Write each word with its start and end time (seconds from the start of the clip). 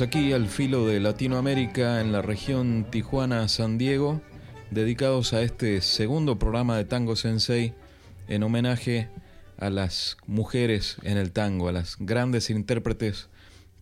Aquí 0.00 0.34
al 0.34 0.48
filo 0.48 0.86
de 0.86 1.00
Latinoamérica 1.00 2.02
en 2.02 2.12
la 2.12 2.20
región 2.20 2.86
Tijuana-San 2.90 3.78
Diego, 3.78 4.20
dedicados 4.70 5.32
a 5.32 5.40
este 5.40 5.80
segundo 5.80 6.38
programa 6.38 6.76
de 6.76 6.84
Tango 6.84 7.16
Sensei 7.16 7.72
en 8.28 8.42
homenaje 8.42 9.08
a 9.56 9.70
las 9.70 10.18
mujeres 10.26 10.98
en 11.02 11.16
el 11.16 11.32
tango, 11.32 11.68
a 11.68 11.72
las 11.72 11.96
grandes 11.98 12.50
intérpretes 12.50 13.30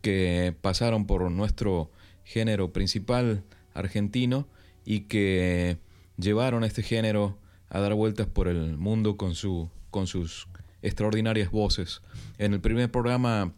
que 0.02 0.54
pasaron 0.60 1.06
por 1.06 1.28
nuestro 1.32 1.90
género 2.22 2.72
principal 2.72 3.42
argentino 3.74 4.46
y 4.84 5.00
que 5.00 5.78
llevaron 6.16 6.62
este 6.62 6.82
género 6.82 7.38
a 7.70 7.80
dar 7.80 7.94
vueltas 7.94 8.28
por 8.28 8.46
el 8.46 8.76
mundo 8.76 9.16
con, 9.16 9.34
su, 9.34 9.68
con 9.90 10.06
sus 10.06 10.46
extraordinarias 10.80 11.50
voces. 11.50 12.02
En 12.38 12.54
el 12.54 12.60
primer 12.60 12.88
programa 12.90 13.52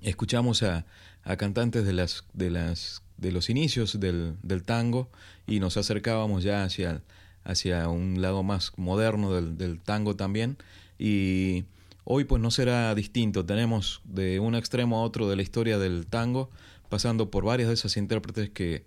escuchamos 0.00 0.62
a 0.62 0.86
a 1.24 1.36
cantantes 1.36 1.84
de 1.84 1.92
las 1.92 2.24
de 2.32 2.50
las 2.50 3.02
de 3.22 3.32
los 3.32 3.48
inicios 3.48 3.98
del, 4.00 4.34
del 4.42 4.64
tango 4.64 5.08
y 5.46 5.60
nos 5.60 5.76
acercábamos 5.76 6.42
ya 6.42 6.64
hacia, 6.64 7.02
hacia 7.44 7.88
un 7.88 8.20
lado 8.20 8.42
más 8.42 8.72
moderno 8.76 9.32
del, 9.32 9.56
del, 9.56 9.80
tango 9.80 10.16
también. 10.16 10.56
Y 10.98 11.64
hoy 12.04 12.24
pues 12.24 12.42
no 12.42 12.50
será 12.50 12.94
distinto. 12.96 13.46
Tenemos 13.46 14.02
de 14.04 14.40
un 14.40 14.56
extremo 14.56 14.98
a 14.98 15.02
otro 15.02 15.28
de 15.28 15.36
la 15.36 15.42
historia 15.42 15.78
del 15.78 16.06
tango 16.06 16.50
pasando 16.88 17.30
por 17.30 17.44
varias 17.44 17.68
de 17.68 17.74
esas 17.74 17.96
intérpretes 17.96 18.50
que 18.50 18.84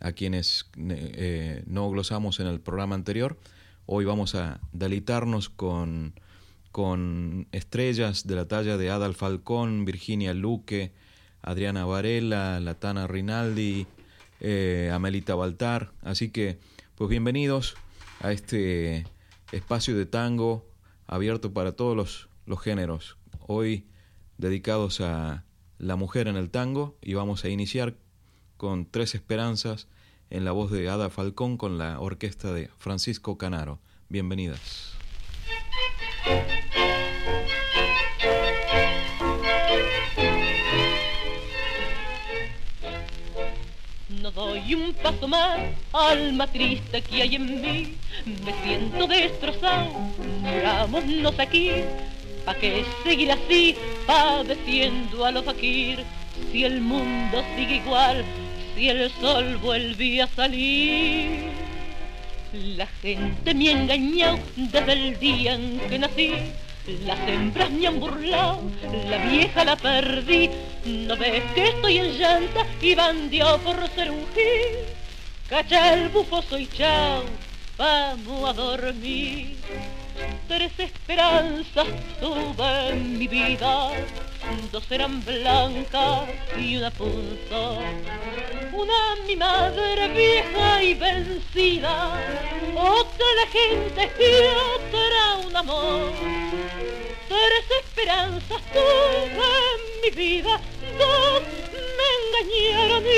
a 0.00 0.12
quienes 0.12 0.68
eh, 0.76 1.62
no 1.66 1.88
glosamos 1.88 2.40
en 2.40 2.48
el 2.48 2.60
programa 2.60 2.96
anterior. 2.96 3.38
Hoy 3.86 4.04
vamos 4.04 4.34
a 4.34 4.60
deleitarnos 4.72 5.48
con 5.48 6.12
con 6.72 7.46
estrellas 7.52 8.26
de 8.26 8.34
la 8.34 8.46
talla 8.46 8.76
de 8.76 8.90
Adal 8.90 9.14
Falcón, 9.14 9.86
Virginia 9.86 10.34
Luque, 10.34 10.92
Adriana 11.46 11.84
Varela, 11.84 12.60
Latana 12.60 13.06
Rinaldi, 13.06 13.86
eh, 14.40 14.90
Amelita 14.92 15.36
Baltar. 15.36 15.92
Así 16.02 16.30
que, 16.30 16.58
pues 16.96 17.08
bienvenidos 17.08 17.76
a 18.20 18.32
este 18.32 19.06
espacio 19.52 19.96
de 19.96 20.06
tango 20.06 20.68
abierto 21.06 21.52
para 21.52 21.72
todos 21.72 21.96
los, 21.96 22.28
los 22.46 22.60
géneros. 22.60 23.16
Hoy 23.46 23.86
dedicados 24.38 25.00
a 25.00 25.44
la 25.78 25.94
mujer 25.94 26.26
en 26.26 26.36
el 26.36 26.50
tango 26.50 26.98
y 27.00 27.14
vamos 27.14 27.44
a 27.44 27.48
iniciar 27.48 27.94
con 28.56 28.90
Tres 28.90 29.14
Esperanzas 29.14 29.86
en 30.30 30.44
la 30.44 30.50
voz 30.50 30.72
de 30.72 30.88
Ada 30.88 31.10
Falcón 31.10 31.58
con 31.58 31.78
la 31.78 32.00
orquesta 32.00 32.52
de 32.52 32.70
Francisco 32.76 33.38
Canaro. 33.38 33.78
Bienvenidas. 34.08 34.95
Doy 44.66 44.74
un 44.74 44.92
paso 44.94 45.28
más, 45.28 45.60
alma 45.92 46.46
triste 46.46 47.00
que 47.02 47.22
hay 47.22 47.36
en 47.36 47.60
mí, 47.60 47.94
me 48.44 48.52
siento 48.64 49.06
destrozado, 49.06 49.92
murámonos 50.40 51.38
aquí, 51.38 51.70
pa' 52.44 52.54
que 52.54 52.84
seguir 53.04 53.30
así, 53.30 53.76
padeciendo 54.06 55.24
a 55.24 55.30
los 55.30 55.44
fakir, 55.44 56.04
si 56.50 56.64
el 56.64 56.80
mundo 56.80 57.44
sigue 57.56 57.76
igual, 57.76 58.24
si 58.74 58.88
el 58.88 59.10
sol 59.20 59.56
vuelve 59.58 60.22
a 60.22 60.26
salir. 60.26 61.50
La 62.52 62.86
gente 62.86 63.54
me 63.54 63.68
ha 63.68 63.72
engañado 63.72 64.38
desde 64.56 64.92
el 64.92 65.18
día 65.18 65.54
en 65.54 65.78
que 65.88 65.98
nací, 65.98 66.32
las 67.04 67.18
hembras 67.28 67.70
me 67.70 67.86
han 67.86 67.98
burlado, 67.98 68.62
la 69.08 69.18
vieja 69.18 69.64
la 69.64 69.76
perdí. 69.76 70.50
No 70.84 71.16
ves 71.16 71.42
que 71.54 71.68
estoy 71.68 71.98
en 71.98 72.18
llanta 72.18 72.66
y 72.80 72.94
bandió 72.94 73.58
por 73.58 73.88
ser 73.90 74.10
un 74.10 74.24
gil. 74.34 74.78
Cacha 75.48 75.94
el 75.94 76.08
bufo, 76.08 76.42
soy 76.42 76.66
chao, 76.68 77.24
vamos 77.76 78.50
a 78.50 78.52
dormir. 78.52 79.56
Tres 80.48 80.72
esperanzas 80.78 81.86
tuve 82.20 82.88
en 82.90 83.18
mi 83.18 83.26
vida, 83.26 83.90
dos 84.72 84.90
eran 84.90 85.24
blancas 85.24 86.28
y 86.58 86.76
una 86.76 86.90
punzó. 86.90 87.78
Una 88.72 89.16
mi 89.26 89.36
madre 89.36 90.08
vieja 90.08 90.82
y 90.82 90.94
vencida, 90.94 92.20
otra 92.74 93.26
la 93.40 93.46
gente 93.50 94.12
y 94.18 94.24
otra 94.84 95.36
un 95.46 95.56
amor. 95.56 96.12
Tres 97.28 97.82
esperanzas 97.82 98.60
tuve 98.72 99.46
en 99.72 99.80
mi 100.02 100.10
vida, 100.10 100.60
dos 100.98 101.42
me 101.96 102.08
engañaron 102.18 103.04
y 103.04 103.08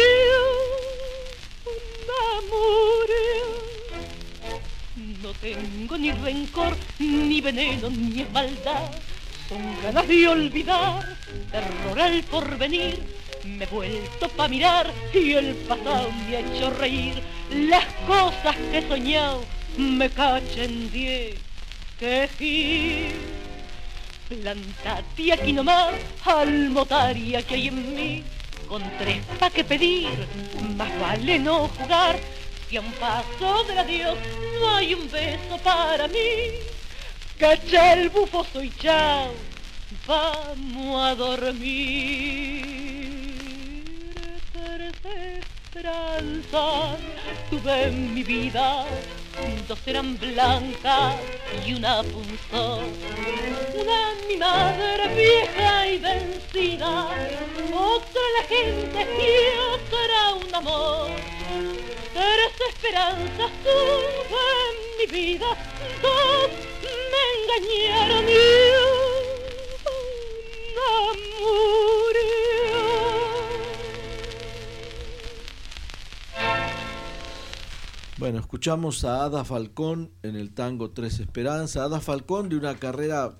una 2.06 2.22
murió. 2.50 3.46
No 5.22 5.30
tengo 5.34 5.98
ni 5.98 6.10
rencor, 6.12 6.76
ni 6.98 7.40
veneno, 7.40 7.90
ni 7.90 8.24
maldad. 8.32 8.90
Son 9.48 9.82
ganas 9.82 10.06
de 10.06 10.28
olvidar, 10.28 11.16
terror 11.50 12.00
al 12.00 12.22
porvenir. 12.24 13.00
Me 13.44 13.64
he 13.64 13.66
vuelto 13.66 14.28
pa' 14.28 14.46
mirar 14.46 14.92
y 15.14 15.32
el 15.32 15.54
pasado 15.54 16.10
me 16.12 16.36
ha 16.36 16.40
hecho 16.40 16.70
reír. 16.70 17.22
Las 17.50 17.86
cosas 18.06 18.54
que 18.70 18.78
he 18.78 18.88
soñado 18.88 19.42
me 19.78 20.10
cachen 20.10 20.92
diez 20.92 21.36
que 21.98 23.14
Plantate 24.28 25.32
aquí 25.32 25.52
nomás, 25.54 25.94
almotaria 26.26 27.42
que 27.42 27.54
hay 27.54 27.68
en 27.68 27.94
mí. 27.94 28.24
Con 28.68 28.82
tres 28.98 29.24
pa' 29.40 29.48
que 29.48 29.64
pedir, 29.64 30.10
más 30.76 31.00
vale 31.00 31.38
no 31.38 31.68
jugar 31.68 32.18
y 32.70 32.76
a 32.76 32.82
un 32.82 32.92
paso 32.92 33.64
del 33.64 33.78
adiós 33.78 34.18
no 34.60 34.76
hay 34.76 34.92
un 34.92 35.10
beso 35.10 35.56
para 35.64 36.06
mí. 36.06 36.77
Cacha 37.38 37.92
el 37.92 38.08
bufo, 38.08 38.44
soy 38.52 38.68
chao, 38.80 39.32
vamos 40.08 41.00
a 41.00 41.14
dormir. 41.14 42.64
Tres 44.52 44.94
esperanzas 45.68 46.98
tuve 47.48 47.84
en 47.84 48.12
mi 48.12 48.24
vida, 48.24 48.84
dos 49.68 49.78
eran 49.86 50.18
blancas 50.18 51.14
y 51.64 51.74
una 51.74 52.02
punzó. 52.02 52.80
Una 53.74 54.14
mi 54.28 54.36
madre 54.36 55.14
vieja 55.14 55.86
y 55.86 55.98
vencida, 55.98 57.06
otra 57.72 58.22
la 58.36 58.42
gente 58.48 59.06
y 59.22 59.30
otra 59.74 60.34
un 60.34 60.54
amor 60.56 61.10
Tres 62.12 62.52
esperanzas 62.68 63.52
tuve 63.62 64.42
en 64.66 64.76
mi 64.98 65.06
vida, 65.06 65.46
dos 66.02 66.77
Bueno, 78.18 78.40
escuchamos 78.40 79.04
a 79.04 79.24
Ada 79.24 79.44
Falcón 79.44 80.10
en 80.22 80.36
el 80.36 80.52
tango 80.52 80.90
Tres 80.90 81.20
Esperanza. 81.20 81.84
Ada 81.84 82.00
Falcón 82.00 82.48
de 82.48 82.56
una 82.56 82.76
carrera 82.76 83.38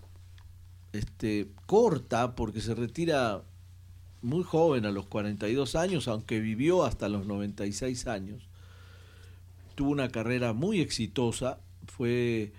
este, 0.92 1.48
corta 1.66 2.34
porque 2.34 2.60
se 2.60 2.74
retira 2.74 3.42
muy 4.22 4.44
joven, 4.44 4.86
a 4.86 4.90
los 4.90 5.06
42 5.06 5.74
años, 5.74 6.08
aunque 6.08 6.40
vivió 6.40 6.84
hasta 6.84 7.08
los 7.08 7.26
96 7.26 8.06
años. 8.06 8.48
Tuvo 9.74 9.90
una 9.90 10.08
carrera 10.08 10.52
muy 10.52 10.80
exitosa, 10.80 11.58
fue, 11.86 12.52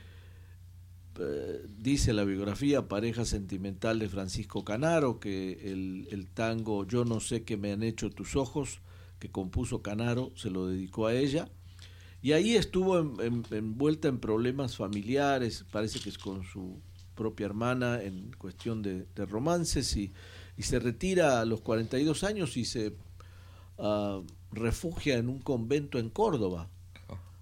eh, 1.20 1.66
dice 1.78 2.14
la 2.14 2.24
biografía, 2.24 2.88
pareja 2.88 3.26
sentimental 3.26 4.00
de 4.00 4.10
Francisco 4.10 4.64
Canaro, 4.64 5.20
que 5.20 5.72
el, 5.72 6.28
tango 6.34 6.86
Yo 6.86 7.06
no 7.06 7.20
sé 7.20 7.44
qué 7.44 7.58
me 7.58 7.72
han 7.72 7.84
hecho 7.84 8.10
tus 8.10 8.36
ojos, 8.36 8.80
que 9.20 9.30
compuso 9.30 9.82
Canaro, 9.82 10.32
se 10.36 10.50
lo 10.50 10.68
dedicó 10.68 11.08
a 11.08 11.14
ella. 11.14 11.50
Y 12.22 12.34
ahí 12.34 12.56
estuvo 12.56 13.00
envuelta 13.00 14.08
en, 14.08 14.20
problemas 14.20 14.76
familiares, 14.76 15.66
parece 15.72 16.00
que 16.00 16.10
es 16.10 16.18
con 16.18 16.44
su 16.44 16.80
propia 17.16 17.46
hermana 17.46 18.02
en 18.02 18.32
cuestión 18.38 18.82
de, 18.82 19.06
romances 19.26 19.96
y 19.96 20.12
y 20.60 20.64
se 20.64 20.78
retira 20.78 21.40
a 21.40 21.46
los 21.46 21.62
42 21.62 22.26
años 22.26 22.58
y 22.58 22.66
se 22.66 22.94
uh, 23.78 24.22
refugia 24.52 25.18
en 25.18 25.30
un 25.30 25.40
convento 25.40 26.00
en 26.00 26.10
Córdoba. 26.10 26.68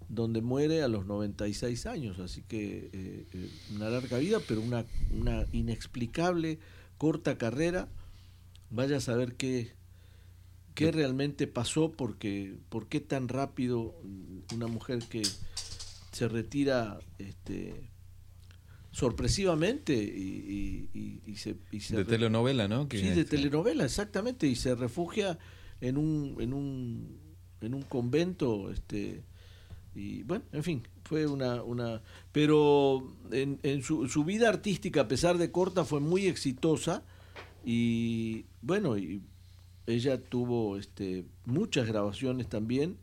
Donde 0.09 0.42
muere 0.42 0.81
a 0.81 0.88
los 0.88 1.06
96 1.06 1.86
años. 1.86 2.19
Así 2.19 2.42
que 2.42 2.89
eh, 2.94 3.25
eh, 3.33 3.50
una 3.75 3.89
larga 3.89 4.18
vida, 4.18 4.39
pero 4.48 4.62
una, 4.62 4.86
una 5.12 5.45
inexplicable 5.51 6.59
corta 6.98 7.38
carrera. 7.38 7.88
Vaya 8.69 8.98
a 8.98 9.01
saber 9.01 9.36
qué, 9.36 9.74
qué 10.75 10.92
realmente 10.92 11.48
pasó, 11.48 11.92
porque 11.92 12.56
por 12.69 12.88
qué 12.88 13.00
tan 13.00 13.27
rápido 13.27 13.95
una 14.54 14.68
mujer 14.68 15.00
que 15.09 15.24
se 16.12 16.27
retira 16.27 17.00
este, 17.18 17.89
sorpresivamente 18.92 19.94
y, 19.94 21.36
se, 21.36 21.56
de 21.95 22.03
telenovela 22.03 22.68
no 22.68 22.88
sí 22.89 23.10
de 23.10 23.25
telenovela 23.25 23.86
exactamente 23.86 24.48
y 24.48 24.56
se 24.56 24.74
refugia 24.74 25.38
en 25.81 25.98
un 25.98 26.36
en 26.39 26.51
un 26.53 27.19
en 27.62 27.75
un 27.75 27.83
convento 27.83 28.71
este 28.71 29.24
y 29.98 30.24
bueno 30.24 30.46
en 30.52 30.64
fin 30.64 30.88
fue 31.04 31.26
una 31.28 31.64
una 31.64 32.02
pero 32.32 33.14
en, 33.32 33.84
su, 33.84 34.24
vida 34.24 34.50
artística 34.50 35.02
a 35.02 35.08
pesar 35.08 35.38
de 35.38 35.52
corta 35.52 35.86
fue 35.86 36.00
muy 36.00 36.28
exitosa 36.28 37.04
y 37.66 38.46
bueno 38.62 38.98
y 38.98 39.22
ella 39.88 40.22
tuvo 40.22 40.78
este 40.78 41.26
muchas 41.46 41.88
grabaciones 41.88 42.48
también 42.48 42.98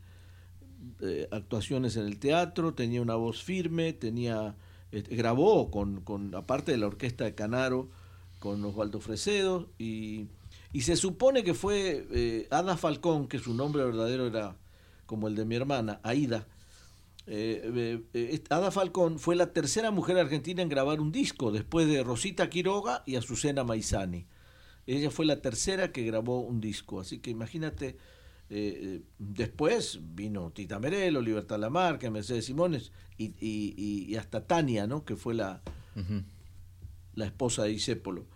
eh, 1.01 1.27
actuaciones 1.31 1.97
en 1.97 2.05
el 2.05 2.17
teatro 2.17 2.73
tenía 2.73 3.01
una 3.01 3.15
voz 3.15 3.43
firme 3.43 3.93
tenía 3.93 4.55
este, 4.95 5.13
grabó 5.15 5.71
con, 5.71 5.99
con, 6.01 6.33
aparte 6.35 6.71
de 6.71 6.77
la 6.77 6.87
orquesta 6.87 7.25
de 7.25 7.35
Canaro, 7.35 7.89
con 8.39 8.63
Osvaldo 8.63 9.01
Fresedo, 9.01 9.67
y, 9.77 10.27
y 10.71 10.81
se 10.81 10.95
supone 10.95 11.43
que 11.43 11.53
fue 11.53 12.07
eh, 12.11 12.47
Ada 12.49 12.77
Falcón, 12.77 13.27
que 13.27 13.39
su 13.39 13.53
nombre 13.53 13.83
verdadero 13.83 14.25
era 14.25 14.55
como 15.05 15.27
el 15.27 15.35
de 15.35 15.43
mi 15.43 15.55
hermana, 15.55 15.99
Aida. 16.01 16.47
Eh, 17.27 18.03
eh, 18.13 18.43
Ada 18.49 18.69
Falcón 18.69 19.17
fue 19.17 19.35
la 19.35 19.51
tercera 19.51 19.91
mujer 19.91 20.17
argentina 20.17 20.61
en 20.61 20.69
grabar 20.69 21.01
un 21.01 21.11
disco, 21.11 21.51
después 21.51 21.87
de 21.87 22.03
Rosita 22.03 22.49
Quiroga 22.49 23.03
y 23.05 23.15
Azucena 23.15 23.63
Maizani. 23.63 24.27
Ella 24.85 25.09
fue 25.09 25.25
la 25.25 25.41
tercera 25.41 25.91
que 25.91 26.03
grabó 26.03 26.41
un 26.41 26.61
disco, 26.61 26.99
así 26.99 27.19
que 27.19 27.31
imagínate 27.31 27.97
eh, 28.51 29.01
después 29.17 29.99
vino 30.13 30.51
Tita 30.51 30.77
Merelo, 30.77 31.21
Libertad 31.21 31.59
Lamarca, 31.59 32.11
Mercedes 32.11 32.45
Simones 32.45 32.91
y, 33.17 33.33
y, 33.39 34.15
hasta 34.17 34.45
Tania, 34.45 34.85
¿no? 34.85 35.03
que 35.03 35.15
fue 35.15 35.33
la, 35.33 35.63
la 37.15 37.25
esposa 37.25 37.63
de 37.63 37.71
Isépolo. 37.71 38.27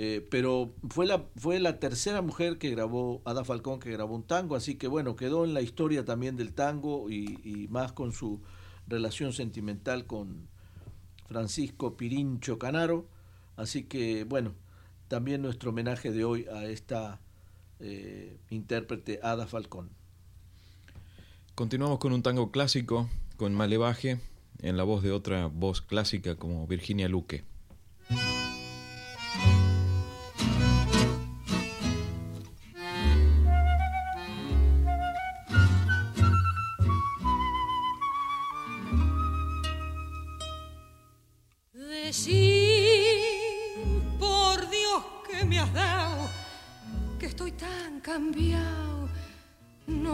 Eh, 0.00 0.24
pero 0.30 0.76
fue 0.90 1.06
la, 1.06 1.24
fue 1.34 1.58
la 1.58 1.80
tercera 1.80 2.22
mujer 2.22 2.58
que 2.58 2.70
grabó, 2.70 3.20
Ada 3.24 3.42
Falcón, 3.42 3.80
que 3.80 3.90
grabó 3.90 4.14
un 4.14 4.22
tango, 4.22 4.54
así 4.54 4.76
que 4.76 4.86
bueno, 4.86 5.16
quedó 5.16 5.44
en 5.44 5.54
la 5.54 5.60
historia 5.60 6.04
también 6.04 6.36
del 6.36 6.52
tango 6.54 7.10
y, 7.10 7.66
más 7.68 7.90
con 7.90 8.12
su 8.12 8.40
relación 8.86 9.32
sentimental 9.32 10.06
con 10.06 10.46
Francisco 11.26 11.96
Pirincho 11.96 12.60
Canaro. 12.60 13.08
Así 13.56 13.86
que 13.86 14.22
bueno, 14.22 14.54
también 15.08 15.42
nuestro 15.42 15.70
homenaje 15.70 16.12
de 16.12 16.22
hoy 16.24 16.46
a 16.46 16.66
esta 16.66 17.20
eh, 17.80 18.38
intérprete 18.50 19.18
Ada 19.20 19.48
Falcón. 19.48 19.90
Continuamos 21.56 21.98
con 21.98 22.12
un 22.12 22.22
tango 22.22 22.52
clásico, 22.52 23.10
con 23.36 23.52
Malevaje, 23.52 24.20
en 24.62 24.76
la 24.76 24.84
voz 24.84 25.02
de 25.02 25.10
otra 25.10 25.48
voz 25.48 25.82
clásica 25.82 26.36
como 26.36 26.68
Virginia 26.68 27.08
Luque. 27.08 27.42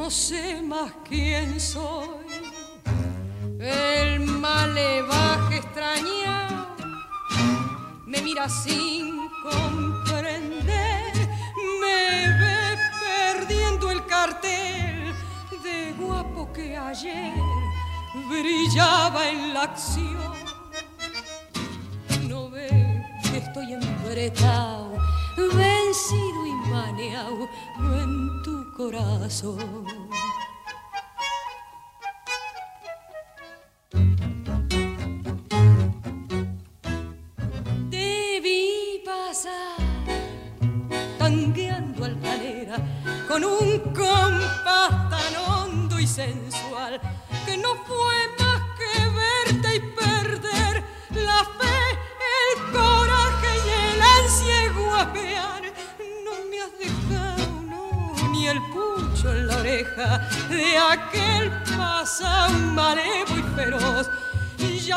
No 0.05 0.11
sé 0.11 0.61
más 0.61 0.93
quién 1.09 1.59
soy. 1.59 2.27
El 3.59 4.21
malevaje 4.27 5.57
extrañado 5.57 6.77
me 8.05 8.21
mira 8.21 8.47
sin 8.47 9.31
comprender, 9.43 11.13
me 11.81 12.29
ve 12.39 12.77
perdiendo 13.07 13.91
el 13.91 14.05
cartel 14.05 15.15
de 15.63 15.95
guapo 15.99 16.53
que 16.53 16.77
ayer 16.77 17.33
brillaba 18.29 19.31
en 19.31 19.55
la 19.55 19.63
acción. 19.63 20.35
No 22.29 22.51
ve 22.51 22.69
que 23.23 23.39
estoy 23.39 23.73
embretado, 23.73 24.84
maneado 26.75 27.49
en 27.79 28.43
tu 28.43 28.73
corazón. 28.77 30.04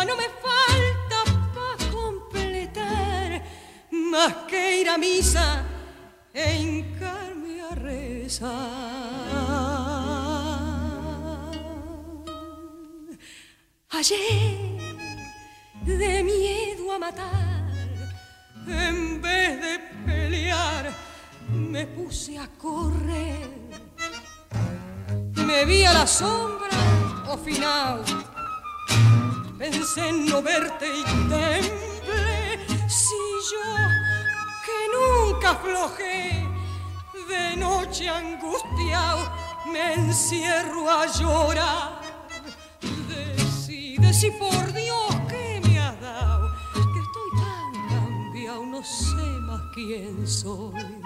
No 0.06 0.16
me 0.16 0.30
falta 0.30 1.24
para 1.54 1.92
completar 1.92 3.44
más 3.92 4.34
que 4.48 4.82
ir 4.82 4.90
a 4.90 4.98
misa 4.98 5.64
e 6.34 6.56
hincarme 6.56 7.62
a 7.62 7.76
rezar. 7.76 8.48
Ayer, 13.90 14.78
de 15.84 16.24
miedo 16.24 16.92
a 16.94 17.00
matar, 17.00 17.72
en 18.68 19.22
vez 19.22 19.60
de 19.60 19.80
pelear, 20.06 20.94
me 21.50 21.88
puse 21.88 22.38
a 22.38 22.48
correr. 22.48 23.50
Me 25.36 25.66
vi 25.66 25.84
a 25.86 25.94
la 25.94 26.08
sombra 26.08 26.70
o 27.28 27.38
final. 27.38 28.27
Pensé 29.58 30.08
en 30.08 30.26
no 30.28 30.42
verte 30.42 30.86
y 30.86 31.04
temblé. 31.04 31.62
Si 32.88 33.22
yo, 33.52 33.68
que 34.66 34.80
nunca 34.96 35.52
aflojé, 35.52 36.46
de 37.28 37.56
noche 37.58 38.08
angustiado, 38.08 39.32
me 39.72 39.94
encierro 39.96 40.90
a 40.90 41.08
llorar. 41.08 42.02
Decide 43.10 44.14
si 44.14 44.30
por 44.32 44.74
Dios 44.74 45.10
que 45.28 45.60
me 45.64 45.80
ha 45.80 45.94
dado, 45.94 46.50
que 46.74 47.00
estoy 47.00 47.30
tan 47.42 47.90
cambiado, 47.90 48.64
no 48.64 48.84
sé 48.84 49.26
más 49.48 49.62
quién 49.74 50.28
soy. 50.28 51.02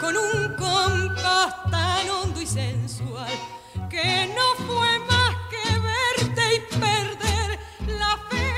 Con 0.00 0.16
un 0.16 0.54
compás 0.56 1.70
tan 1.70 2.08
hondo 2.10 2.40
y 2.40 2.46
sensual 2.46 3.30
que 3.88 4.32
no 4.34 4.64
fue 4.66 4.98
más 5.00 5.34
que 5.50 5.78
verte 5.78 6.54
y 6.56 6.60
perder 6.78 7.58
la 7.86 8.18
fe, 8.28 8.54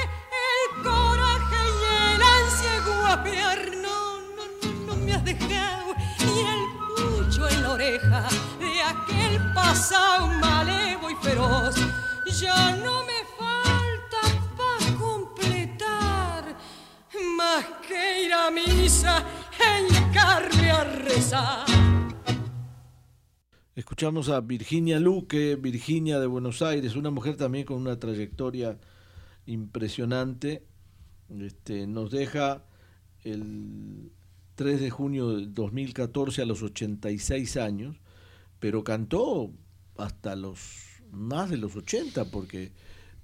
el 0.51 0.83
coraje 0.83 1.61
y 1.79 2.15
el 2.15 2.23
ansia 2.23 2.81
guapear. 2.87 3.59
No, 3.83 4.21
no, 4.37 4.45
no, 4.63 4.87
no 4.87 4.97
me 4.97 5.15
has 5.15 5.25
dejado 5.25 5.95
ni 6.21 6.41
el 6.41 6.63
pucho 6.97 7.49
en 7.49 7.63
la 7.63 7.71
oreja 7.71 8.29
de 8.59 8.83
aquel 8.83 9.53
pasado 9.55 10.27
malevo 10.29 11.11
y 11.11 11.15
feroz. 11.17 11.77
Ya 12.41 12.77
no 12.77 13.05
me 13.05 13.19
más 17.39 17.65
que 17.87 18.25
ir 18.25 18.33
a 18.33 18.51
misa, 18.51 19.23
Escuchamos 23.75 24.29
a 24.29 24.41
Virginia 24.41 25.01
Luque, 25.01 25.57
Virginia 25.57 26.21
de 26.21 26.29
Buenos 26.29 26.63
Aires, 26.63 26.95
una 26.95 27.11
mujer 27.11 27.37
también 27.37 27.65
con 27.65 27.79
una 27.79 27.99
trayectoria 27.99 28.79
impresionante. 29.47 30.65
Este, 31.41 31.89
nos 31.89 32.13
deja 32.13 32.65
el 33.25 34.13
3 34.55 34.81
de 34.81 34.91
junio 34.91 35.37
de 35.37 35.47
2014 35.47 36.43
a 36.43 36.47
los 36.47 36.63
86 36.63 37.57
años, 37.57 37.97
pero 38.61 38.85
cantó 38.85 39.53
hasta 39.97 40.37
los 40.37 41.03
más 41.11 41.51
de 41.51 41.57
los 41.57 41.75
80 41.75 42.27
porque 42.27 42.71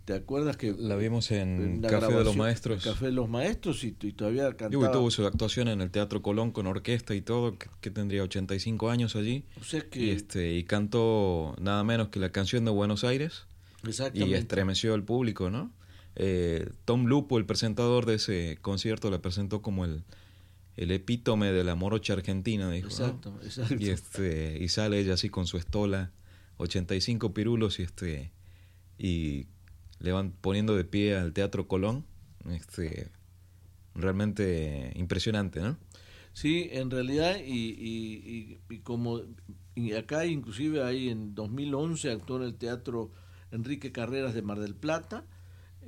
¿Te 0.04 0.12
acuerdas 0.12 0.58
que 0.58 0.74
la 0.78 0.96
vimos 0.96 1.30
en, 1.30 1.80
Café 1.80 2.12
de 2.12 2.24
los 2.24 2.36
Maestros? 2.36 2.84
Café 2.84 3.06
de 3.06 3.12
los 3.12 3.28
Maestros 3.28 3.84
y, 3.84 3.92
todavía 3.92 4.54
cantaba. 4.54 4.88
Y 4.88 4.92
tuvo 4.92 5.10
su 5.10 5.26
actuación 5.26 5.68
en 5.68 5.80
el 5.80 5.90
Teatro 5.90 6.20
Colón 6.20 6.52
con 6.52 6.66
orquesta 6.66 7.14
y 7.14 7.22
todo, 7.22 7.56
que, 7.80 7.90
tendría 7.90 8.22
85 8.22 8.90
años 8.90 9.16
allí. 9.16 9.46
O 9.58 9.64
sea 9.64 9.80
que... 9.88 10.04
y, 10.04 10.10
este, 10.10 10.54
y 10.54 10.64
cantó 10.64 11.56
nada 11.58 11.82
menos 11.84 12.08
que 12.08 12.20
la 12.20 12.30
canción 12.30 12.66
de 12.66 12.70
Buenos 12.70 13.02
Aires. 13.02 13.46
Exactamente. 13.86 14.30
Y 14.30 14.34
estremeció 14.34 14.92
al 14.92 15.04
público, 15.04 15.48
¿no? 15.48 15.72
Eh, 16.16 16.68
Tom 16.84 17.06
Lupo, 17.06 17.38
el 17.38 17.46
presentador 17.46 18.04
de 18.04 18.16
ese 18.16 18.58
concierto, 18.60 19.10
la 19.10 19.22
presentó 19.22 19.62
como 19.62 19.86
el, 19.86 20.04
el 20.76 20.90
epítome 20.90 21.50
de 21.50 21.64
la 21.64 21.76
morocha 21.76 22.12
argentina, 22.12 22.70
dijo. 22.70 22.88
Exacto, 22.88 23.38
exacto. 23.42 23.76
Y, 23.78 23.88
este, 23.88 24.58
y 24.60 24.68
sale 24.68 25.00
ella 25.00 25.14
así 25.14 25.30
con 25.30 25.46
su 25.46 25.56
estola, 25.56 26.12
85 26.58 27.32
pirulos 27.32 27.80
y 27.80 27.84
este 27.84 28.32
y 28.98 29.48
le 30.04 30.12
van 30.12 30.32
poniendo 30.32 30.76
de 30.76 30.84
pie 30.84 31.16
al 31.16 31.32
Teatro 31.32 31.66
Colón. 31.66 32.04
Este, 32.50 33.10
realmente 33.94 34.92
impresionante, 34.96 35.60
¿no? 35.60 35.78
Sí, 36.34 36.68
en 36.72 36.90
realidad, 36.90 37.36
y, 37.44 38.58
y, 38.68 38.78
como 38.80 39.22
acá 39.96 40.26
inclusive 40.26 40.82
ahí 40.82 41.08
en 41.08 41.34
2011 41.34 42.10
actuó 42.10 42.36
en 42.36 42.42
el 42.42 42.54
Teatro 42.56 43.12
Enrique 43.50 43.92
Carreras 43.92 44.34
de 44.34 44.42
Mar 44.42 44.58
del 44.58 44.74
Plata, 44.74 45.24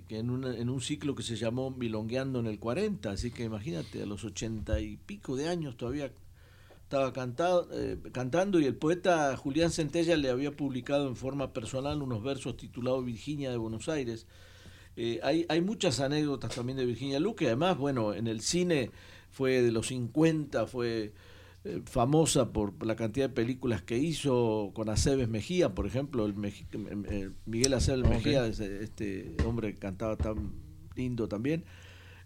que 0.09 0.19
en, 0.19 0.31
una, 0.31 0.57
en 0.57 0.71
un 0.71 0.81
ciclo 0.81 1.15
que 1.15 1.25
se 1.25 1.37
llamó 1.37 1.71
Milongueando 1.71 2.39
en 2.39 2.47
el 2.47 2.59
40, 2.59 3.11
así 3.11 3.33
que 3.33 3.45
imagínate, 3.45 4.03
a 4.03 4.07
los 4.07 4.25
ochenta 4.25 4.81
y 4.81 4.97
pico 4.97 5.37
de 5.37 5.49
años 5.49 5.77
todavía 5.77 6.13
estaba 6.87 7.13
cantado, 7.13 7.69
eh, 7.73 7.99
cantando 8.13 8.61
y 8.61 8.65
el 8.65 8.77
poeta 8.77 9.37
Julián 9.37 9.73
Centella 9.73 10.17
le 10.17 10.31
había 10.31 10.53
publicado 10.53 11.09
en 11.09 11.17
forma 11.17 11.53
personal 11.53 12.01
unos 12.01 12.23
versos 12.23 12.57
titulados 12.57 13.05
Virginia 13.05 13.51
de 13.51 13.57
Buenos 13.57 13.89
Aires. 13.89 14.29
Eh, 14.95 15.19
hay, 15.25 15.45
hay 15.49 15.61
muchas 15.63 15.99
anécdotas 15.99 16.55
también 16.55 16.79
de 16.79 16.87
Virginia 16.87 17.19
Luque, 17.19 17.47
además, 17.47 17.77
bueno, 17.77 18.15
en 18.15 18.29
el 18.29 18.41
cine 18.41 18.93
fue 19.33 19.63
de 19.63 19.73
los 19.73 19.89
50, 19.89 20.69
fue 20.69 21.13
eh, 21.65 21.83
famosa 21.87 22.53
por 22.53 22.87
la 22.87 22.95
cantidad 22.95 23.29
de 23.29 23.35
películas 23.35 23.83
que 23.83 23.99
hizo 23.99 24.71
con 24.73 24.89
Aceves 24.89 25.29
Mejía, 25.29 25.75
por 25.75 25.89
ejemplo, 25.89 26.25
el 26.25 26.37
Miguel 27.47 27.75
Aceves 27.75 28.09
Mejía, 28.09 28.47
este 28.47 29.35
hombre 29.45 29.75
que 29.75 29.81
cantaba 29.81 30.17
tan 30.17 30.53
lindo 30.95 31.27
también. 31.27 31.65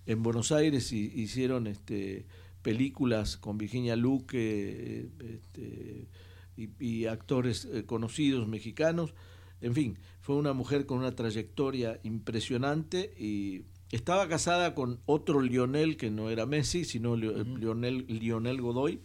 En 0.05 0.23
Buenos 0.23 0.53
Aires 0.53 0.93
hicieron 0.93 1.67
este 1.67 2.27
películas 2.63 3.37
con 3.37 3.59
Virginia 3.59 3.97
Luque 3.97 5.09
este, 5.19 6.09
y, 6.57 7.07
actores 7.07 7.67
eh, 7.67 7.85
conocidos 7.85 8.47
mexicanos. 8.49 9.15
En 9.61 9.75
fin, 9.75 9.99
fue 10.21 10.37
una 10.37 10.53
mujer 10.53 10.87
con 10.87 10.99
una 10.99 11.15
trayectoria 11.15 12.01
impresionante 12.03 13.15
y 13.19 13.65
estaba 13.91 14.29
casada 14.29 14.75
con 14.75 15.01
otro 15.07 15.41
Lionel 15.41 15.97
que 15.97 16.11
no 16.11 16.31
era 16.31 16.47
Messi, 16.47 16.85
sino 16.85 17.17
Lionel, 17.17 18.07
Lionel 18.09 18.61
Godoy, 18.61 19.01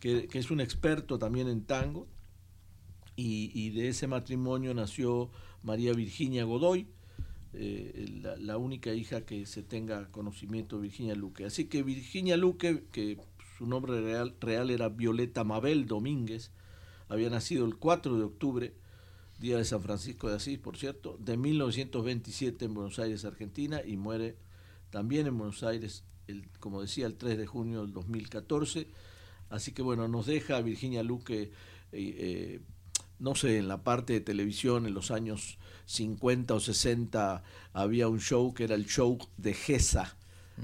que, 0.00 0.28
es 0.32 0.50
un 0.50 0.60
experto 0.60 1.18
también 1.18 1.48
en 1.48 1.64
tango. 1.64 2.08
y 3.14 3.70
de 3.70 3.88
ese 3.88 4.06
matrimonio 4.06 4.74
nació 4.74 5.30
María 5.62 5.92
Virginia 5.92 6.44
Godoy, 6.44 6.88
eh, 7.54 8.22
la, 8.38 8.56
única 8.56 8.94
hija 8.94 9.26
que 9.26 9.44
se 9.44 9.62
tenga 9.62 10.10
conocimiento 10.10 10.76
de 10.76 10.82
Virginia 10.82 11.14
Luque. 11.14 11.44
Así 11.44 11.66
que 11.66 11.82
Virginia 11.82 12.36
Luque, 12.36 12.84
que 12.92 13.18
su 13.58 13.66
nombre 13.66 14.00
real, 14.40 14.70
era 14.70 14.88
Violeta 14.88 15.44
Mabel 15.44 15.86
Domínguez, 15.86 16.50
había 17.08 17.28
nacido 17.28 17.66
el 17.66 17.76
4 17.76 18.16
de 18.16 18.24
octubre, 18.24 18.74
día 19.38 19.58
de 19.58 19.64
San 19.64 19.82
Francisco 19.82 20.28
de 20.28 20.36
Asís, 20.36 20.58
por 20.58 20.78
cierto, 20.78 21.18
de 21.20 21.36
1927 21.36 22.64
en 22.64 22.74
Buenos 22.74 22.98
Aires, 22.98 23.24
Argentina, 23.24 23.82
y 23.84 23.96
muere 23.96 24.36
también 24.90 25.26
en 25.26 25.36
Buenos 25.36 25.62
Aires, 25.62 26.04
el, 26.28 26.48
como 26.58 26.80
decía, 26.80 27.06
el 27.06 27.16
3 27.16 27.36
de 27.36 27.46
junio 27.46 27.82
del 27.82 27.92
2014. 27.92 28.88
Así 29.50 29.72
que 29.72 29.82
bueno, 29.82 30.08
nos 30.08 30.24
deja 30.24 30.60
Virginia 30.62 31.02
Luque, 31.02 31.42
eh, 31.42 31.50
eh, 31.92 32.60
no 33.18 33.34
sé, 33.34 33.58
en 33.58 33.68
la 33.68 33.84
parte 33.84 34.14
de 34.14 34.20
televisión 34.20 34.86
en 34.86 34.94
los 34.94 35.10
años 35.10 35.58
50 35.86 36.54
o 36.54 36.60
60 36.60 37.42
había 37.72 38.08
un 38.08 38.20
show 38.20 38.52
que 38.54 38.64
era 38.64 38.74
el 38.74 38.86
show 38.86 39.18
de 39.36 39.54
GESA. 39.54 40.16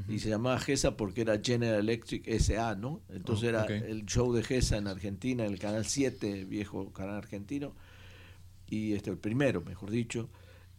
Y 0.07 0.21
se 0.21 0.29
llamaba 0.29 0.61
GESA 0.61 0.97
porque 0.97 1.23
era 1.23 1.41
General 1.43 1.81
Electric 1.81 2.29
SA, 2.41 2.77
¿no? 2.77 3.01
Entonces 3.09 3.47
oh, 3.47 3.49
era 3.49 3.67
el 3.67 4.05
show 4.05 4.33
de 4.33 4.45
GESA 4.45 4.77
en 4.77 4.87
Argentina, 4.87 5.45
en 5.45 5.53
el 5.53 5.59
Canal 5.59 5.87
7, 5.87 6.45
viejo 6.45 6.93
canal 6.93 7.17
argentino. 7.17 7.75
Y 8.69 8.93
este, 8.93 9.11
el 9.11 9.19
primero, 9.19 9.63
mejor 9.63 9.91
dicho. 9.91 10.29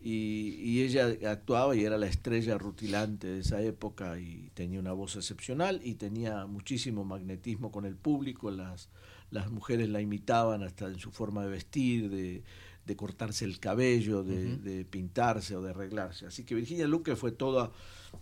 Y, 0.02 0.56
y, 0.62 0.84
ella 0.84 1.10
actuaba 1.30 1.76
y 1.76 1.84
era 1.84 1.98
la 1.98 2.08
estrella 2.08 2.58
rutilante 2.58 3.28
de 3.28 3.40
esa 3.42 3.62
época 3.62 4.18
y 4.18 4.50
tenía 4.54 4.80
una 4.80 4.94
voz 4.94 5.18
excepcional 5.18 5.82
y 5.84 5.96
tenía 5.96 6.46
muchísimo 6.46 7.04
magnetismo 7.04 7.70
con 7.70 7.86
el 7.86 7.98
público. 7.98 8.50
Las, 8.50 8.88
las 9.32 9.52
mujeres 9.52 9.90
la 9.90 10.00
imitaban 10.00 10.64
hasta 10.64 10.86
en 10.88 11.00
su 11.00 11.12
forma 11.12 11.44
de 11.44 11.50
vestir, 11.50 12.10
de, 12.10 12.44
de 12.90 12.96
cortarse 12.96 13.46
el 13.46 13.60
cabello, 13.60 14.24
de, 14.24 14.84
pintarse 14.90 15.56
o 15.56 15.62
de 15.62 15.70
arreglarse. 15.70 16.26
Así 16.26 16.44
que 16.44 16.56
Virginia 16.56 16.88
Luque 16.88 17.16
fue 17.16 17.32
toda 17.32 17.72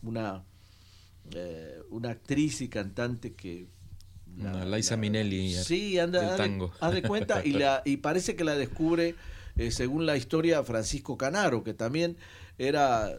una, 0.04 0.44
eh, 1.32 1.82
una 1.90 2.10
actriz 2.12 2.60
y 2.62 2.68
cantante 2.68 3.34
que... 3.34 3.68
La, 4.38 4.66
Liza 4.66 4.98
Minnelli 4.98 5.54
sí, 5.54 5.98
anda, 5.98 6.36
tango. 6.36 6.72
Haz 6.82 6.94
de, 6.94 7.02
cuenta 7.02 7.44
y, 7.46 7.54
la, 7.54 7.82
y 7.86 7.98
parece 7.98 8.36
que 8.36 8.44
la 8.44 8.56
descubre, 8.56 9.16
eh, 9.56 9.72
según 9.72 10.06
la 10.06 10.18
historia, 10.18 10.62
Francisco 10.64 11.18
Canaro, 11.18 11.64
que 11.64 11.74
también 11.74 12.18
era 12.58 13.18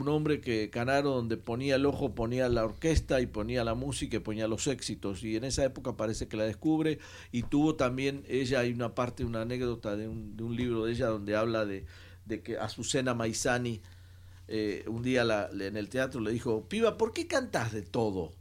un 0.00 0.08
hombre 0.08 0.40
que 0.40 0.68
Canaro 0.70 1.10
donde 1.10 1.36
ponía 1.36 1.76
el 1.76 1.86
ojo 1.86 2.14
ponía 2.14 2.48
la 2.48 2.64
orquesta 2.64 3.20
y 3.20 3.26
ponía 3.26 3.64
la 3.64 3.74
música 3.74 4.16
y 4.16 4.20
ponía 4.20 4.46
los 4.46 4.66
éxitos 4.66 5.22
y 5.22 5.36
en 5.36 5.44
esa 5.44 5.64
época 5.64 5.96
parece 5.96 6.28
que 6.28 6.36
la 6.36 6.44
descubre 6.44 6.98
y 7.32 7.42
tuvo 7.42 7.76
también 7.76 8.24
ella 8.28 8.60
hay 8.60 8.72
una 8.72 8.94
parte 8.94 9.24
una 9.24 9.42
anécdota 9.42 9.96
de 9.96 10.08
un, 10.08 10.36
de 10.36 10.44
un 10.44 10.54
libro 10.54 10.84
de 10.84 10.92
ella 10.92 11.06
donde 11.06 11.34
habla 11.34 11.64
de, 11.64 11.86
de 12.26 12.42
que 12.42 12.58
Azucena 12.58 13.14
Maizani 13.14 13.80
eh, 14.48 14.84
un 14.86 15.02
día 15.02 15.24
la, 15.24 15.48
en 15.52 15.76
el 15.76 15.88
teatro 15.88 16.20
le 16.20 16.30
dijo 16.30 16.64
piba 16.68 16.98
¿por 16.98 17.12
qué 17.12 17.26
cantas 17.26 17.72
de 17.72 17.82
todo? 17.82 18.32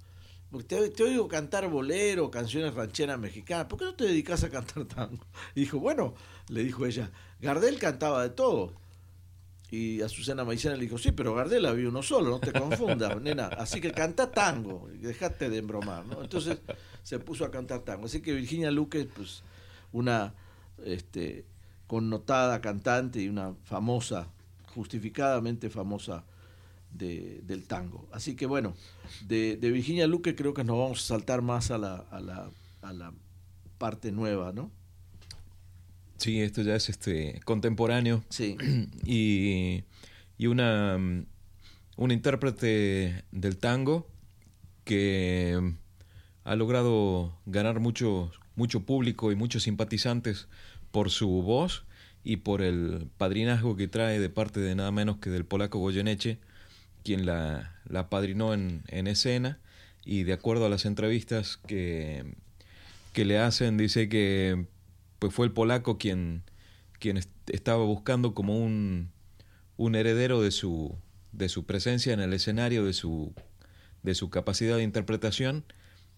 Porque 0.51 0.89
te, 0.89 1.03
oigo 1.03 1.27
cantar 1.27 1.67
bolero, 1.69 2.31
canciones 2.31 2.73
rancheras 2.73 3.19
mexicanas, 3.19 3.65
¿por 3.65 3.79
qué 3.79 3.85
no 3.85 3.95
te 3.95 4.05
dedicas 4.05 4.43
a 4.43 4.49
cantar 4.49 4.85
tango? 4.85 5.25
Y 5.53 5.59
dijo, 5.61 5.79
bueno, 5.79 6.13
le 6.47 6.63
dijo 6.63 6.85
ella, 6.85 7.11
Gardel 7.41 7.77
cantaba 7.77 8.23
de 8.23 8.29
todo 8.29 8.84
y 9.75 10.01
a 10.01 10.09
Susana 10.09 10.45
Maicena 10.45 10.75
le 10.75 10.83
dijo, 10.83 10.97
sí, 10.97 11.11
pero 11.11 11.35
Gardel 11.35 11.65
había 11.65 11.89
uno 11.89 12.01
solo, 12.01 12.29
no 12.29 12.39
te 12.39 12.53
confundas, 12.53 13.19
nena. 13.21 13.47
Así 13.47 13.81
que 13.81 13.91
canta 13.91 14.31
tango, 14.31 14.87
dejate 15.01 15.49
de 15.49 15.57
embromar, 15.57 16.05
¿no? 16.05 16.21
Entonces 16.21 16.59
se 17.03 17.19
puso 17.19 17.43
a 17.43 17.51
cantar 17.51 17.81
tango. 17.81 18.05
Así 18.05 18.21
que 18.21 18.33
Virginia 18.33 18.71
Luque, 18.71 19.05
pues, 19.05 19.43
una 19.91 20.33
este, 20.85 21.45
connotada 21.87 22.61
cantante 22.61 23.21
y 23.21 23.27
una 23.27 23.53
famosa, 23.63 24.29
justificadamente 24.73 25.69
famosa 25.69 26.23
de, 26.91 27.41
del 27.43 27.65
tango. 27.65 28.07
Así 28.11 28.35
que 28.35 28.45
bueno, 28.45 28.75
de, 29.27 29.57
Virginia 29.61 30.07
Luque 30.07 30.35
creo 30.35 30.53
que 30.53 30.63
nos 30.63 30.77
vamos 30.77 31.03
a 31.03 31.07
saltar 31.07 31.41
más 31.41 31.71
a 31.71 31.77
la, 31.77 31.95
a 32.81 32.93
la 32.93 33.13
parte 33.77 34.11
nueva, 34.11 34.53
¿no? 34.53 34.71
Sí, 36.17 36.41
esto 36.41 36.61
ya 36.61 36.75
es 36.75 36.89
este 36.89 37.39
contemporáneo. 37.45 38.23
Sí. 38.29 38.57
Y, 39.05 39.83
y 40.37 40.47
una, 40.47 40.97
mm, 40.97 41.25
una 41.97 42.13
intérprete 42.13 43.23
del 43.31 43.57
tango 43.57 44.07
que 44.83 45.59
ha 46.43 46.55
logrado 46.55 47.37
ganar 47.45 47.79
mucho, 47.79 48.31
mucho 48.55 48.85
público 48.85 49.31
y 49.31 49.35
muchos 49.35 49.63
simpatizantes 49.63 50.47
por 50.91 51.09
su 51.09 51.27
voz 51.41 51.83
y 52.23 52.37
por 52.37 52.61
el 52.61 53.07
padrinazgo 53.17 53.75
que 53.75 53.87
trae 53.87 54.19
de 54.19 54.29
parte 54.29 54.59
de 54.59 54.75
nada 54.75 54.91
menos 54.91 55.17
que 55.17 55.29
del 55.29 55.45
polaco 55.45 55.79
Goyeneche, 55.79 56.39
quien 57.03 57.25
la, 57.25 57.75
la 57.87 58.09
padrinó 58.09 58.53
en, 58.53 58.83
en 58.87 59.07
escena 59.07 59.59
y 60.05 60.23
de 60.23 60.33
acuerdo 60.33 60.65
a 60.65 60.69
las 60.69 60.85
entrevistas 60.85 61.57
que, 61.67 62.25
que 63.13 63.25
le 63.25 63.39
hacen, 63.39 63.77
dice 63.77 64.09
que 64.09 64.65
pues 65.19 65.33
fue 65.33 65.45
el 65.45 65.51
polaco 65.51 65.97
quien, 65.97 66.43
quien 66.99 67.19
estaba 67.47 67.83
buscando 67.83 68.33
como 68.33 68.57
un, 68.57 69.11
un 69.77 69.95
heredero 69.95 70.41
de 70.41 70.51
su, 70.51 70.95
de 71.31 71.49
su 71.49 71.65
presencia 71.65 72.13
en 72.13 72.19
el 72.19 72.33
escenario, 72.33 72.85
de 72.85 72.93
su, 72.93 73.33
de 74.03 74.15
su 74.15 74.29
capacidad 74.29 74.77
de 74.77 74.83
interpretación, 74.83 75.65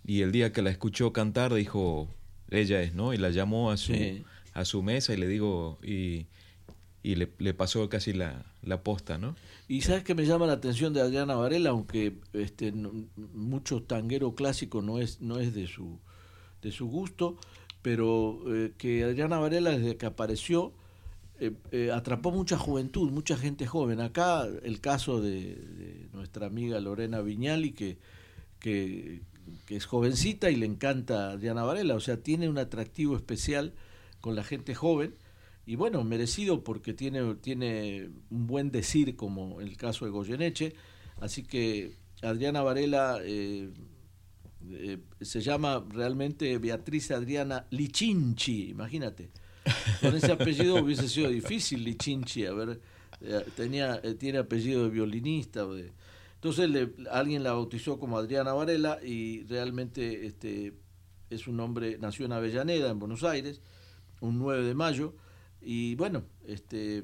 y 0.05 0.21
el 0.21 0.31
día 0.31 0.53
que 0.53 0.61
la 0.61 0.69
escuchó 0.69 1.11
cantar 1.11 1.53
dijo, 1.53 2.07
ella 2.49 2.81
es, 2.81 2.93
¿no? 2.93 3.13
Y 3.13 3.17
la 3.17 3.29
llamó 3.29 3.71
a 3.71 3.77
su, 3.77 3.93
a 4.53 4.65
su 4.65 4.81
mesa 4.81 5.13
y 5.13 5.17
le 5.17 5.27
digo, 5.27 5.79
y, 5.83 6.27
y 7.03 7.15
le, 7.15 7.31
le, 7.39 7.53
pasó 7.53 7.89
casi 7.89 8.13
la, 8.13 8.45
la 8.61 8.83
posta, 8.83 9.17
¿no? 9.17 9.35
Y 9.67 9.81
sabes 9.81 10.03
que 10.03 10.15
me 10.15 10.25
llama 10.25 10.47
la 10.47 10.53
atención 10.53 10.93
de 10.93 11.01
Adriana 11.01 11.35
Varela, 11.35 11.71
aunque 11.71 12.19
este, 12.33 12.71
mucho 12.71 13.83
tanguero 13.83 14.33
clásico 14.33 14.81
no 14.81 14.99
es, 14.99 15.19
no 15.19 15.39
es 15.39 15.53
de, 15.53 15.67
su, 15.67 15.99
de 16.61 16.71
su 16.71 16.87
gusto, 16.87 17.37
pero 17.81 18.41
eh, 18.53 18.73
que 18.77 19.03
Adriana 19.03 19.39
Varela 19.39 19.71
desde 19.71 19.97
que 19.97 20.05
apareció 20.05 20.73
eh, 21.39 21.53
eh, 21.71 21.91
atrapó 21.91 22.31
mucha 22.31 22.57
juventud, 22.57 23.11
mucha 23.11 23.37
gente 23.37 23.67
joven. 23.67 24.01
Acá 24.01 24.47
el 24.63 24.81
caso 24.81 25.21
de, 25.21 26.07
nuestra 26.13 26.47
amiga 26.47 26.79
Lorena 26.79 27.21
Viñali, 27.21 27.73
que, 27.73 27.97
que, 28.59 29.21
es 29.69 29.85
jovencita 29.85 30.49
y 30.49 30.55
le 30.55 30.65
encanta 30.65 31.31
a 31.31 31.37
Diana 31.37 31.63
Varela, 31.63 31.95
o 31.95 31.99
sea, 31.99 32.17
tiene 32.17 32.49
un 32.49 32.57
atractivo 32.57 33.15
especial 33.15 33.73
con 34.19 34.35
la 34.35 34.43
gente 34.43 34.73
joven 34.73 35.13
y 35.65 35.75
bueno, 35.75 36.03
merecido 36.03 36.63
porque 36.63 36.93
tiene, 36.93 37.35
tiene 37.35 38.09
un 38.31 38.47
buen 38.47 38.71
decir 38.71 39.15
como 39.15 39.61
el 39.61 39.77
caso 39.77 40.05
de 40.05 40.11
Goyeneche, 40.11 40.73
así 41.21 41.43
que 41.43 41.93
Adriana 42.21 42.61
Varela 42.61 43.19
eh, 44.71 44.99
se 45.21 45.41
llama 45.41 45.85
realmente 45.89 46.57
Beatriz 46.57 47.11
Adriana 47.11 47.65
Lichinchi, 47.71 48.69
imagínate. 48.69 49.29
Con 50.01 50.15
ese 50.15 50.31
apellido 50.31 50.75
hubiese 50.83 51.07
sido 51.07 51.29
difícil, 51.29 51.83
Lichinchi, 51.83 52.45
a 52.45 52.53
ver, 52.53 52.79
eh, 53.21 53.45
tenía, 53.55 53.99
eh, 54.03 54.13
tiene 54.13 54.39
apellido 54.39 54.83
de 54.83 54.89
violinista. 54.89 55.65
de, 55.65 55.91
entonces 56.35 56.69
le, 56.69 56.93
alguien 57.11 57.43
la 57.43 57.53
bautizó 57.53 57.99
como 57.99 58.17
Adriana 58.17 58.53
Varela 58.53 58.99
y 59.03 59.43
realmente 59.45 60.27
este, 60.27 60.73
es 61.29 61.47
un 61.47 61.59
hombre, 61.59 61.97
nació 61.99 62.25
en 62.25 62.33
Avellaneda, 62.33 62.89
en 62.89 62.99
Buenos 62.99 63.23
Aires, 63.23 63.61
un 64.21 64.37
9 64.39 64.63
de 64.63 64.75
mayo, 64.75 65.15
y 65.61 65.95
bueno, 65.95 66.23
este... 66.45 67.03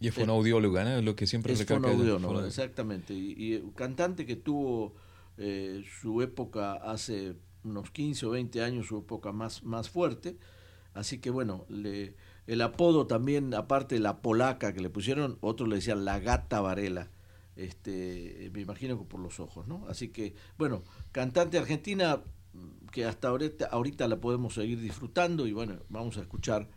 Y 0.00 0.08
es 0.08 0.18
audióloga, 0.18 0.84
¿no? 0.84 1.02
Lo 1.02 1.16
que 1.16 1.26
siempre 1.26 1.52
es 1.54 1.64
fonoaudióloga, 1.64 2.46
exactamente. 2.46 3.14
Y, 3.14 3.54
y, 3.54 3.62
cantante 3.74 4.26
que 4.26 4.36
tuvo 4.36 4.94
eh, 5.38 5.84
su 6.00 6.20
época 6.22 6.74
hace 6.74 7.36
unos 7.64 7.90
15 7.90 8.26
o 8.26 8.30
20 8.30 8.62
años, 8.62 8.86
su 8.86 8.98
época 8.98 9.32
más, 9.32 9.62
más 9.62 9.88
fuerte, 9.88 10.36
Así 10.98 11.18
que 11.18 11.30
bueno, 11.30 11.64
le, 11.68 12.16
el 12.48 12.60
apodo 12.60 13.06
también, 13.06 13.54
aparte 13.54 13.94
de 13.94 14.00
la 14.00 14.20
polaca 14.20 14.72
que 14.72 14.80
le 14.80 14.90
pusieron, 14.90 15.38
otros 15.40 15.68
le 15.68 15.76
decían 15.76 16.04
la 16.04 16.18
gata 16.18 16.60
Varela. 16.60 17.08
Este, 17.54 18.50
me 18.52 18.60
imagino 18.62 18.98
que 18.98 19.04
por 19.04 19.20
los 19.20 19.38
ojos, 19.38 19.68
¿no? 19.68 19.86
Así 19.88 20.08
que, 20.08 20.34
bueno, 20.56 20.82
cantante 21.12 21.56
argentina 21.56 22.20
que 22.90 23.04
hasta 23.04 23.28
ahorita, 23.28 23.66
ahorita 23.66 24.08
la 24.08 24.20
podemos 24.20 24.54
seguir 24.54 24.80
disfrutando 24.80 25.46
y 25.46 25.52
bueno, 25.52 25.78
vamos 25.88 26.16
a 26.16 26.22
escuchar. 26.22 26.68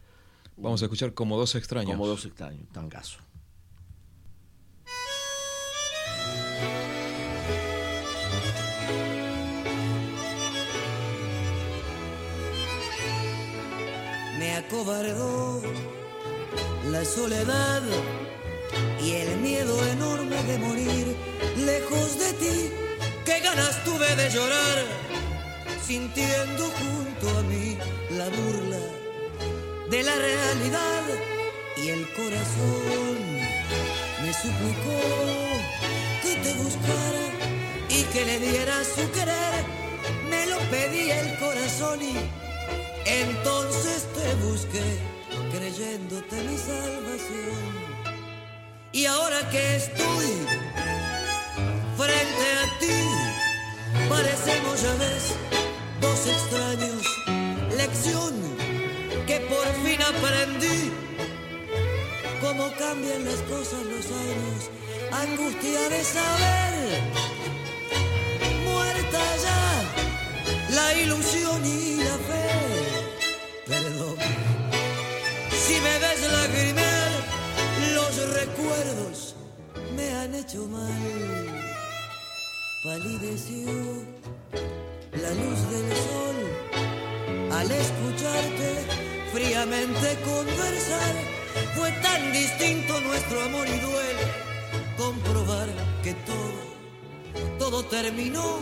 Vamos 0.56 0.84
a 0.84 0.86
escuchar 0.86 1.16
como 1.16 1.36
dos 1.36 1.56
extraños. 1.56 1.92
Como 1.92 2.06
dos 2.06 2.26
extraños, 2.26 2.68
tangazo. 2.72 3.20
Acobardó 14.66 15.62
la 16.92 17.04
soledad 17.06 17.82
y 19.04 19.12
el 19.12 19.38
miedo 19.38 19.76
enorme 19.88 20.38
de 20.44 20.58
morir 20.60 21.16
lejos 21.58 22.20
de 22.20 22.34
ti. 22.34 22.72
Qué 23.26 23.40
ganas 23.40 23.84
tuve 23.84 24.16
de 24.16 24.30
llorar, 24.30 24.78
sintiendo 25.86 26.64
junto 26.80 27.26
a 27.40 27.42
mí 27.44 27.78
la 28.18 28.28
burla 28.38 28.84
de 29.90 30.04
la 30.04 30.16
realidad 30.16 31.04
y 31.78 31.90
el 31.90 32.04
corazón 32.14 33.18
me 34.22 34.34
suplicó 34.34 35.00
que 36.24 36.36
te 36.44 36.54
buscara 36.64 37.26
y 37.90 38.04
que 38.12 38.26
le 38.26 38.40
diera 38.40 38.76
su 38.84 39.10
querer. 39.12 39.64
Me 40.30 40.46
lo 40.48 40.58
pedía 40.70 41.20
el 41.22 41.40
corazón 41.40 42.02
y 42.02 42.51
entonces 43.06 44.08
te 44.14 44.36
busqué 44.46 45.12
creyéndote 45.52 46.36
mi 46.44 46.58
salvación. 46.58 47.92
Y 48.92 49.06
ahora 49.06 49.50
que 49.50 49.76
estoy 49.76 50.30
frente 51.98 52.46
a 52.64 52.80
ti, 52.80 53.00
parecemos 54.10 54.82
ya 54.82 54.94
ves 54.96 55.36
dos 56.02 56.28
extraños. 56.28 57.04
Lección 57.78 58.34
que 59.26 59.40
por 59.42 59.68
fin 59.84 60.02
aprendí. 60.02 60.92
Cómo 62.42 62.72
cambian 62.78 63.24
las 63.24 63.42
cosas 63.44 63.82
los 63.86 64.06
años, 64.06 64.70
angustia 65.12 65.90
de 65.90 66.04
saber. 66.04 67.02
Muerta 68.66 69.24
ya 69.46 70.76
la 70.76 70.94
ilusión 70.96 71.66
y 71.66 71.98
la 72.04 72.18
fe 72.28 72.81
Si 75.66 75.74
me 75.80 76.00
ves 76.00 76.32
lagrimear, 76.32 77.12
los 77.96 78.34
recuerdos 78.34 79.36
me 79.96 80.12
han 80.14 80.36
hecho 80.36 80.66
mal. 80.68 81.72
Palideció 82.84 83.72
la 85.14 85.32
luz 85.42 85.60
del 85.74 85.88
sol 86.08 86.38
al 87.52 87.72
escucharte 87.72 88.70
fríamente 89.32 90.18
conversar. 90.26 91.14
Fue 91.76 91.92
tan 92.02 92.34
distinto 92.34 93.00
nuestro 93.02 93.42
amor 93.42 93.68
y 93.68 93.80
duele 93.80 94.26
comprobar 94.98 95.68
que 96.04 96.14
todo, 96.14 97.58
todo 97.60 97.86
terminó. 97.86 98.60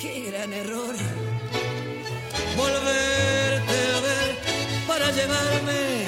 Qué 0.00 0.30
gran 0.30 0.52
error 0.52 0.94
volverte 2.56 3.73
para 4.94 5.10
llevarme 5.10 6.06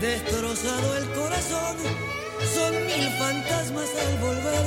destrozado 0.00 0.96
el 0.96 1.06
corazón. 1.10 1.76
Son 2.54 2.72
mil 2.86 3.06
fantasmas 3.18 3.90
al 4.04 4.14
volver, 4.26 4.64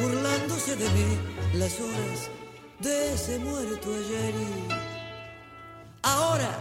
burlándose 0.00 0.76
de 0.76 0.88
mí 0.96 1.18
las 1.54 1.78
horas 1.78 2.18
de 2.78 3.12
ese 3.12 3.38
muerto 3.38 3.86
ayer. 4.00 4.34
Y 4.46 4.72
ahora 6.02 6.58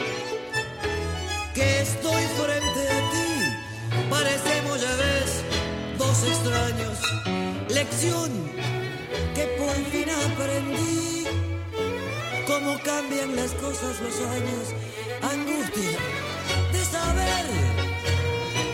que 1.53 1.81
estoy 1.81 2.23
frente 2.39 2.81
a 2.97 2.99
ti, 3.13 3.31
parecemos 4.09 4.81
ya 4.81 4.95
ves 5.03 5.31
dos 5.97 6.17
extraños. 6.23 6.97
Lección 7.69 8.31
que 9.35 9.45
por 9.59 9.75
fin 9.91 10.09
aprendí 10.27 11.18
cómo 12.59 12.77
cambian 12.83 13.35
las 13.35 13.53
cosas 13.53 14.01
los 14.01 14.19
años, 14.21 14.75
angustia 15.21 15.97
de 16.73 16.79
saber, 16.83 17.45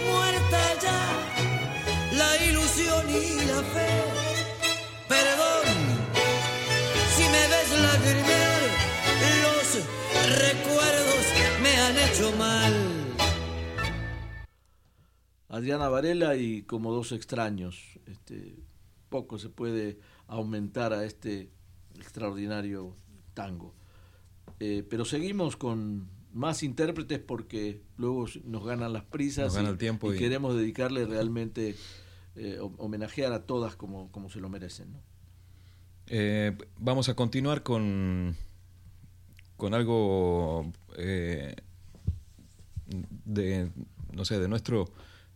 muerta 0.10 0.62
ya 0.82 2.18
la 2.18 2.46
ilusión 2.46 3.06
y 3.10 3.46
la 3.46 3.62
fe. 3.74 3.92
Perdón, 5.08 5.66
si 7.16 7.24
me 7.24 7.44
ves 7.52 7.70
lagrimear, 7.86 8.62
los 9.44 9.68
recuerdos 10.40 11.26
me 11.62 11.78
han 11.78 11.98
hecho 11.98 12.32
mal. 12.38 12.74
Adriana 15.50 15.90
Varela 15.90 16.36
y 16.36 16.64
como 16.64 16.92
dos 16.92 17.12
extraños, 17.12 18.00
este, 18.08 18.56
poco 19.10 19.38
se 19.38 19.50
puede 19.50 20.00
aumentar 20.28 20.92
a 20.92 21.06
este 21.06 21.52
extraordinario 22.00 22.96
tango. 23.36 23.76
Eh, 24.60 24.84
pero 24.90 25.06
seguimos 25.06 25.56
con 25.56 26.10
más 26.34 26.64
intérpretes 26.64 27.20
porque 27.20 27.82
luego 27.98 28.26
nos 28.44 28.66
ganan 28.66 28.92
las 28.92 29.04
prisas 29.04 29.56
y, 29.56 29.66
el 29.66 29.78
tiempo 29.78 30.14
y, 30.14 30.18
queremos 30.18 30.58
dedicarle 30.58 31.06
realmente 31.06 31.76
eh, 32.36 32.60
homenajear 32.60 33.32
a 33.32 33.46
todas 33.46 33.76
como, 33.78 34.12
como 34.12 34.30
se 34.30 34.42
lo 34.42 34.50
merecen. 34.50 34.88
Eh, 36.08 36.56
vamos 36.78 37.08
a 37.08 37.16
continuar 37.16 37.64
con, 37.64 38.36
con 39.56 39.74
algo 39.74 40.72
eh, 40.98 41.56
de, 43.24 43.72
no 44.12 44.26
sé, 44.26 44.38
de 44.38 44.50
nuestro, 44.50 44.92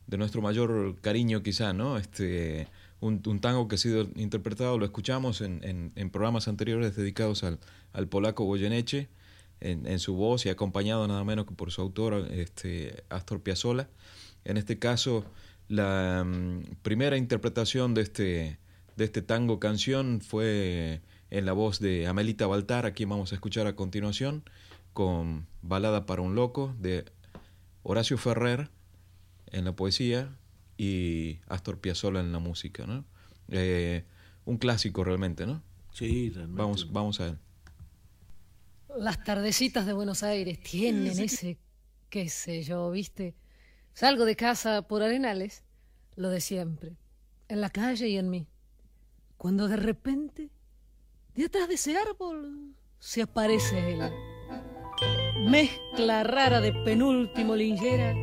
de 0.07 0.17
nuestro 0.17 0.41
mayor 0.41 0.99
cariño 0.99 1.41
quizá, 1.41 1.71
¿no? 1.71 1.97
Este, 1.97 2.67
un, 2.99 3.21
tango 3.39 3.69
que 3.69 3.75
ha 3.75 3.77
sido 3.79 4.09
interpretado, 4.15 4.77
lo 4.77 4.83
escuchamos 4.83 5.39
en, 5.39 5.91
en, 5.95 6.09
programas 6.09 6.49
anteriores 6.49 6.95
dedicados 6.95 7.45
al, 7.45 7.59
al 7.93 8.07
polaco 8.07 8.45
Goyeneche, 8.45 9.09
en, 9.61 9.85
en, 9.87 9.99
su 9.99 10.15
voz 10.15 10.45
y 10.45 10.49
acompañado 10.49 11.07
nada 11.07 11.23
menos 11.23 11.45
que 11.45 11.53
por 11.53 11.71
su 11.71 11.81
autor, 11.81 12.27
este, 12.31 13.03
Astor 13.09 13.41
Piazzolla. 13.41 13.89
En 14.45 14.57
este 14.57 14.79
caso, 14.79 15.25
la 15.67 16.23
mm, 16.25 16.75
primera 16.81 17.17
interpretación 17.17 17.93
de 17.93 18.01
este, 18.01 18.59
de 18.95 19.05
este 19.05 19.21
tango 19.21 19.59
canción 19.59 20.21
fue 20.21 21.01
en 21.29 21.45
la 21.45 21.53
voz 21.53 21.79
de 21.79 22.07
Amelita 22.07 22.47
Baltar, 22.47 22.85
a 22.85 22.93
quien 22.93 23.09
vamos 23.09 23.31
a 23.31 23.35
escuchar 23.35 23.67
a 23.67 23.75
continuación, 23.75 24.43
con 24.93 25.45
Balada 25.61 26.05
para 26.05 26.21
un 26.21 26.35
Loco 26.35 26.75
de 26.79 27.05
Horacio 27.83 28.17
Ferrer 28.17 28.69
en 29.47 29.65
la 29.65 29.75
poesía 29.75 30.35
y 30.77 31.39
Astor 31.47 31.79
Piazzolla 31.79 32.19
en 32.19 32.31
la 32.31 32.39
música, 32.39 32.85
¿no? 32.85 33.05
Eh, 33.49 34.03
un 34.45 34.57
clásico 34.57 35.03
realmente, 35.03 35.45
¿no? 35.45 35.61
Sí, 35.91 36.29
realmente. 36.29 36.61
Vamos, 36.61 36.91
vamos 36.91 37.19
a 37.19 37.27
él. 37.27 37.37
Las 38.99 39.23
tardecitas 39.23 39.85
de 39.85 39.93
Buenos 39.93 40.23
Aires 40.23 40.61
tienen 40.61 41.17
ese, 41.17 41.57
qué 42.09 42.27
sé 42.27 42.63
yo, 42.63 42.91
¿viste? 42.91 43.33
Salgo 43.93 44.25
de 44.25 44.35
casa 44.35 44.81
por 44.81 45.01
Arenales, 45.01 45.63
lo 46.17 46.29
de 46.29 46.41
siempre, 46.41 46.97
en 47.47 47.61
la 47.61 47.69
calle 47.69 48.09
y 48.09 48.17
en 48.17 48.29
mí. 48.29 48.49
Cuando 49.37 49.69
de 49.69 49.77
repente, 49.77 50.49
detrás 51.33 51.69
de 51.69 51.75
ese 51.75 51.95
árbol, 51.95 52.75
se 52.99 53.21
aparece 53.21 53.93
él. 53.93 54.01
Mezcla 55.47 56.25
rara 56.25 56.59
de 56.59 56.73
penúltimo 56.83 57.55
lingera 57.55 58.13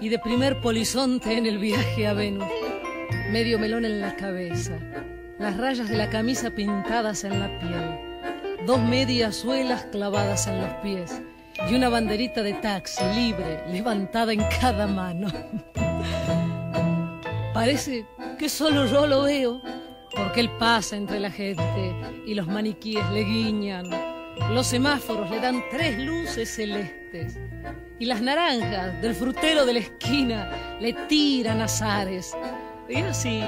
y 0.00 0.08
de 0.08 0.20
primer 0.20 0.60
polizonte 0.60 1.36
en 1.36 1.46
el 1.46 1.58
viaje 1.58 2.06
a 2.06 2.12
Venus. 2.12 2.46
Medio 3.32 3.58
melón 3.58 3.84
en 3.84 4.00
la 4.00 4.14
cabeza, 4.14 4.78
las 5.40 5.56
rayas 5.56 5.88
de 5.88 5.96
la 5.96 6.08
camisa 6.10 6.52
pintadas 6.52 7.24
en 7.24 7.40
la 7.40 7.58
piel, 7.58 8.05
dos 8.66 8.80
medias 8.80 9.36
suelas 9.36 9.86
clavadas 9.92 10.48
en 10.48 10.60
los 10.60 10.74
pies 10.82 11.22
y 11.70 11.74
una 11.74 11.88
banderita 11.88 12.42
de 12.42 12.52
taxi 12.54 13.04
libre 13.14 13.62
levantada 13.68 14.32
en 14.32 14.42
cada 14.60 14.88
mano. 14.88 15.28
Parece 17.54 18.04
que 18.38 18.48
solo 18.48 18.86
yo 18.86 19.06
lo 19.06 19.22
veo, 19.22 19.62
porque 20.14 20.40
él 20.40 20.50
pasa 20.58 20.96
entre 20.96 21.20
la 21.20 21.30
gente 21.30 21.94
y 22.26 22.34
los 22.34 22.48
maniquíes 22.48 23.08
le 23.10 23.22
guiñan. 23.22 23.88
Los 24.50 24.66
semáforos 24.66 25.30
le 25.30 25.40
dan 25.40 25.62
tres 25.70 25.98
luces 25.98 26.54
celestes 26.54 27.38
y 28.00 28.04
las 28.04 28.20
naranjas 28.20 29.00
del 29.00 29.14
frutero 29.14 29.64
de 29.64 29.74
la 29.74 29.78
esquina 29.78 30.78
le 30.80 30.92
tiran 31.08 31.62
azares. 31.62 32.36
Y 32.88 32.96
así, 32.96 33.42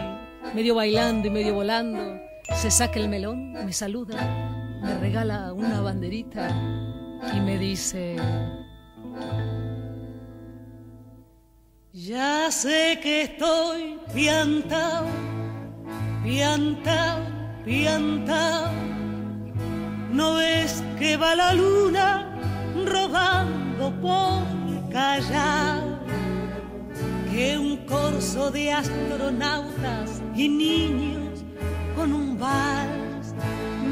medio 0.54 0.76
bailando 0.76 1.26
y 1.26 1.30
medio 1.30 1.54
volando, 1.54 2.20
se 2.54 2.70
saca 2.70 2.98
el 2.98 3.08
melón, 3.08 3.52
me 3.52 3.72
saluda, 3.72 4.57
me 4.82 4.98
regala 4.98 5.52
una 5.52 5.80
banderita 5.80 6.48
y 7.34 7.40
me 7.40 7.58
dice, 7.58 8.16
ya 11.92 12.50
sé 12.50 12.98
que 13.02 13.22
estoy 13.22 13.98
piantao, 14.14 15.06
piantao, 16.22 17.20
piantao, 17.64 18.72
no 20.12 20.34
ves 20.34 20.82
que 20.98 21.16
va 21.16 21.34
la 21.34 21.52
luna 21.54 22.38
rodando 22.86 23.92
por 24.00 24.42
callar, 24.90 25.82
que 27.30 27.58
un 27.58 27.78
corso 27.86 28.50
de 28.50 28.72
astronautas 28.72 30.22
y 30.34 30.48
niños 30.48 31.44
con 31.96 32.12
un 32.12 32.38
vals 32.38 33.07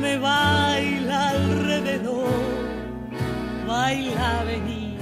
me 0.07 0.17
baila 0.19 1.19
alrededor 1.37 2.43
baila, 3.67 4.31
venir, 4.51 4.99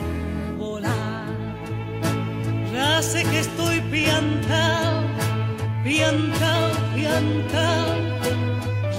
volar. 0.59 1.27
Ya 2.73 3.03
sé 3.11 3.21
que 3.31 3.41
estoy 3.47 3.77
piantao, 3.93 5.03
piantao, 5.85 6.71
piantao. 6.95 7.91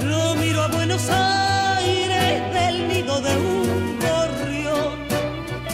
Yo 0.01 0.19
miro 0.41 0.59
a 0.67 0.67
Buenos 0.77 1.05
Aires 1.09 2.35
del 2.57 2.75
nido 2.91 3.15
de 3.27 3.33
un 3.55 3.69
gorrión 4.07 4.93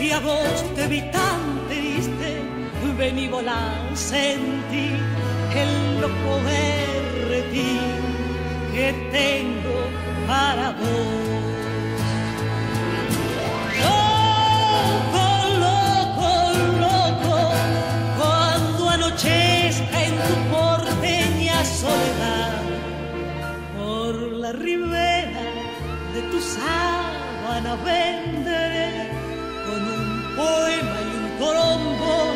y 0.05 0.11
a 0.17 0.19
vos 0.19 0.57
te 0.75 0.83
vi 0.87 1.01
tan 1.17 1.41
triste, 1.69 2.29
vení 2.97 3.27
volar, 3.27 3.81
sentí 3.93 4.87
el 5.63 6.01
loco 6.01 6.33
berretín 6.49 8.01
que 8.73 8.87
tengo 9.11 9.60
para 10.31 10.69
vos. 10.79 11.41
en 20.03 20.13
tu 20.27 20.35
porteña 20.55 21.57
soledad, 21.65 22.61
por 23.77 24.15
la 24.43 24.51
ribera 24.53 25.45
de 26.13 26.21
tu 26.31 26.39
sábana 26.39 27.75
venderé 27.85 29.09
con 29.65 29.81
un 29.97 30.35
poema 30.37 30.97
y 31.09 31.11
un 31.21 31.29
colombón 31.43 32.35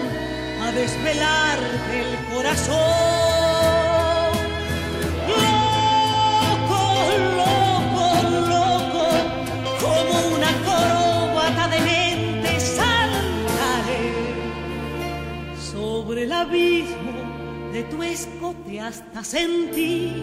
a 0.64 0.72
desvelarte 0.72 1.94
el 2.02 2.14
corazón. 2.34 3.05
Tu 17.96 18.04
escote 18.04 18.82
hasta 18.82 19.24
sentir 19.24 20.22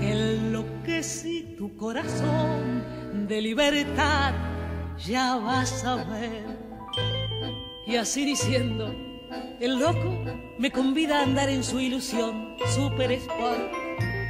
que 0.00 0.12
enloquecí 0.12 1.54
tu 1.58 1.76
corazón 1.76 3.26
de 3.28 3.42
libertad, 3.42 4.32
ya 4.98 5.36
vas 5.36 5.84
a 5.84 5.96
ver. 5.96 6.44
Y 7.86 7.96
así 7.96 8.24
diciendo, 8.24 8.90
el 9.60 9.78
loco 9.78 10.24
me 10.58 10.70
convida 10.70 11.20
a 11.20 11.22
andar 11.24 11.50
en 11.50 11.62
su 11.62 11.78
ilusión, 11.78 12.56
super 12.74 13.12
sport. 13.12 13.72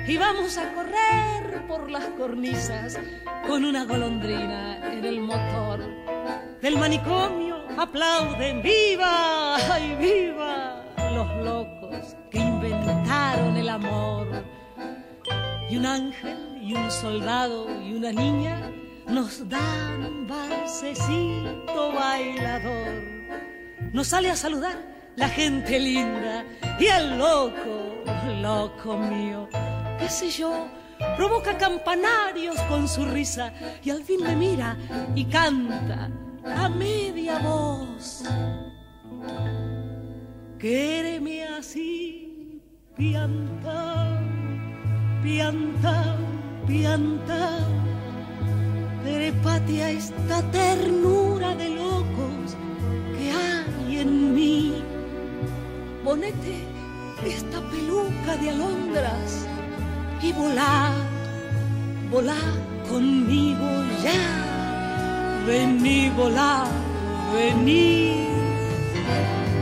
Y 0.09 0.17
vamos 0.17 0.59
a 0.59 0.75
correr 0.75 1.67
por 1.69 1.89
las 1.89 2.07
cornisas 2.19 2.99
con 3.47 3.65
una 3.65 3.85
golondrina 3.85 4.93
en 4.93 5.05
el 5.05 5.21
motor. 5.21 5.81
Del 6.61 6.77
manicomio 6.77 7.57
aplauden, 7.79 8.63
¡viva! 8.63 9.57
¡Ay, 9.73 9.97
viva! 9.97 10.85
los 11.15 11.45
locos 11.45 11.84
Y 15.69 15.77
un 15.77 15.87
ángel 15.87 16.59
y 16.63 16.75
un 16.75 16.91
soldado 16.91 17.67
y 17.83 17.95
una 17.95 18.13
niña 18.13 18.71
nos 19.09 19.49
dan 19.49 20.05
un 20.05 20.27
balsecito 20.29 21.93
bailador. 21.93 23.03
Nos 23.93 24.09
sale 24.09 24.31
a 24.31 24.37
saludar 24.37 24.77
la 25.17 25.29
gente 25.29 25.79
linda 25.81 26.45
y 26.79 26.87
el 26.87 27.19
loco, 27.19 28.05
loco 28.41 28.97
mío, 28.97 29.49
qué 29.99 30.09
sé 30.09 30.31
yo, 30.31 30.69
provoca 31.17 31.57
campanarios 31.59 32.61
con 32.69 32.89
su 32.89 33.05
risa 33.05 33.53
y 33.83 33.91
al 33.91 34.05
fin 34.05 34.23
me 34.23 34.37
mira 34.37 34.77
y 35.15 35.25
canta 35.25 36.11
a 36.45 36.69
media 36.69 37.39
voz. 37.39 38.23
Quéreme 40.59 41.45
así, 41.45 42.24
pianta, 42.97 44.21
pianta, 45.23 46.17
pianta. 46.67 47.59
Trépate 49.03 49.83
a 49.83 49.91
esta 49.91 50.43
ternura 50.51 51.55
de 51.55 51.69
locos 51.71 52.57
que 53.17 53.31
hay 53.31 53.99
en 53.99 54.35
mí. 54.35 54.83
Ponete 56.05 56.65
esta 57.27 57.61
peluca 57.71 58.37
de 58.41 58.51
alondras 58.51 59.47
y 60.23 60.33
volá, 60.33 60.93
volá 62.11 62.41
conmigo 62.89 63.69
ya. 64.03 64.23
Vení, 65.47 66.09
volá, 66.17 66.65
vení 67.35 68.25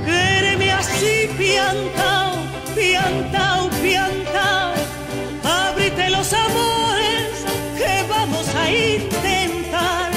Quéreme 0.05 0.71
así, 0.73 1.29
piantao, 1.39 2.32
piantao, 2.75 3.71
piantao. 3.83 4.75
Ábrite 5.45 6.11
los 6.11 6.33
amores 6.33 6.83
intentar 8.69 10.11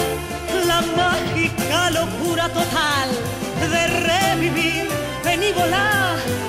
la 0.67 0.81
mágica 0.81 1.89
locura 1.91 2.49
total 2.49 3.09
de 3.71 3.87
revivir. 3.87 4.87
Vení, 5.23 5.51
volá, 5.51 6.15
vení, 6.23 6.44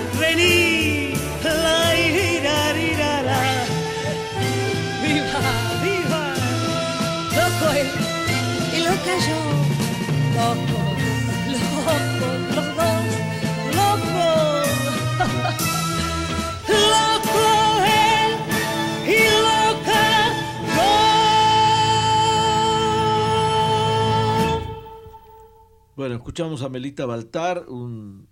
Bueno, 26.07 26.19
escuchamos 26.19 26.62
a 26.62 26.69
Melita 26.69 27.05
Baltar, 27.05 27.69
un 27.69 28.29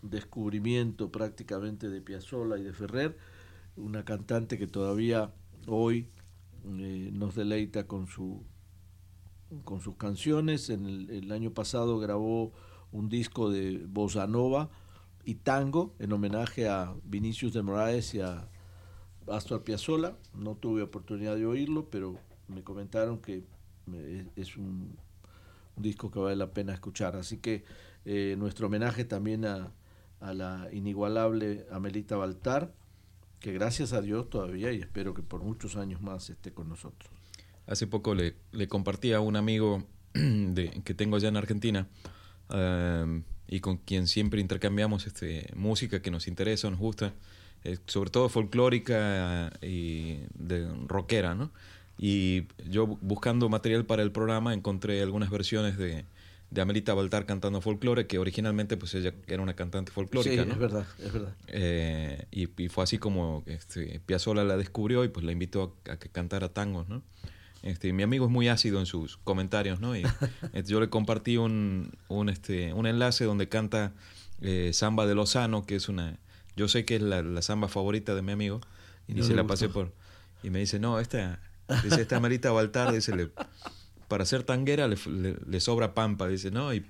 descubrimiento 0.00 1.10
prácticamente 1.10 1.88
de 1.88 2.00
Piazzolla 2.00 2.56
y 2.56 2.62
de 2.62 2.72
Ferrer, 2.72 3.18
una 3.74 4.04
cantante 4.04 4.58
que 4.58 4.68
todavía 4.68 5.34
hoy 5.66 6.08
eh, 6.64 7.10
nos 7.12 7.34
deleita 7.34 7.88
con 7.88 8.06
su 8.06 8.44
con 9.64 9.80
sus 9.80 9.96
canciones. 9.96 10.70
En 10.70 10.86
el, 10.86 11.32
año 11.32 11.52
pasado 11.52 11.98
grabó 11.98 12.52
un 12.92 13.08
disco 13.08 13.50
de 13.50 13.84
bossa 13.88 14.28
nova 14.28 14.70
y 15.24 15.34
tango 15.34 15.96
en 15.98 16.12
homenaje 16.12 16.68
a 16.68 16.94
Vinicius 17.02 17.52
de 17.54 17.62
Moraes 17.62 18.14
y 18.14 18.20
a 18.20 18.48
Astor 19.26 19.64
Piazzolla. 19.64 20.16
No 20.32 20.54
tuve 20.54 20.82
oportunidad 20.82 21.34
de 21.34 21.44
oírlo, 21.44 21.90
pero 21.90 22.20
me 22.46 22.62
comentaron 22.62 23.18
que 23.18 23.42
eh, 23.92 24.28
es 24.36 24.56
un, 24.56 24.96
un 25.76 25.82
disco 25.82 26.10
que 26.10 26.18
vale 26.18 26.36
la 26.36 26.50
pena 26.50 26.72
escuchar. 26.72 27.16
Así 27.16 27.38
que 27.38 27.64
eh, 28.04 28.36
nuestro 28.38 28.66
homenaje 28.66 29.04
también 29.04 29.44
a, 29.44 29.72
a 30.20 30.34
la 30.34 30.68
inigualable 30.72 31.66
Amelita 31.70 32.16
Baltar, 32.16 32.72
que 33.40 33.52
gracias 33.52 33.92
a 33.92 34.00
Dios 34.00 34.30
todavía 34.30 34.72
y 34.72 34.80
espero 34.80 35.14
que 35.14 35.22
por 35.22 35.42
muchos 35.42 35.76
años 35.76 36.00
más 36.00 36.30
esté 36.30 36.52
con 36.52 36.68
nosotros. 36.68 37.10
Hace 37.66 37.86
poco 37.86 38.14
le, 38.14 38.34
le 38.52 38.68
compartí 38.68 39.12
a 39.12 39.20
un 39.20 39.36
amigo 39.36 39.86
de, 40.14 40.82
que 40.84 40.94
tengo 40.94 41.16
allá 41.16 41.28
en 41.28 41.36
Argentina 41.36 41.88
eh, 42.50 43.22
y 43.48 43.60
con 43.60 43.78
quien 43.78 44.06
siempre 44.06 44.40
intercambiamos 44.40 45.06
este, 45.06 45.50
música 45.54 46.00
que 46.00 46.10
nos 46.10 46.28
interesa, 46.28 46.70
nos 46.70 46.78
gusta, 46.78 47.14
eh, 47.62 47.78
sobre 47.86 48.10
todo 48.10 48.28
folclórica 48.28 49.52
y 49.62 50.20
de 50.34 50.66
rockera, 50.86 51.34
¿no? 51.34 51.52
Y 51.98 52.46
yo 52.68 52.86
buscando 52.86 53.48
material 53.48 53.84
para 53.86 54.02
el 54.02 54.12
programa 54.12 54.52
encontré 54.52 55.00
algunas 55.02 55.30
versiones 55.30 55.78
de, 55.78 56.04
de 56.50 56.60
Amelita 56.60 56.94
Baltar 56.94 57.26
cantando 57.26 57.60
folclore, 57.60 58.06
que 58.06 58.18
originalmente 58.18 58.76
pues 58.76 58.94
ella 58.94 59.14
era 59.26 59.42
una 59.42 59.54
cantante 59.54 59.92
folclórica, 59.92 60.42
sí, 60.42 60.48
¿no? 60.48 60.54
es 60.54 60.58
verdad, 60.58 60.86
es 60.98 61.12
verdad. 61.12 61.36
Eh, 61.48 62.26
y, 62.30 62.62
y, 62.62 62.68
fue 62.68 62.84
así 62.84 62.98
como 62.98 63.42
este, 63.46 64.00
Piazzolla 64.06 64.44
la 64.44 64.56
descubrió 64.56 65.04
y 65.04 65.08
pues 65.08 65.24
la 65.24 65.32
invitó 65.32 65.76
a, 65.88 65.92
a 65.92 65.98
que 65.98 66.08
cantara 66.08 66.48
tangos, 66.48 66.88
¿no? 66.88 67.02
Este, 67.64 67.94
mi 67.94 68.02
amigo 68.02 68.26
es 68.26 68.30
muy 68.30 68.48
ácido 68.48 68.78
en 68.78 68.84
sus 68.84 69.16
comentarios, 69.16 69.80
¿no? 69.80 69.96
Y 69.96 70.02
este, 70.52 70.70
yo 70.70 70.80
le 70.80 70.90
compartí 70.90 71.38
un, 71.38 71.92
un, 72.08 72.28
este, 72.28 72.74
un 72.74 72.86
enlace 72.86 73.24
donde 73.24 73.48
canta 73.48 73.94
eh, 74.42 74.70
Samba 74.74 75.06
de 75.06 75.14
Lozano, 75.14 75.64
que 75.64 75.76
es 75.76 75.88
una... 75.88 76.18
Yo 76.56 76.68
sé 76.68 76.84
que 76.84 76.96
es 76.96 77.02
la, 77.02 77.22
la 77.22 77.40
samba 77.40 77.68
favorita 77.68 78.14
de 78.14 78.20
mi 78.20 78.32
amigo, 78.32 78.60
y, 79.08 79.12
y 79.12 79.14
no 79.16 79.24
se 79.24 79.34
la 79.34 79.46
pasé 79.46 79.70
por... 79.70 79.92
Y 80.42 80.50
me 80.50 80.58
dice, 80.58 80.78
no, 80.78 81.00
esta... 81.00 81.40
Dice, 81.82 82.02
esta 82.02 82.20
Marita 82.20 82.50
Baltar, 82.50 82.92
dice, 82.92 83.14
le, 83.16 83.30
para 84.08 84.24
ser 84.24 84.42
tanguera 84.42 84.86
le, 84.88 84.96
le, 85.06 85.36
le, 85.46 85.60
sobra 85.60 85.94
pampa, 85.94 86.28
dice, 86.28 86.50
¿no? 86.50 86.74
Y, 86.74 86.84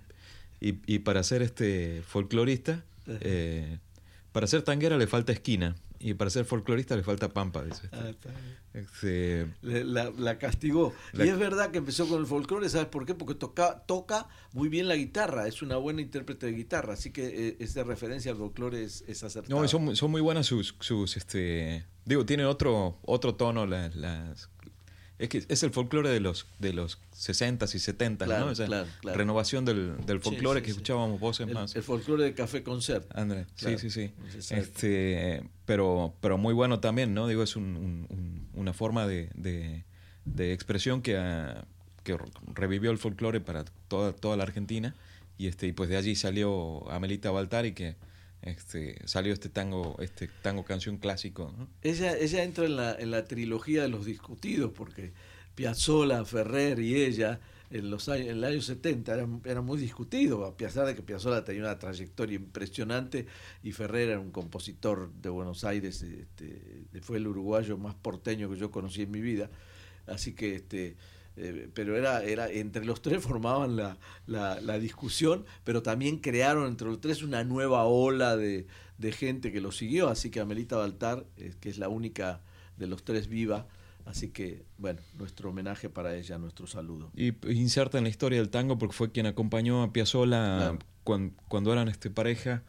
y, 0.61 0.81
y 0.87 1.01
para 1.01 1.23
ser 1.23 1.43
este 1.43 2.03
folclorista, 2.07 2.83
eh, 3.07 3.79
para 4.33 4.47
ser 4.47 4.63
tanguera 4.63 4.97
le 4.97 5.07
falta 5.07 5.33
esquina. 5.33 5.77
Y 5.99 6.15
para 6.15 6.31
ser 6.31 6.45
folclorista 6.45 6.97
le 6.97 7.03
falta 7.03 7.29
pampa, 7.29 7.65
dice. 7.65 7.89
Ah, 7.93 8.11
este, 8.75 9.47
la, 9.63 10.11
la, 10.11 10.39
castigó. 10.39 10.93
La... 11.13 11.25
Y 11.25 11.29
es 11.29 11.39
verdad 11.39 11.71
que 11.71 11.79
empezó 11.79 12.09
con 12.09 12.21
el 12.21 12.27
folclore, 12.27 12.69
¿sabes 12.69 12.89
por 12.89 13.07
qué? 13.07 13.15
Porque 13.15 13.35
toca, 13.35 13.85
toca 13.87 14.29
muy 14.53 14.69
bien 14.69 14.89
la 14.89 14.97
guitarra, 14.97 15.47
es 15.47 15.63
una 15.63 15.77
buena 15.77 16.01
intérprete 16.01 16.47
de 16.47 16.53
guitarra, 16.53 16.95
así 16.95 17.11
que 17.11 17.49
eh, 17.49 17.57
esa 17.61 17.85
referencia 17.85 18.33
al 18.33 18.39
folclore 18.39 18.83
es, 18.83 19.05
es 19.07 19.23
acertada. 19.23 19.61
No, 19.61 19.67
son, 19.69 19.95
son 19.95 20.11
muy 20.11 20.21
buenas 20.21 20.47
sus, 20.47 20.75
sus 20.81 21.17
este, 21.17 21.87
digo, 22.05 22.27
tienen 22.27 22.47
otro, 22.47 22.99
otro 23.03 23.37
tono 23.37 23.65
las, 23.65 23.95
las 23.95 24.51
es 25.19 25.29
que 25.29 25.45
es 25.49 25.63
el 25.63 25.71
folclore 25.71 26.11
de 26.11 26.21
los 26.21 26.47
de 26.59 26.73
los 26.73 26.99
60s 27.15 27.75
y 27.75 27.79
70s, 27.79 28.25
claro, 28.25 28.47
¿no? 28.47 28.51
Esa 28.51 28.67
claro, 28.67 28.89
claro. 29.01 29.19
renovación 29.19 29.65
del, 29.65 29.95
del 30.07 30.21
folclore 30.21 30.61
sí, 30.61 30.63
sí, 30.63 30.65
que 30.65 30.71
escuchábamos 30.73 31.21
voces 31.21 31.47
el, 31.47 31.55
más. 31.55 31.77
El 31.77 31.83
folclore 31.83 32.25
de 32.25 32.35
Café 32.35 32.63
Concert. 32.65 33.07
André, 33.17 33.47
sí, 33.55 33.79
sí, 33.79 33.91
sí. 33.91 34.11
Este, 34.51 35.49
pero, 35.67 36.15
pero 36.21 36.37
muy 36.37 36.53
bueno 36.53 36.81
también, 36.81 37.15
¿no? 37.15 37.29
Digo, 37.29 37.43
es 37.45 37.55
un, 37.55 37.77
un, 37.77 38.49
una 38.55 38.73
forma 38.73 39.07
de, 39.07 39.31
de, 39.35 39.85
de 40.25 40.53
expresión 40.53 41.01
que, 41.01 41.17
uh, 41.17 41.65
que 42.03 42.19
revivió 42.53 42.91
el 42.91 42.99
folclore 42.99 43.41
para 43.41 43.65
toda, 43.87 44.13
toda 44.13 44.37
la 44.37 44.43
Argentina. 44.43 44.97
Y 45.39 45.47
este, 45.47 45.67
y 45.69 45.73
pues 45.73 45.89
de 45.89 45.97
allí 45.97 46.17
salió 46.17 46.91
Amelita 46.91 47.31
Baltar 47.31 47.67
y 47.67 47.73
que 47.73 47.97
este, 48.45 49.01
salió 49.07 49.33
este 49.33 49.49
tango, 49.49 49.97
este 50.01 50.29
tango 50.43 50.65
canción 50.65 50.99
clásico. 50.99 51.53
¿no? 51.57 51.69
Ella, 51.83 52.17
ella 52.17 52.43
entra 52.43 52.65
en 52.67 52.77
la, 52.77 52.95
en 52.95 53.11
la 53.11 53.25
trilogía 53.25 53.83
de 53.83 53.89
los 53.89 54.05
discutidos, 54.05 54.73
porque 54.73 55.13
Piazzolla, 55.55 56.25
Ferrer 56.25 56.79
y 56.81 57.03
ella 57.03 57.41
en 57.71 57.91
los 57.91 58.09
años, 58.09 58.29
en 58.29 58.37
el 58.37 58.45
año 58.45 58.61
70 58.61 59.15
eran, 59.45 59.65
muy 59.65 59.79
discutidos, 59.79 60.49
a 60.49 60.57
pesar 60.57 60.87
de 60.87 60.95
que 60.95 61.03
Piazzolla 61.03 61.45
tenía 61.45 61.63
una 61.63 61.79
trayectoria 61.79 62.37
impresionante 62.37 63.27
y 63.63 63.73
Ferrer 63.73 64.11
era 64.11 64.21
un 64.21 64.31
compositor 64.31 65.11
de 65.15 65.29
Buenos 65.29 65.65
Aires, 65.65 66.03
este, 66.03 66.87
fue 67.01 67.17
el 67.17 67.27
uruguayo 67.27 67.77
más 67.77 67.95
porteño 67.95 68.49
que 68.51 68.57
yo 68.57 68.71
conocí 68.71 69.03
en 69.03 69.11
mi 69.11 69.21
vida. 69.21 69.51
Así 70.07 70.35
que 70.35 70.55
este, 70.55 70.97
eh, 71.37 71.69
pero 71.75 71.97
era, 71.97 72.23
era 72.23 72.49
entre 72.51 72.85
los 72.85 73.03
tres 73.03 73.23
formaban 73.23 73.77
la, 73.77 73.99
la, 74.27 74.61
la, 74.61 74.79
discusión, 74.79 75.45
pero 75.65 75.83
también 75.83 76.19
crearon 76.19 76.69
entre 76.69 76.89
los 76.89 77.01
tres 77.01 77.23
una 77.23 77.43
nueva 77.45 77.85
ola 77.85 78.37
de, 78.37 78.67
de 78.99 79.13
gente 79.13 79.51
que 79.51 79.61
lo 79.61 79.73
siguió, 79.73 80.09
así 80.09 80.31
que 80.31 80.41
Amelita 80.41 80.77
Baltar, 80.77 81.27
eh, 81.37 81.55
que 81.61 81.69
es 81.69 81.79
la 81.79 81.89
única 81.89 82.41
de 82.77 82.87
los 82.87 83.05
tres 83.05 83.29
viva, 83.29 83.67
así 84.05 84.29
que 84.29 84.65
bueno, 84.79 85.01
nuestro 85.19 85.51
homenaje 85.51 85.89
para 85.89 86.15
ella, 86.15 86.39
nuestro 86.39 86.67
saludo. 86.67 87.11
Y 87.17 87.35
inserta 87.53 87.99
en 87.99 88.05
la 88.05 88.11
historia 88.11 88.39
del 88.39 88.51
tango 88.51 88.79
porque 88.79 88.95
fue 88.95 89.11
quien 89.11 89.27
acompañó 89.27 89.83
a 89.83 89.93
Piazzolla 89.93 90.79
cuando, 91.03 91.35
cuando, 91.49 91.73
eran 91.73 91.89
este, 91.89 92.11
pareja, 92.11 92.63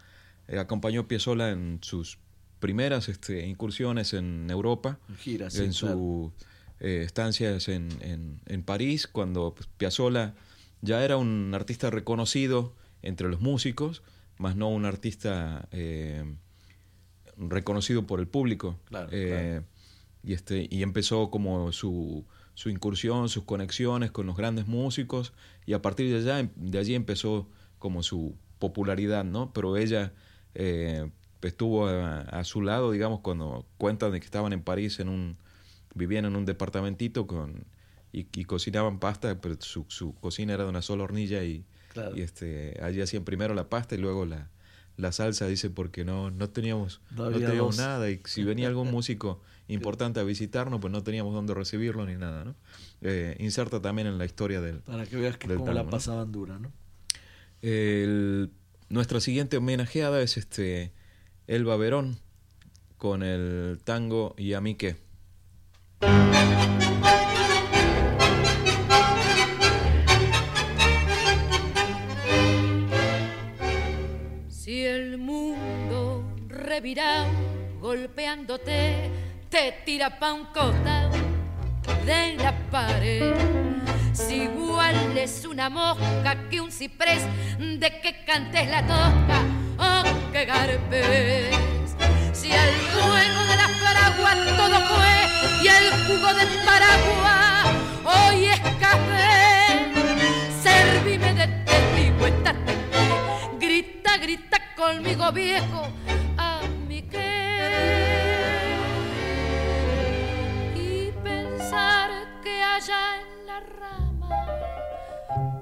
eh, 0.48 0.58
acompañó 0.58 1.02
a 1.02 1.08
Piazzolla 1.08 1.52
en 1.52 1.80
sus 1.82 2.18
primeras 2.60 3.10
este, 3.10 3.46
incursiones 3.46 4.14
en 4.14 4.50
Europa, 4.50 4.98
Gira, 5.20 5.52
sí, 5.52 5.64
en 5.64 5.74
su... 5.74 5.86
Claro 5.86 6.55
eh, 6.80 7.04
estancias 7.06 7.68
en, 7.70 7.90
en, 8.02 8.42
en, 8.46 8.64
París, 8.64 9.08
cuando 9.08 9.54
pues, 9.56 9.68
Piazzolla 9.78 10.36
ya 10.82 11.04
era 11.04 11.18
un 11.18 11.54
artista 11.54 11.90
reconocido 11.90 12.74
entre 13.02 13.30
los 13.30 13.40
músicos, 13.40 14.04
más 14.38 14.56
no 14.56 14.70
un 14.70 14.86
artista 14.86 15.68
eh, 15.72 16.24
reconocido 17.38 18.06
por 18.06 18.20
el 18.20 18.28
público. 18.28 18.78
Claro, 18.86 19.10
eh, 19.12 19.28
claro. 19.28 19.66
Y, 20.24 20.34
este, 20.34 20.68
y 20.70 20.84
empezó 20.84 21.30
como 21.30 21.72
su, 21.72 22.26
su 22.56 22.70
incursión, 22.70 23.30
sus 23.30 23.44
conexiones 23.44 24.12
con 24.12 24.26
los 24.26 24.36
grandes 24.36 24.68
músicos, 24.68 25.34
y 25.66 25.74
a 25.74 25.82
partir 25.82 26.12
de 26.12 26.18
allá, 26.18 26.50
de 26.56 26.78
allí 26.78 26.96
empezó 26.96 27.48
como 27.80 28.04
su 28.04 28.36
popularidad, 28.60 29.24
¿no? 29.24 29.54
Pero 29.54 29.78
ella 29.78 30.14
eh, 30.56 31.10
estuvo 31.42 31.88
a, 31.88 32.22
a, 32.22 32.44
su 32.44 32.62
lado, 32.62 32.92
digamos, 32.92 33.20
cuando 33.20 33.66
cuentan 33.78 34.12
de 34.12 34.20
que 34.20 34.26
estaban 34.26 34.52
en 34.52 34.62
París 34.62 35.00
en 35.00 35.10
un 35.10 35.38
vivían 35.96 36.26
en 36.26 36.36
un 36.36 36.46
departamentito 36.46 37.26
con 37.26 37.66
y, 38.14 38.28
y 38.34 38.46
cocinaban 38.46 39.00
pasta, 39.00 39.42
pero 39.42 39.56
su, 39.60 39.86
su, 39.88 40.14
cocina 40.16 40.54
era 40.54 40.64
de 40.64 40.70
una 40.70 40.82
sola 40.82 41.04
hornilla 41.04 41.44
y, 41.44 41.66
claro. 41.90 42.16
y 42.16 42.22
este 42.22 42.80
allí 42.82 43.02
hacían 43.02 43.26
primero 43.26 43.54
la 43.56 43.68
pasta 43.68 43.96
y 43.96 43.98
luego 43.98 44.26
la, 44.26 44.50
la 44.98 45.12
salsa, 45.12 45.48
dice, 45.48 45.70
porque 45.70 46.06
no, 46.06 46.32
no 46.32 46.50
teníamos, 46.50 47.02
no, 47.12 47.30
no 47.30 47.40
teníamos 47.40 47.78
nada 47.78 48.10
y 48.10 48.22
si 48.26 48.44
venía 48.44 48.68
algún 48.68 48.92
músico 48.92 49.42
importante 49.68 50.20
a 50.20 50.24
visitarnos, 50.24 50.80
pues 50.80 50.92
no 50.92 51.04
teníamos 51.04 51.34
dónde 51.34 51.54
recibirlo 51.54 52.06
ni 52.06 52.16
nada, 52.16 52.46
¿no? 52.46 52.56
Eh, 53.02 53.36
inserta 53.40 53.82
también 53.82 54.08
en 54.08 54.18
la 54.18 54.26
historia 54.26 54.62
del 54.62 54.80
Para 54.80 55.06
que 55.06 55.18
veas 55.18 55.38
que 55.38 55.48
cómo 55.48 55.66
tango, 55.66 55.74
la 55.74 55.90
pasaban 55.90 56.28
¿no? 56.28 56.32
dura, 56.32 56.60
¿no? 56.60 56.72
El, 57.62 58.52
nuestra 58.90 59.20
siguiente 59.20 59.58
homenajeada 59.58 60.22
es 60.22 60.38
este 60.38 60.92
Elba 61.48 61.78
Verón 61.78 62.18
con 62.98 63.24
el 63.24 63.80
tango 63.84 64.36
Y 64.38 64.54
a 64.54 64.62
mí 64.62 64.76
qué. 64.76 64.96
Si 74.50 74.86
el 74.86 75.18
mundo 75.18 76.24
revirá 76.48 77.26
golpeándote, 77.80 79.12
te 79.50 79.84
tira 79.86 80.20
pa' 80.20 80.34
un 80.34 80.46
costado 80.46 81.12
de 82.06 82.36
la 82.36 82.54
pared. 82.72 83.34
Si 84.14 84.44
igual 84.44 85.18
es 85.18 85.46
una 85.46 85.70
mosca 85.70 86.50
que 86.50 86.62
un 86.62 86.72
ciprés, 86.72 87.24
de 87.60 88.02
que 88.02 88.24
cantes 88.26 88.70
la 88.70 88.82
tosca 88.86 89.44
o 89.78 90.32
que 90.32 90.46
garpes. 90.46 91.56
Si 92.34 92.52
el 92.52 92.74
fuego 92.92 93.44
de 93.50 93.56
la 93.56 93.70
paraguas 93.82 94.38
todo 94.58 94.80
fue 94.88 95.35
y 95.62 95.68
el 95.68 95.92
jugo 96.06 96.34
del 96.34 96.50
paraguas 96.66 97.66
hoy 98.04 98.46
es 98.46 98.60
café, 98.80 99.92
servime 100.62 101.34
de 101.34 101.48
testigo, 101.66 102.28
estate 102.28 102.76
grita, 103.60 104.18
grita 104.18 104.58
conmigo 104.76 105.32
viejo, 105.32 105.88
a 106.38 106.62
mi 106.88 107.02
que 107.02 107.32
y 110.76 111.12
pensar 111.24 112.10
que 112.44 112.64
allá 112.64 113.22
en 113.22 113.48
la 113.48 113.60
rama 113.60 114.46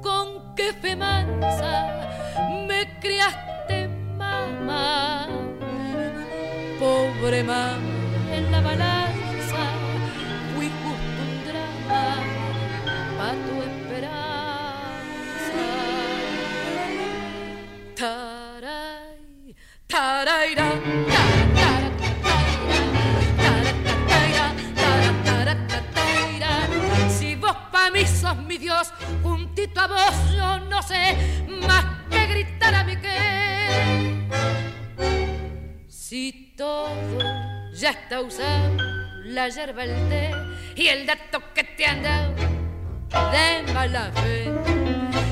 con 0.02 0.56
qué 0.56 0.74
fe 0.74 0.96
mansa 0.96 2.10
me 2.67 3.00
criaste 3.00 3.88
mamá. 4.17 5.28
Pobre 6.80 7.43
mamá 7.43 7.78
en 8.32 8.52
la 8.52 8.62
balanza 8.62 9.02
pa' 13.23 13.36
tu 13.45 13.55
esperanza 13.69 14.12
taray 17.99 19.55
tarayra 19.88 20.69
mí 27.93 28.05
sos 28.07 28.38
mi 28.49 28.57
Dios, 28.57 28.91
juntito 29.21 29.79
a 29.81 29.88
vos 29.88 30.15
yo 30.36 30.59
no 30.71 30.81
sé 30.81 31.15
más 31.67 31.86
que 32.09 32.25
gritar 32.27 32.73
a 32.73 32.83
mi 32.83 32.95
que. 32.95 33.17
Si 35.88 36.55
todo 36.57 37.71
ya 37.73 37.91
está 37.91 38.21
usado, 38.21 38.77
la 39.25 39.49
yerba, 39.49 39.83
el 39.83 40.09
té 40.09 40.31
y 40.75 40.88
el 40.88 41.05
dato 41.05 41.53
que 41.53 41.63
te 41.63 41.86
han 41.86 42.01
de 43.13 43.73
mala 43.73 44.12
fe. 44.15 44.52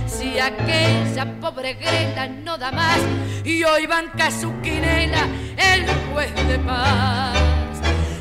Si 0.07 0.39
aquella 0.39 1.25
pobre 1.39 1.73
grela 1.73 2.27
no 2.27 2.57
da 2.57 2.71
más 2.71 2.99
y 3.43 3.63
hoy 3.63 3.87
banca 3.87 4.29
su 4.29 4.51
quinela 4.61 5.27
el 5.57 5.85
juez 6.11 6.33
de 6.47 6.59
paz. 6.59 7.37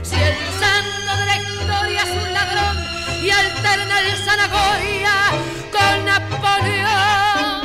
Si 0.02 0.16
el 0.16 0.36
santo 0.62 1.16
de 1.20 1.26
la 1.26 1.36
historia 1.36 2.02
es 2.02 2.10
un 2.10 2.32
ladrón 2.32 2.76
y 3.22 3.30
alterna 3.30 4.00
el 4.00 4.16
zanahoria 4.16 5.14
con 5.70 6.04
Napoleón, 6.06 7.60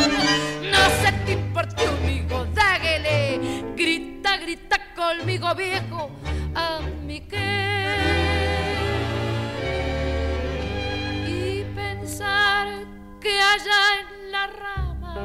no 0.72 0.84
se 1.02 1.12
te 1.26 1.32
importe 1.32 1.88
amigo, 1.88 2.46
dáguele, 2.54 3.74
grita, 3.76 4.38
grita 4.38 4.78
conmigo 4.96 5.56
viejo, 5.56 6.12
que 13.26 13.42
allá 13.42 13.84
en 14.02 14.32
la 14.32 14.46
rama 14.46 15.16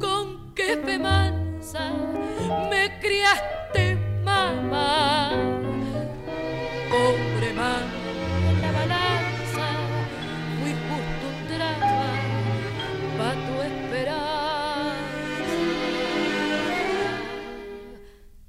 con 0.00 0.52
qué 0.52 0.76
fe 0.84 0.98
me 2.70 2.98
criaste 2.98 3.84
mamá. 4.24 5.30
Mamá 6.90 7.74
en 8.50 8.62
la 8.62 8.70
balanza 8.78 9.68
fui 10.58 10.72
justo 10.88 11.24
un 11.32 11.38
drama 11.52 12.04
pa' 13.18 13.36
tu 13.44 13.54
esperanza. 13.70 14.40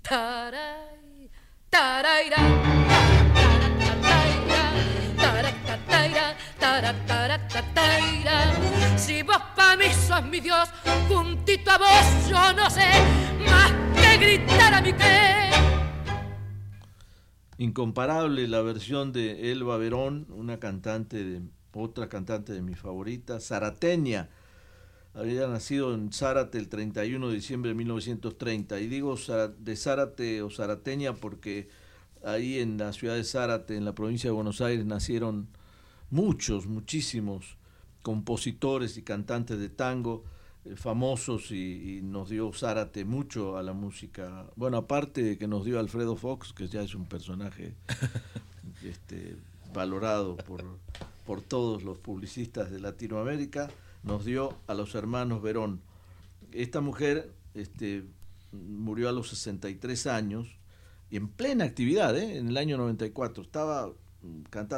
Taray 0.02 1.30
tarayra 1.70 2.63
si 8.98 9.22
vos 9.22 9.38
mí 9.78 10.30
mi 10.32 10.40
Dios, 10.40 10.70
juntito 11.08 11.72
a 11.72 11.78
vos 11.78 12.30
yo 12.30 12.54
no 12.54 12.70
sé 12.70 12.88
más 13.46 13.72
que 13.96 14.18
gritar 14.18 14.74
a 14.74 14.82
mi. 14.82 14.92
Incomparable 17.58 18.48
la 18.48 18.62
versión 18.62 19.12
de 19.12 19.52
Elba 19.52 19.78
Verón, 19.78 20.26
una 20.30 20.60
cantante 20.60 21.24
de 21.24 21.42
otra 21.74 22.10
cantante 22.10 22.54
de 22.54 22.62
mi 22.62 22.74
favorita, 22.74 23.40
zarateña. 23.40 24.30
Había 25.14 25.48
nacido 25.48 25.94
en 25.94 26.12
Zárate 26.12 26.58
el 26.58 26.70
31 26.70 27.28
de 27.30 27.36
diciembre 27.36 27.70
de 27.70 27.76
1930. 27.76 28.80
Y 28.80 28.88
digo 28.88 29.16
de 29.60 29.76
Zárate 29.76 30.42
o 30.42 30.50
zarateña 30.50 31.14
porque 31.14 31.70
ahí 32.24 32.60
en 32.60 32.80
la 32.80 32.94
ciudad 32.94 33.16
de 33.16 33.24
Zárate, 33.24 33.76
en 33.76 33.86
la 33.86 33.94
provincia 33.94 34.30
de 34.30 34.34
Buenos 34.34 34.60
Aires, 34.62 34.86
nacieron 34.88 35.50
muchos, 36.14 36.68
muchísimos 36.68 37.58
compositores 38.04 38.98
y 38.98 39.02
cantantes 39.02 39.58
de 39.58 39.70
tango 39.70 40.24
eh, 40.64 40.76
famosos 40.76 41.50
y, 41.50 41.98
y, 41.98 42.02
nos 42.04 42.30
dio 42.30 42.54
Zárate 42.54 43.04
mucho 43.04 43.58
a 43.58 43.64
la 43.64 43.74
música. 43.74 44.46
Bueno, 44.56 44.78
aparte 44.78 45.24
de 45.24 45.38
que 45.40 45.48
nos 45.48 45.66
dio 45.66 45.80
Alfredo 45.80 46.16
Fox, 46.16 46.54
que 46.54 46.68
ya 46.68 46.84
es 46.84 46.94
un 46.94 47.06
personaje 47.06 47.74
este, 48.84 49.38
valorado 49.74 50.38
por, 50.38 50.64
por 51.26 51.42
todos 51.42 51.84
los 51.84 51.98
publicistas 51.98 52.70
de 52.70 52.80
Latinoamérica, 52.80 53.72
nos 54.04 54.24
dio 54.24 54.56
a 54.68 54.76
los 54.76 54.94
hermanos 54.94 55.42
Verón. 55.42 55.82
Esta 56.52 56.80
mujer 56.80 57.34
este, 57.56 58.06
murió 58.52 59.10
a 59.10 59.14
los 59.14 59.30
63 59.30 60.06
años 60.06 60.48
y 61.10 61.18
en 61.18 61.28
plena 61.28 61.64
actividad, 61.64 62.16
¿eh? 62.16 62.38
en 62.38 62.50
el 62.50 62.58
año 62.58 62.78
94. 62.78 63.42
Estaba 63.42 63.92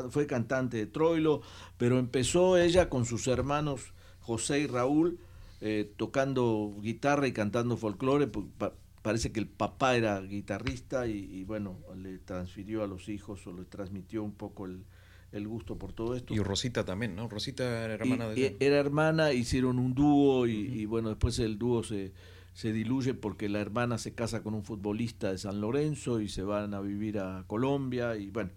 fue 0.09 0.27
cantante 0.27 0.77
de 0.77 0.85
Troilo, 0.87 1.41
pero 1.77 1.99
empezó 1.99 2.57
ella 2.57 2.89
con 2.89 3.05
sus 3.05 3.27
hermanos 3.27 3.93
José 4.21 4.59
y 4.59 4.67
Raúl 4.67 5.19
eh, 5.61 5.91
tocando 5.97 6.75
guitarra 6.81 7.27
y 7.27 7.31
cantando 7.31 7.77
folclore. 7.77 8.27
Pa 8.27 8.73
parece 9.01 9.31
que 9.31 9.39
el 9.39 9.47
papá 9.47 9.95
era 9.95 10.19
guitarrista 10.19 11.05
y, 11.05 11.29
y, 11.31 11.43
bueno, 11.43 11.77
le 11.95 12.17
transfirió 12.17 12.83
a 12.83 12.87
los 12.87 13.07
hijos 13.07 13.45
o 13.45 13.53
le 13.53 13.63
transmitió 13.63 14.23
un 14.23 14.31
poco 14.31 14.65
el, 14.65 14.83
el 15.31 15.47
gusto 15.47 15.77
por 15.77 15.93
todo 15.93 16.15
esto. 16.15 16.33
Y 16.33 16.39
Rosita 16.39 16.85
también, 16.85 17.15
¿no? 17.15 17.29
Rosita 17.29 17.83
era 17.83 17.93
hermana 17.93 18.33
y, 18.33 18.41
de... 18.41 18.57
Era 18.59 18.77
hermana, 18.77 19.31
hicieron 19.31 19.77
un 19.77 19.93
dúo 19.93 20.47
y, 20.47 20.67
uh 20.67 20.71
-huh. 20.71 20.75
y 20.77 20.85
bueno, 20.85 21.09
después 21.09 21.37
el 21.37 21.59
dúo 21.59 21.83
se, 21.83 22.13
se 22.53 22.73
diluye 22.73 23.13
porque 23.13 23.47
la 23.47 23.59
hermana 23.59 23.99
se 23.99 24.15
casa 24.15 24.41
con 24.41 24.55
un 24.55 24.63
futbolista 24.63 25.31
de 25.31 25.37
San 25.37 25.61
Lorenzo 25.61 26.19
y 26.19 26.27
se 26.27 26.41
van 26.41 26.73
a 26.73 26.81
vivir 26.81 27.19
a 27.19 27.43
Colombia 27.45 28.15
y 28.15 28.31
bueno, 28.31 28.51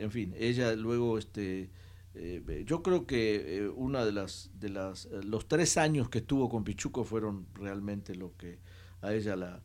en 0.00 0.10
fin, 0.10 0.34
ella 0.38 0.74
luego 0.74 1.18
este 1.18 1.70
eh, 2.14 2.64
yo 2.66 2.82
creo 2.82 3.06
que 3.06 3.58
eh, 3.58 3.68
una 3.68 4.04
de 4.04 4.12
las 4.12 4.50
de 4.58 4.68
las 4.68 5.06
eh, 5.06 5.20
los 5.22 5.46
tres 5.46 5.76
años 5.76 6.08
que 6.08 6.18
estuvo 6.18 6.48
con 6.48 6.64
Pichuco 6.64 7.04
fueron 7.04 7.46
realmente 7.54 8.16
lo 8.16 8.36
que 8.36 8.58
a 9.00 9.12
ella 9.12 9.36
la, 9.36 9.60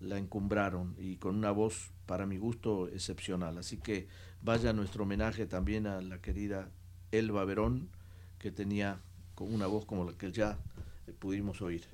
la 0.00 0.18
encumbraron 0.18 0.94
y 0.98 1.16
con 1.16 1.36
una 1.36 1.52
voz 1.52 1.90
para 2.04 2.26
mi 2.26 2.36
gusto 2.36 2.88
excepcional. 2.88 3.56
Así 3.58 3.78
que 3.78 4.08
vaya 4.42 4.72
nuestro 4.74 5.04
homenaje 5.04 5.46
también 5.46 5.86
a 5.86 6.02
la 6.02 6.20
querida 6.20 6.68
Elba 7.12 7.44
Verón 7.44 7.88
que 8.38 8.50
tenía 8.50 9.00
una 9.38 9.66
voz 9.66 9.86
como 9.86 10.04
la 10.04 10.12
que 10.12 10.30
ya 10.32 10.58
pudimos 11.18 11.62
oír. 11.62 11.84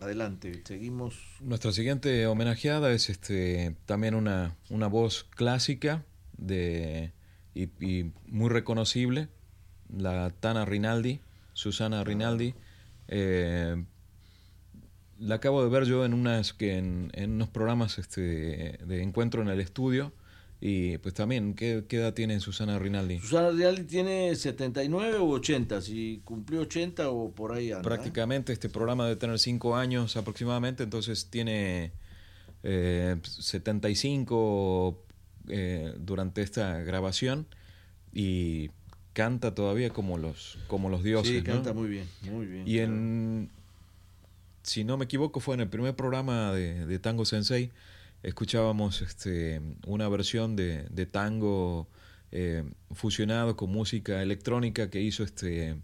Adelante 0.00 0.62
seguimos. 0.64 1.18
Nuestra 1.40 1.72
siguiente 1.72 2.26
homenajeada 2.26 2.92
es 2.92 3.10
este 3.10 3.76
también 3.86 4.14
una, 4.14 4.56
una 4.70 4.86
voz 4.86 5.24
clásica 5.24 6.04
de 6.40 7.12
y, 7.54 7.64
y, 7.84 8.12
muy 8.26 8.48
reconocible, 8.48 9.28
la 9.96 10.30
Tana 10.30 10.64
Rinaldi, 10.64 11.20
Susana 11.52 12.04
Rinaldi. 12.04 12.54
Eh, 13.08 13.84
la 15.18 15.34
acabo 15.34 15.62
de 15.62 15.68
ver 15.68 15.84
yo 15.84 16.04
en, 16.04 16.14
unas, 16.14 16.52
que 16.54 16.78
en, 16.78 17.10
en 17.14 17.32
unos 17.32 17.50
programas 17.50 17.98
este, 17.98 18.78
de 18.84 19.02
encuentro 19.02 19.42
en 19.42 19.48
el 19.48 19.60
estudio. 19.60 20.12
Y 20.62 20.98
pues 20.98 21.14
también, 21.14 21.54
¿qué, 21.54 21.84
¿qué, 21.88 21.96
edad 21.96 22.12
tiene 22.12 22.38
Susana 22.38 22.78
Rinaldi? 22.78 23.18
Susana 23.18 23.50
Rinaldi 23.50 23.84
tiene 23.84 24.34
79 24.36 25.18
u 25.18 25.32
80, 25.32 25.80
si 25.80 26.20
cumplió 26.22 26.60
80 26.60 27.10
o 27.10 27.32
por 27.32 27.52
ahí 27.52 27.72
anda. 27.72 27.82
Prácticamente 27.82 28.52
este 28.52 28.68
programa 28.68 29.04
debe 29.04 29.16
tener 29.16 29.38
5 29.38 29.76
años 29.76 30.16
aproximadamente, 30.16 30.82
entonces 30.82 31.30
tiene 31.30 31.92
eh, 32.62 33.16
75 33.22 35.02
eh, 35.48 35.94
durante 35.98 36.42
esta 36.42 36.80
grabación 36.80 37.46
y 38.12 38.70
canta 39.12 39.54
todavía 39.54 39.90
como 39.90 40.18
los 40.18 40.58
como 40.66 40.88
los 40.88 41.02
dioses. 41.02 41.38
Sí, 41.38 41.42
canta 41.42 41.70
¿no? 41.70 41.80
muy 41.80 41.88
bien, 41.88 42.08
muy 42.30 42.46
bien. 42.46 42.62
Y 42.66 42.76
claro. 42.76 42.92
en, 42.92 43.50
si 44.62 44.84
no 44.84 44.96
me 44.96 45.04
equivoco, 45.04 45.40
fue 45.40 45.54
en 45.54 45.62
el 45.62 45.68
primer 45.68 45.94
programa 45.96 46.52
de, 46.52 46.86
de 46.86 46.98
Tango 46.98 47.24
Sensei, 47.24 47.70
escuchábamos 48.22 49.02
este, 49.02 49.60
una 49.86 50.08
versión 50.08 50.56
de, 50.56 50.84
de 50.90 51.06
tango 51.06 51.88
eh, 52.32 52.64
fusionado 52.92 53.56
con 53.56 53.70
música 53.70 54.22
electrónica 54.22 54.88
que 54.88 55.00
hizo 55.00 55.24
este 55.24 55.76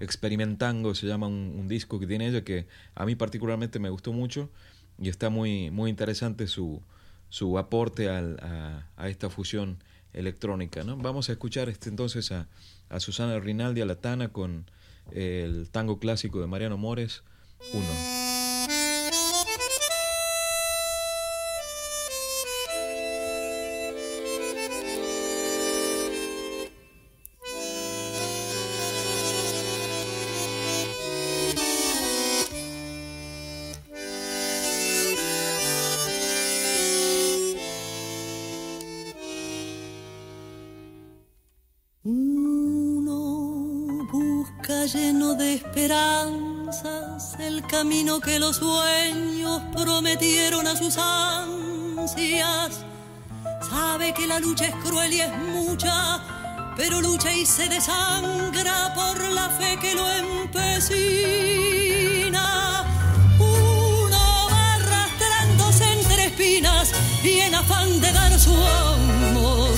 experimentango, 0.00 0.94
se 0.96 1.06
llama 1.06 1.28
un, 1.28 1.68
disco 1.68 2.00
que 2.00 2.06
tiene 2.08 2.26
ella 2.26 2.42
que 2.42 2.66
a 2.96 3.06
mí 3.06 3.14
particularmente 3.14 3.78
me 3.78 3.90
gustó 3.90 4.12
mucho 4.12 4.50
y 4.98 5.08
está 5.08 5.30
muy, 5.30 5.70
muy 5.70 5.90
interesante 5.90 6.48
su, 6.48 6.82
su 7.34 7.58
aporte 7.58 8.08
a, 8.08 8.86
esta 9.08 9.28
fusión 9.28 9.82
electrónica. 10.12 10.84
¿no? 10.84 10.96
Vamos 10.96 11.28
a 11.28 11.32
escuchar 11.32 11.68
este, 11.68 11.88
entonces 11.88 12.30
a, 12.30 12.46
a 12.90 13.00
Susana 13.00 13.40
Rinaldi 13.40 13.80
a 13.80 13.86
la 13.86 13.96
Tana 13.96 14.28
con 14.28 14.70
el 15.10 15.68
tango 15.68 15.98
clásico 15.98 16.40
de 16.40 16.46
Mariano 16.46 16.76
Mores, 16.76 17.24
1. 17.72 18.33
Camino 47.78 48.20
que 48.20 48.38
los 48.38 48.58
sueños 48.58 49.60
prometieron 49.72 50.64
a 50.68 50.76
sus 50.76 50.96
ansias. 50.96 52.84
Sabe 53.68 54.14
que 54.14 54.28
la 54.28 54.38
lucha 54.38 54.66
es 54.66 54.74
cruel 54.76 55.12
y 55.12 55.20
es 55.20 55.36
mucha, 55.36 56.20
pero 56.76 57.00
lucha 57.00 57.32
y 57.32 57.44
se 57.44 57.68
desangra 57.68 58.94
por 58.94 59.20
la 59.38 59.48
fe 59.58 59.76
que 59.80 59.92
lo 59.96 60.08
empecina. 60.22 60.76
Uno 63.40 64.48
va 64.52 64.74
arrastrándose 64.74 65.84
entre 65.98 66.26
espinas 66.26 66.92
y 67.24 67.40
en 67.40 67.56
afán 67.56 68.00
de 68.00 68.12
dar 68.12 68.38
su 68.38 68.54
amor, 68.54 69.74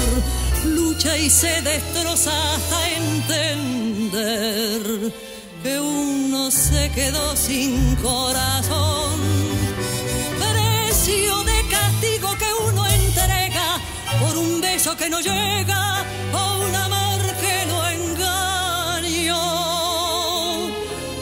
lucha 0.67 1.17
y 1.17 1.31
se 1.31 1.63
destroza 1.63 2.55
hasta 2.57 2.91
entender 2.91 4.17
se 6.67 6.91
quedó 6.91 7.37
sin 7.37 7.95
corazón. 7.97 9.21
Precio 10.39 11.45
de 11.45 11.59
castigo 11.71 12.29
que 12.37 12.51
uno 12.69 12.85
entrega 12.87 13.79
por 14.21 14.37
un 14.37 14.61
beso 14.61 14.97
que 14.97 15.09
no 15.09 15.21
llega 15.21 16.05
o 16.33 16.59
un 16.67 16.75
amor 16.75 17.21
que 17.43 17.67
no 17.71 17.79
engañó. 17.99 19.45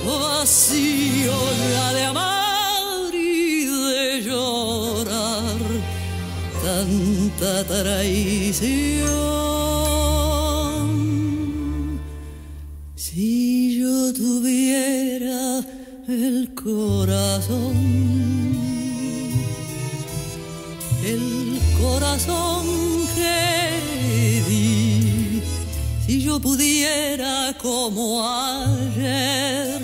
Vacío 0.07 1.37
la 1.75 1.93
de 1.93 2.05
amar 2.05 3.13
y 3.13 3.67
de 3.67 4.23
llorar 4.23 5.59
tanta 6.63 7.65
traición. 7.65 9.44
Pudiera 26.45 27.57
como 27.57 28.23
ayer 28.23 29.81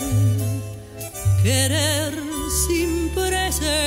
querer 1.42 2.12
sin 2.66 3.08
presentir, 3.14 3.78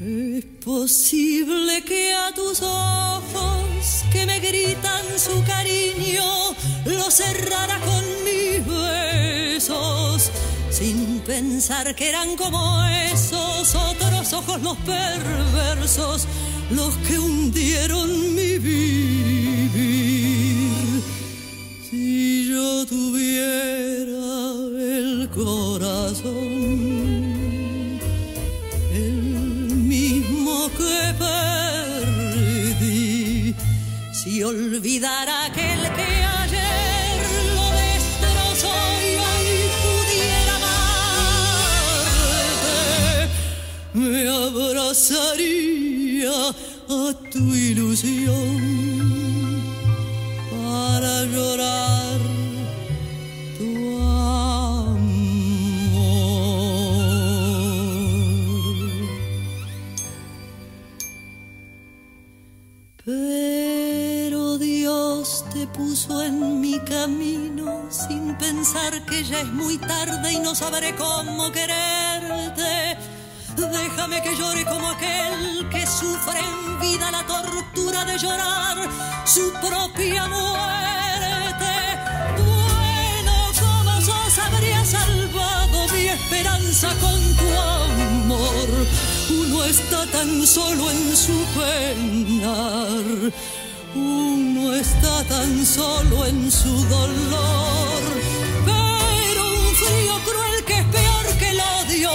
es 0.00 0.44
posible 0.62 1.82
que 1.82 2.12
a 2.12 2.34
tus 2.34 2.60
ojos 2.60 4.04
que 4.12 4.26
me 4.26 4.38
gritan 4.38 5.06
su 5.16 5.42
cariño 5.44 6.54
lo 6.84 7.10
cerrara 7.10 7.80
con 7.80 8.04
mis 8.26 8.66
besos, 8.66 10.30
sin 10.70 11.20
pensar 11.20 11.94
que 11.94 12.10
eran 12.10 12.36
como 12.36 12.84
esos 13.10 13.74
otros 13.74 14.30
ojos 14.34 14.60
los 14.60 14.76
perversos, 14.78 16.26
los 16.70 16.96
que 16.98 17.18
hundieron 17.18 18.34
mi 18.34 18.58
vivir. 18.58 19.70
Si 21.88 22.48
yo 22.48 22.86
tuviera 22.86 24.52
el 24.78 25.28
corazón, 25.30 26.78
el 28.92 29.22
mismo 29.94 30.70
que 30.78 31.14
perdí, 32.78 33.54
si 34.12 34.42
olvidara 34.42 35.46
aquel 35.46 35.80
que 35.96 36.20
me 43.92 44.28
abrazaría 44.28 45.69
a 46.30 47.12
tu 47.30 47.54
ilusión 47.54 48.60
para 50.50 51.24
llorar 51.24 52.20
tu 53.58 53.98
amor. 53.98 55.10
Pero 63.04 64.58
Dios 64.58 65.44
te 65.52 65.66
puso 65.66 66.22
en 66.22 66.60
mi 66.60 66.78
camino 66.80 67.88
sin 67.90 68.36
pensar 68.36 69.04
que 69.06 69.24
ya 69.24 69.40
es 69.40 69.52
muy 69.52 69.78
tarde 69.78 70.32
y 70.32 70.38
no 70.38 70.54
sabré 70.54 70.94
cómo 70.94 71.50
quererte 71.50 72.96
Déjame 73.68 74.22
que 74.22 74.34
llore 74.34 74.64
como 74.64 74.88
aquel 74.88 75.68
que 75.70 75.86
sufre 75.86 76.40
en 76.40 76.80
vida 76.80 77.10
la 77.10 77.22
tortura 77.26 78.06
de 78.06 78.16
llorar 78.16 78.78
su 79.26 79.52
propia 79.60 80.26
muerte. 80.28 81.72
Bueno, 82.38 83.34
como 83.60 84.00
sos 84.00 84.38
habría 84.38 84.82
salvado 84.84 85.88
mi 85.92 86.06
esperanza 86.08 86.88
con 87.00 87.20
tu 87.36 87.48
amor. 87.60 88.68
Uno 89.28 89.64
está 89.64 90.06
tan 90.06 90.46
solo 90.46 90.90
en 90.90 91.16
su 91.16 91.44
penar. 91.54 93.32
Uno 93.94 94.74
está 94.74 95.22
tan 95.24 95.66
solo 95.66 96.26
en 96.26 96.50
su 96.50 96.74
dolor. 96.86 98.02
Pero 98.64 99.44
un 99.44 99.74
frío 99.74 100.14
cruel 100.24 100.64
que 100.64 100.78
es 100.78 100.86
peor 100.86 101.26
que 101.38 101.50
el 101.50 101.60
odio 101.60 102.10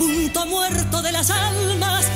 punto 0.00 0.46
muerto 0.46 1.02
de 1.02 1.12
las 1.12 1.28
almas, 1.28 2.06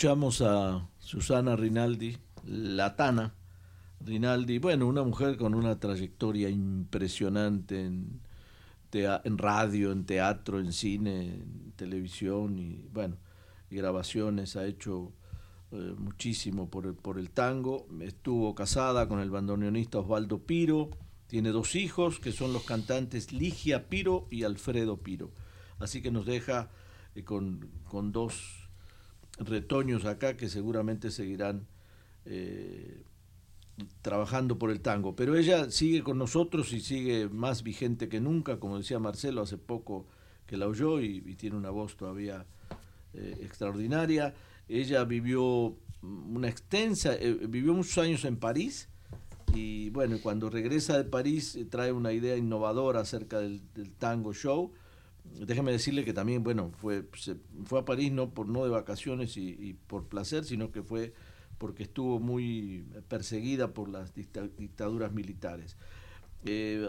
Escuchamos 0.00 0.40
a 0.40 0.88
Susana 0.98 1.56
Rinaldi, 1.56 2.16
la 2.46 2.96
Tana 2.96 3.34
Rinaldi, 4.00 4.56
bueno, 4.58 4.86
una 4.86 5.02
mujer 5.02 5.36
con 5.36 5.54
una 5.54 5.78
trayectoria 5.78 6.48
impresionante 6.48 7.84
en, 7.84 8.22
en 8.92 9.36
radio, 9.36 9.92
en 9.92 10.06
teatro, 10.06 10.58
en 10.58 10.72
cine, 10.72 11.34
en 11.34 11.72
televisión 11.76 12.58
y 12.58 12.88
bueno, 12.94 13.18
grabaciones, 13.70 14.56
ha 14.56 14.64
hecho 14.64 15.12
eh, 15.70 15.94
muchísimo 15.98 16.70
por 16.70 16.86
el, 16.86 16.94
por 16.94 17.18
el 17.18 17.28
tango, 17.28 17.86
estuvo 18.00 18.54
casada 18.54 19.06
con 19.06 19.20
el 19.20 19.28
bandoneonista 19.28 19.98
Osvaldo 19.98 20.38
Piro, 20.38 20.88
tiene 21.26 21.50
dos 21.50 21.74
hijos 21.74 22.20
que 22.20 22.32
son 22.32 22.54
los 22.54 22.62
cantantes 22.62 23.34
Ligia 23.34 23.90
Piro 23.90 24.26
y 24.30 24.44
Alfredo 24.44 24.96
Piro, 24.96 25.30
así 25.78 26.00
que 26.00 26.10
nos 26.10 26.24
deja 26.24 26.70
eh, 27.14 27.22
con, 27.22 27.68
con 27.84 28.12
dos 28.12 28.59
retoños 29.40 30.04
acá 30.04 30.36
que 30.36 30.48
seguramente 30.48 31.10
seguirán 31.10 31.66
eh, 32.26 33.02
trabajando 34.02 34.58
por 34.58 34.70
el 34.70 34.80
tango. 34.80 35.16
Pero 35.16 35.36
ella 35.36 35.70
sigue 35.70 36.02
con 36.02 36.18
nosotros 36.18 36.72
y 36.72 36.80
sigue 36.80 37.28
más 37.28 37.62
vigente 37.62 38.08
que 38.08 38.20
nunca, 38.20 38.60
como 38.60 38.78
decía 38.78 38.98
Marcelo 38.98 39.42
hace 39.42 39.58
poco 39.58 40.06
que 40.46 40.56
la 40.56 40.66
oyó 40.68 41.00
y, 41.00 41.20
tiene 41.36 41.56
una 41.56 41.70
voz 41.70 41.96
todavía 41.96 42.46
eh, 43.14 43.38
extraordinaria. 43.42 44.34
Ella 44.68 45.04
vivió 45.04 45.76
una 46.02 46.48
extensa, 46.48 47.14
eh, 47.14 47.46
vivió 47.48 47.74
muchos 47.74 47.98
años 47.98 48.24
en 48.24 48.36
París 48.36 48.88
y 49.54 49.90
bueno, 49.90 50.18
cuando 50.22 50.48
regresa 50.48 50.96
de 50.96 51.04
París 51.04 51.58
trae 51.70 51.92
una 51.92 52.12
idea 52.12 52.36
innovadora 52.36 53.00
acerca 53.00 53.40
del, 53.40 53.62
del 53.74 53.92
tango 53.92 54.32
show 54.32 54.72
déjeme 55.34 55.72
decirle 55.72 56.04
que 56.04 56.12
también, 56.12 56.42
bueno, 56.42 56.72
fue, 56.76 57.04
fue 57.64 57.80
a 57.80 57.84
París 57.84 58.12
no 58.12 58.30
por 58.30 58.48
no 58.48 58.64
de 58.64 58.70
vacaciones 58.70 59.36
y, 59.36 59.76
por 59.86 60.08
placer, 60.08 60.44
sino 60.44 60.70
que 60.70 60.82
fue 60.82 61.14
porque 61.58 61.82
estuvo 61.82 62.20
muy 62.20 62.86
perseguida 63.08 63.74
por 63.74 63.88
las 63.90 64.14
dictaduras 64.14 65.12
militares. 65.12 65.76
Eh, 66.44 66.88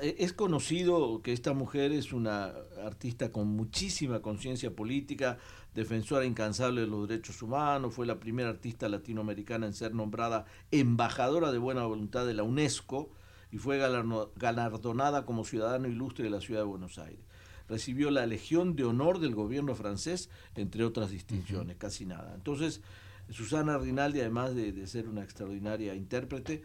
eh, 0.00 0.16
es 0.18 0.32
conocido 0.32 1.20
que 1.20 1.32
esta 1.32 1.52
mujer 1.52 1.92
es 1.92 2.14
una 2.14 2.54
artista 2.82 3.30
con 3.30 3.48
muchísima 3.48 4.22
conciencia 4.22 4.74
política, 4.74 5.38
defensora 5.74 6.24
incansable 6.24 6.80
de 6.80 6.86
los 6.86 7.06
derechos 7.08 7.42
humanos, 7.42 7.94
fue 7.94 8.06
la 8.06 8.18
primera 8.18 8.48
artista 8.48 8.88
latinoamericana 8.88 9.66
en 9.66 9.74
ser 9.74 9.94
nombrada 9.94 10.46
embajadora 10.70 11.52
de 11.52 11.58
buena 11.58 11.84
voluntad 11.84 12.26
de 12.26 12.34
la 12.34 12.42
UNESCO, 12.42 13.10
y 13.52 13.58
fue 13.58 13.78
galardonada 13.78 15.24
como 15.24 15.44
ciudadano 15.44 15.88
ilustre 15.88 16.24
de 16.24 16.30
la 16.30 16.40
ciudad 16.40 16.60
de 16.60 16.66
Buenos 16.66 16.98
Aires. 16.98 17.24
Recibió 17.68 18.10
la 18.10 18.26
Legión 18.26 18.74
de 18.74 18.84
Honor 18.84 19.20
del 19.20 19.34
gobierno 19.34 19.74
francés, 19.74 20.28
entre 20.54 20.84
otras 20.84 21.10
distinciones, 21.10 21.76
casi 21.76 22.04
nada. 22.04 22.34
Entonces, 22.34 22.82
Susana 23.30 23.78
Rinaldi, 23.78 24.20
además 24.20 24.54
de, 24.54 24.86
ser 24.86 25.08
una 25.08 25.22
extraordinaria 25.22 25.94
intérprete, 25.94 26.62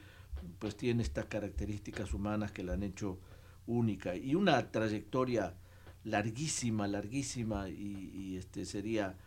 pues 0.59 0.75
tiene 0.75 1.03
estas 1.03 1.25
características 1.25 2.13
humanas 2.13 2.51
que 2.51 2.63
la 2.63 2.73
han 2.73 2.83
hecho 2.83 3.19
única 3.67 4.15
y 4.15 4.35
una 4.35 4.71
trayectoria 4.71 5.55
larguísima, 6.03 6.87
larguísima 6.87 7.69
y, 7.69 8.11
y, 8.13 8.37
este 8.37 8.65
sería 8.65 9.17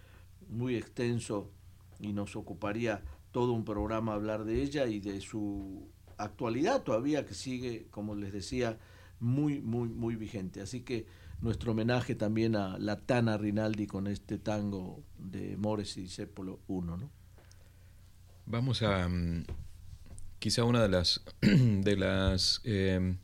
muy 0.49 0.77
extenso 0.77 1.51
y 1.99 2.13
nos 2.13 2.37
ocuparía 2.37 3.03
todo 3.33 3.53
un 3.53 3.65
programa 3.65 4.15
hablar 4.15 4.45
de 4.45 4.63
ella 4.63 4.87
y 4.87 5.01
de 5.01 5.21
su 5.21 5.91
actualidad 6.19 6.83
todavía 6.83 7.25
que 7.25 7.35
sigue, 7.35 7.87
como 7.91 8.15
les 8.15 8.33
decía, 8.33 8.79
muy, 9.21 9.61
muy, 9.61 9.89
muy 9.89 10.17
vigente. 10.17 10.61
Así 10.61 10.81
que 10.81 11.07
nuestro 11.41 11.73
homenaje 11.73 12.15
también 12.15 12.57
a 12.57 12.79
la 12.79 13.01
Tana 13.01 13.37
Rinaldi 13.37 13.87
con 13.87 14.07
este 14.07 14.39
tango 14.39 15.03
de 15.19 15.57
Mores 15.57 15.97
y 15.97 16.09
Sépolo 16.09 16.61
1, 16.67 16.97
¿no? 16.97 17.11
Vamos 18.47 18.83
a 18.83 19.09
mm, 19.09 19.45
quizá 20.39 20.65
una 20.65 20.83
de 20.83 20.89
las 20.89 21.23
de 21.41 21.97
las 21.97 22.61
em, 22.65 23.19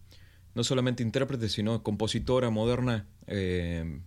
no 0.54 0.64
solamente 0.64 1.02
intérprete 1.02 1.48
sino 1.48 1.82
compositora 1.82 2.50
moderna 2.50 3.06
em, 3.26 4.02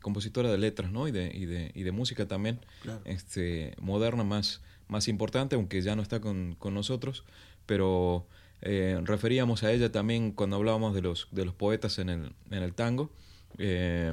compositora 0.00 0.50
de 0.50 0.58
letras 0.58 0.92
¿no? 0.92 1.08
y, 1.08 1.10
de, 1.10 1.30
y, 1.34 1.44
de, 1.46 1.72
y 1.74 1.82
de 1.82 1.92
música 1.92 2.26
también 2.26 2.60
este 3.04 3.74
moderna 3.80 4.24
más 4.24 4.62
más 4.88 5.08
importante 5.08 5.56
aunque 5.56 5.82
ya 5.82 5.96
no 5.96 6.02
está 6.02 6.20
con, 6.20 6.54
con 6.58 6.72
nosotros 6.72 7.24
pero 7.66 8.26
eh, 8.62 9.00
referíamos 9.04 9.62
a 9.62 9.72
ella 9.72 9.90
también 9.90 10.32
cuando 10.32 10.56
hablábamos 10.56 10.94
de 10.94 11.02
los, 11.02 11.28
de 11.30 11.44
los 11.44 11.54
poetas 11.54 11.98
en 11.98 12.08
el, 12.08 12.32
en 12.50 12.62
el 12.62 12.74
tango, 12.74 13.10
eh, 13.58 14.12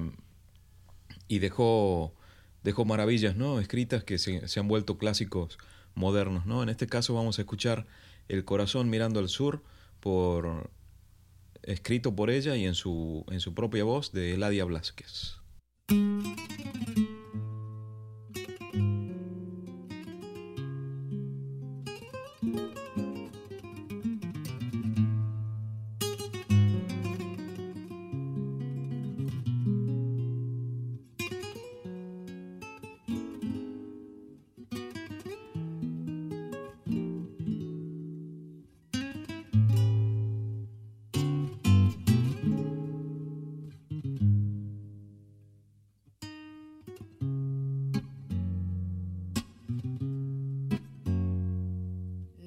y 1.27 1.39
dejó, 1.39 2.13
dejó 2.63 2.85
maravillas 2.85 3.35
¿no? 3.35 3.59
escritas 3.59 4.03
que 4.03 4.17
se, 4.17 4.47
se, 4.47 4.59
han 4.59 4.67
vuelto 4.67 4.97
clásicos 4.97 5.57
modernos. 5.95 6.45
¿no? 6.45 6.63
En 6.63 6.69
este 6.69 6.87
caso 6.87 7.13
vamos 7.13 7.39
a 7.39 7.41
escuchar 7.41 7.85
El 8.29 8.45
corazón 8.45 8.89
mirando 8.89 9.19
al 9.19 9.29
sur, 9.29 9.63
por, 9.99 10.69
escrito 11.63 12.15
por 12.15 12.29
ella 12.29 12.55
y 12.55 12.65
en 12.65 12.75
su, 12.75 13.25
en 13.29 13.39
su 13.39 13.53
propia 13.53 13.83
voz 13.83 14.11
de 14.11 14.33
Eladia 14.33 14.65
Blasquez. 14.65 15.37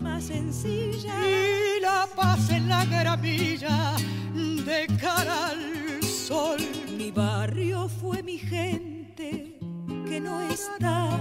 más 0.00 0.24
sencilla 0.24 1.14
y 1.28 1.80
la 1.80 2.08
paz 2.16 2.50
en 2.50 2.68
la 2.68 2.84
gramilla 2.86 3.94
de 4.34 4.84
cara 5.00 5.50
al 5.50 6.02
sol. 6.02 6.58
Mi 6.98 7.12
barrio 7.12 7.88
fue 7.88 8.20
mi 8.20 8.36
gente 8.36 9.60
que 10.08 10.20
no 10.20 10.40
está. 10.50 11.16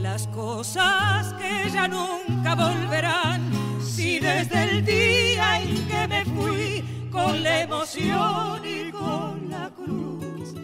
Las 0.00 0.28
cosas 0.28 1.34
que 1.34 1.68
ya 1.70 1.88
nunca 1.88 2.54
volverán. 2.54 3.50
Si 3.82 4.20
desde 4.20 4.62
el 4.62 4.84
día 4.84 5.60
en 5.60 5.88
que 5.88 6.06
me 6.06 6.24
fui 6.26 6.84
con 7.10 7.42
la 7.42 7.62
emoción 7.62 8.62
y 8.64 8.92
con 8.92 9.50
la 9.50 9.68
cruz, 9.70 10.54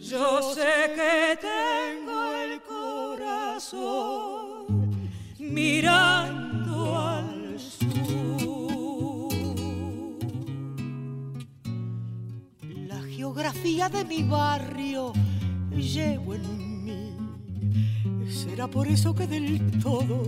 yo 0.00 0.52
sé 0.52 0.94
que 0.96 1.38
tengo 1.40 2.32
el 2.32 2.60
corazón 2.62 4.47
mirando 5.58 6.96
al 6.96 7.58
sur. 7.58 9.32
La 12.86 13.00
geografía 13.16 13.88
de 13.88 14.04
mi 14.04 14.22
barrio 14.22 15.12
llevo 15.76 16.34
en 16.34 16.44
mí 16.46 16.68
será 18.28 18.68
por 18.68 18.86
eso 18.86 19.14
que 19.14 19.26
del 19.26 19.48
todo 19.80 20.24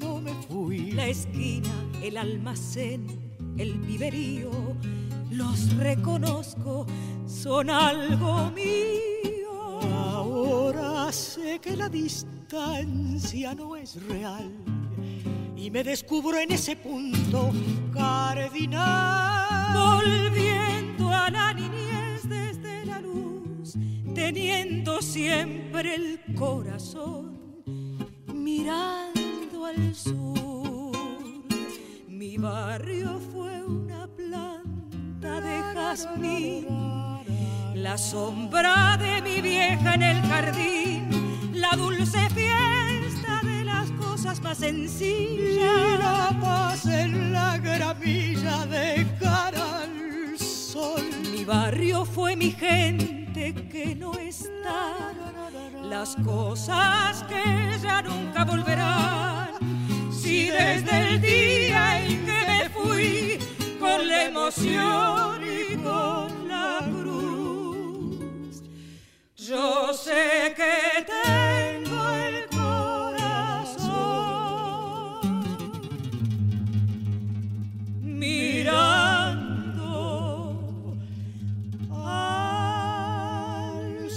no 0.00 0.20
me 0.20 0.32
fui. 0.48 0.92
La 0.92 1.06
esquina, 1.06 1.74
el 2.02 2.16
almacén, 2.16 3.06
el 3.56 3.74
viverío, 3.78 4.50
los 5.30 5.76
reconozco, 5.76 6.86
son 7.26 7.70
algo 7.70 8.50
mío. 8.50 10.09
Sé 11.12 11.58
que 11.58 11.76
la 11.76 11.88
distancia 11.88 13.52
no 13.56 13.74
es 13.74 14.00
real 14.06 14.48
y 15.56 15.68
me 15.68 15.82
descubro 15.82 16.38
en 16.38 16.52
ese 16.52 16.76
punto 16.76 17.50
cardinal. 17.92 19.74
Volviendo 19.74 21.10
a 21.10 21.28
la 21.30 21.52
niñez 21.52 22.28
desde 22.28 22.86
la 22.86 23.00
luz, 23.00 23.74
teniendo 24.14 25.02
siempre 25.02 25.96
el 25.96 26.20
corazón 26.36 27.60
mirando 28.32 29.66
al 29.66 29.92
sur. 29.92 30.92
Mi 32.06 32.36
barrio 32.36 33.18
fue 33.32 33.64
una 33.64 34.06
planta 34.06 35.40
de 35.40 35.60
jazmín, 35.74 36.66
la 37.82 37.96
sombra 37.96 38.98
de 38.98 39.22
mi 39.22 39.40
vieja 39.40 39.94
en 39.94 40.02
el 40.02 40.20
jardín, 40.22 41.50
la 41.54 41.70
dulce 41.76 42.28
fiesta 42.30 43.40
de 43.42 43.64
las 43.64 43.90
cosas 43.92 44.40
más 44.42 44.58
sencillas. 44.58 45.98
la 45.98 46.38
paz 46.40 46.84
en 46.86 47.32
la 47.32 47.56
gramilla 47.58 48.66
de 48.66 49.06
cara 49.18 49.82
al 49.82 50.38
sol. 50.38 51.02
Mi 51.32 51.44
barrio 51.44 52.04
fue 52.04 52.36
mi 52.36 52.50
gente 52.50 53.54
que 53.72 53.94
no 53.94 54.12
está, 54.18 55.12
las 55.82 56.16
cosas 56.16 57.24
que 57.24 57.78
ya 57.82 58.02
nunca 58.02 58.44
volverán. 58.44 59.48
Si 60.12 60.48
desde 60.48 61.08
el 61.08 61.20
día 61.22 62.04
en 62.04 62.26
que 62.26 62.40
me 62.46 62.68
fui 62.68 63.38
con 63.78 64.06
la 64.06 64.24
emoción 64.24 65.40
y 65.42 65.76
con 65.76 66.39
yo 69.50 69.92
sé 69.92 70.54
que 70.54 71.04
tengo 71.04 72.08
el 72.28 72.46
corazón 72.46 73.82
mirando 78.02 79.90
al 81.90 84.08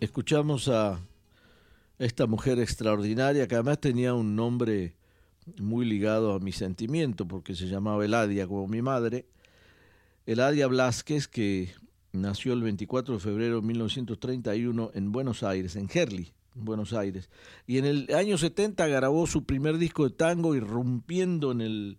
Escuchamos 0.00 0.68
a 0.68 0.98
esta 1.98 2.26
mujer 2.26 2.58
extraordinaria 2.58 3.46
que 3.48 3.54
además 3.54 3.80
tenía 3.80 4.14
un 4.14 4.36
nombre 4.36 4.94
muy 5.58 5.86
ligado 5.86 6.34
a 6.34 6.40
mi 6.40 6.52
sentimiento 6.52 7.26
porque 7.26 7.54
se 7.54 7.66
llamaba 7.68 8.04
Eladia 8.04 8.46
como 8.46 8.66
mi 8.66 8.82
madre. 8.82 9.26
Eladia 10.26 10.66
Blasquez 10.66 11.28
que 11.28 11.70
nació 12.12 12.52
el 12.52 12.62
24 12.62 13.14
de 13.14 13.20
febrero 13.20 13.60
de 13.60 13.66
1931 13.66 14.90
en 14.94 15.12
Buenos 15.12 15.42
Aires, 15.42 15.76
en 15.76 15.88
Herli, 15.92 16.32
en 16.56 16.64
Buenos 16.64 16.92
Aires. 16.92 17.30
Y 17.66 17.78
en 17.78 17.84
el 17.84 18.14
año 18.14 18.36
70 18.36 18.86
grabó 18.88 19.26
su 19.26 19.44
primer 19.44 19.78
disco 19.78 20.04
de 20.08 20.14
tango 20.14 20.54
irrumpiendo 20.56 21.52
en 21.52 21.60
el, 21.60 21.98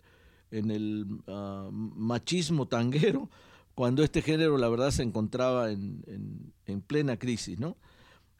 en 0.52 0.72
el 0.72 1.06
ah, 1.28 1.70
machismo 1.72 2.68
tanguero 2.68 3.30
cuando 3.76 4.04
este 4.04 4.22
género 4.22 4.58
la 4.58 4.68
verdad 4.70 4.92
se 4.92 5.04
encontraba 5.04 5.72
en, 5.72 6.04
en- 6.08 6.54
en 6.66 6.82
plena 6.82 7.18
crisis, 7.18 7.60
¿no? 7.60 7.78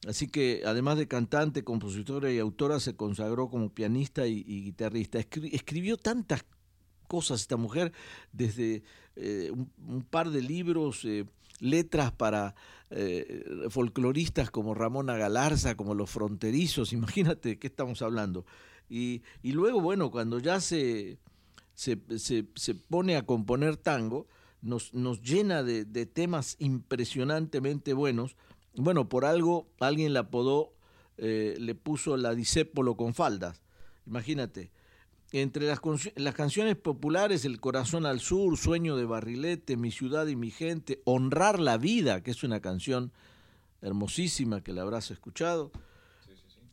Así 0.06 0.28
que 0.28 0.62
además 0.66 0.98
de 0.98 1.08
cantante, 1.08 1.64
compositora 1.64 2.32
y 2.32 2.38
autora, 2.40 2.80
se 2.80 2.96
consagró 2.96 3.50
como 3.50 3.70
pianista 3.74 4.28
y, 4.28 4.44
guitarrista. 4.44 5.20
Escri- 5.20 5.50
escribió 5.54 5.98
tantas 5.98 6.46
cosas 7.08 7.42
esta 7.42 7.58
mujer, 7.58 7.94
desde 8.32 8.84
eh, 9.16 9.52
un, 9.52 10.04
par 10.04 10.30
de 10.30 10.42
libros, 10.42 11.04
eh, 11.06 11.26
letras 11.60 12.12
para 12.12 12.54
eh, 12.92 13.44
folcloristas 13.70 14.52
como 14.52 14.74
Ramona 14.76 15.18
Galarza, 15.18 15.76
como 15.76 15.96
Los 15.96 16.12
Fronterizos, 16.12 16.94
imagínate 16.94 17.50
de 17.50 17.60
qué 17.60 17.68
estamos 17.68 18.02
hablando. 18.02 18.46
Y, 18.90 19.24
y 19.42 19.52
luego, 19.54 19.82
bueno, 19.82 20.12
cuando 20.12 20.40
ya 20.40 20.62
se, 20.62 21.18
se, 21.74 21.98
se, 22.18 22.46
se 22.56 22.76
pone 22.76 23.16
a 23.18 23.26
componer 23.26 23.78
tango, 23.78 24.28
nos, 24.62 24.94
nos 24.94 25.22
llena 25.22 25.64
de, 25.64 25.86
de 25.86 26.06
temas 26.06 26.56
impresionantemente 26.60 27.94
buenos. 27.94 28.36
Bueno, 28.78 29.10
por 29.10 29.26
algo 29.26 29.68
alguien 29.80 30.14
la 30.14 30.22
apodó, 30.22 30.74
eh, 31.18 31.56
le 31.60 31.76
puso 31.76 32.16
la 32.16 32.34
disépolo 32.36 32.96
con 32.96 33.14
faldas. 33.14 33.62
Imagínate. 34.06 34.72
Entre 35.34 35.66
las, 35.68 35.82
las 36.16 36.36
canciones 36.36 36.78
populares, 36.78 37.44
El 37.44 37.60
corazón 37.60 38.06
al 38.06 38.22
sur, 38.22 38.56
Sueño 38.58 38.96
de 38.96 39.04
barrilete, 39.04 39.76
Mi 39.76 39.92
ciudad 39.92 40.28
y 40.28 40.38
mi 40.38 40.52
gente, 40.52 41.02
Honrar 41.04 41.60
la 41.60 41.78
vida, 41.78 42.24
que 42.24 42.32
es 42.32 42.44
una 42.44 42.62
canción 42.62 43.12
hermosísima 43.82 44.64
que 44.64 44.74
la 44.74 44.84
habrás 44.84 45.12
escuchado. 45.12 45.72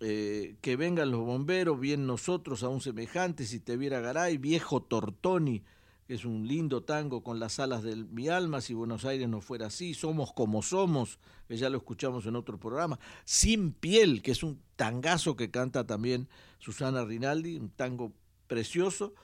Eh, 0.01 0.57
que 0.61 0.77
vengan 0.77 1.11
los 1.11 1.21
bomberos, 1.21 1.81
bien 1.81 2.07
nosotros, 2.07 2.63
aún 2.63 2.81
semejantes, 2.81 3.49
si 3.49 3.61
te 3.61 3.77
viera 3.77 4.01
Garay, 4.01 4.37
viejo 4.39 4.83
Tortoni, 4.83 5.63
que 6.07 6.15
es 6.15 6.25
un 6.25 6.47
lindo 6.47 6.83
tango 6.83 7.23
con 7.23 7.41
las 7.41 7.59
alas 7.59 7.83
de 7.83 7.97
mi 7.97 8.29
alma, 8.29 8.61
si 8.61 8.75
Buenos 8.75 9.05
Aires 9.05 9.29
no 9.29 9.41
fuera 9.41 9.67
así, 9.67 9.95
somos 9.95 10.33
como 10.33 10.63
somos, 10.63 11.19
que 11.49 11.57
ya 11.57 11.71
lo 11.71 11.79
escuchamos 11.79 12.27
en 12.27 12.37
otro 12.37 12.59
programa, 12.59 12.99
Sin 13.25 13.73
piel, 13.73 14.21
que 14.23 14.33
es 14.33 14.43
un 14.43 14.61
tangazo 14.77 15.37
que 15.37 15.51
canta 15.51 15.87
también 15.87 16.29
Susana 16.59 17.05
Rinaldi, 17.05 17.57
un 17.57 17.71
tango 17.71 18.13
precioso, 18.47 19.15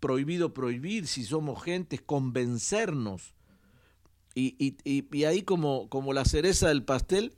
Prohibido 0.00 0.52
prohibir, 0.52 1.06
si 1.06 1.24
somos 1.24 1.62
gentes, 1.62 2.02
convencernos, 2.02 3.34
y, 4.34 4.54
y, 4.58 5.06
y, 5.16 5.24
ahí 5.24 5.42
como, 5.42 5.88
como 5.88 6.12
la 6.12 6.24
cereza 6.24 6.68
del 6.68 6.82
pastel, 6.82 7.32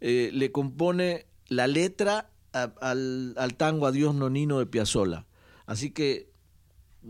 eh, 0.00 0.30
le 0.32 0.50
compone 0.50 1.26
la 1.46 1.68
letra 1.68 2.32
al, 2.52 3.34
al 3.36 3.54
tango 3.54 3.86
Adiós 3.86 4.14
Nonino 4.14 4.58
de 4.58 4.66
Piazzolla. 4.66 5.26
Así 5.64 5.90
que 5.90 6.32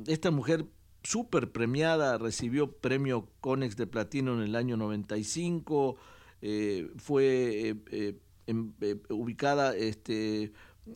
esta 0.07 0.31
mujer 0.31 0.67
súper 1.03 1.51
premiada, 1.53 2.19
recibió 2.19 2.73
premio 2.73 3.29
Conex 3.41 3.77
de 3.77 3.87
Platino 3.87 4.35
en 4.35 4.41
el 4.43 4.57
año 4.57 4.77
95, 4.77 5.97
eh, 6.41 6.91
fue 6.97 7.69
eh, 7.71 7.77
eh, 7.91 8.19
em- 8.47 8.73
eh, 8.81 8.97
ubicada 9.11 9.77
este, 9.77 10.53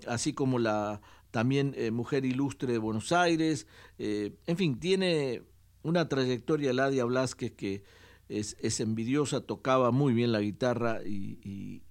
así 0.07 0.32
como 0.32 0.59
la 0.59 1.00
también 1.30 1.74
Mujer 1.92 2.24
Ilustre 2.24 2.72
de 2.72 2.78
Buenos 2.78 3.12
Aires, 3.12 3.66
en 3.98 4.57
fin, 4.57 4.78
tiene 4.80 5.42
una 5.82 6.09
trayectoria 6.09 6.72
Ladia 6.72 7.04
Blasquez 7.04 7.52
que 7.52 7.82
es, 8.30 8.57
es 8.61 8.80
envidiosa, 8.80 9.42
tocaba 9.42 9.90
muy 9.90 10.14
bien 10.14 10.32
la 10.32 10.40
guitarra 10.40 11.00
y- 11.04 11.38
y- 11.42 11.82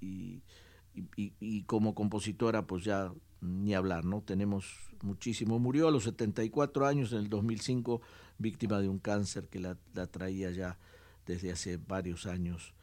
y 1.40 1.64
como 1.64 1.94
compositora 1.94 2.66
pues 2.66 2.84
ya 2.84 3.14
ni 3.42 3.74
hablar, 3.76 4.06
¿no? 4.06 4.22
Tenemos 4.22 4.66
muchísimo. 5.06 5.60
Murió 5.60 5.88
a 5.88 5.92
los 5.92 6.04
74 6.04 6.86
años 6.86 7.14
en 7.14 7.20
el 7.20 7.30
2005 7.30 8.02
víctima 8.38 8.80
de 8.80 8.90
un 8.90 9.00
cáncer 9.00 9.48
que 9.48 9.60
la, 9.60 9.78
traía 10.08 10.52
ya 10.52 10.78
desde 11.26 11.52
hace 11.52 11.78
varios 11.78 12.26
años 12.26 12.74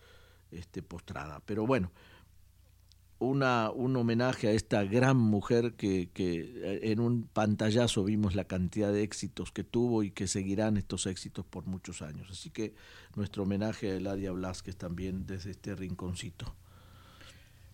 este, 0.50 0.82
postrada. 0.82 1.40
Pero 1.44 1.66
bueno, 1.66 1.90
una, 3.18 3.70
un 3.70 3.96
homenaje 3.96 4.48
a 4.48 4.52
esta 4.52 4.82
gran 4.84 5.16
mujer 5.16 5.74
que, 5.74 6.10
que 6.12 6.40
eh, 6.40 6.90
en 6.90 7.00
un 7.00 7.24
pantallazo 7.24 8.04
vimos 8.04 8.34
la 8.34 8.44
cantidad 8.44 8.92
de 8.92 9.02
éxitos 9.02 9.52
que 9.52 9.64
tuvo 9.64 10.02
y 10.02 10.10
que 10.10 10.26
seguirán 10.26 10.76
estos 10.76 11.06
éxitos 11.06 11.44
por 11.44 11.66
muchos 11.66 12.02
años. 12.02 12.28
Así 12.30 12.50
que 12.50 12.74
nuestro 13.14 13.44
homenaje 13.44 13.90
a 13.90 13.96
Eladia 13.96 14.32
Blasquez 14.32 14.76
también 14.76 15.26
desde 15.26 15.50
este 15.50 15.74
rinconcito. 15.74 16.54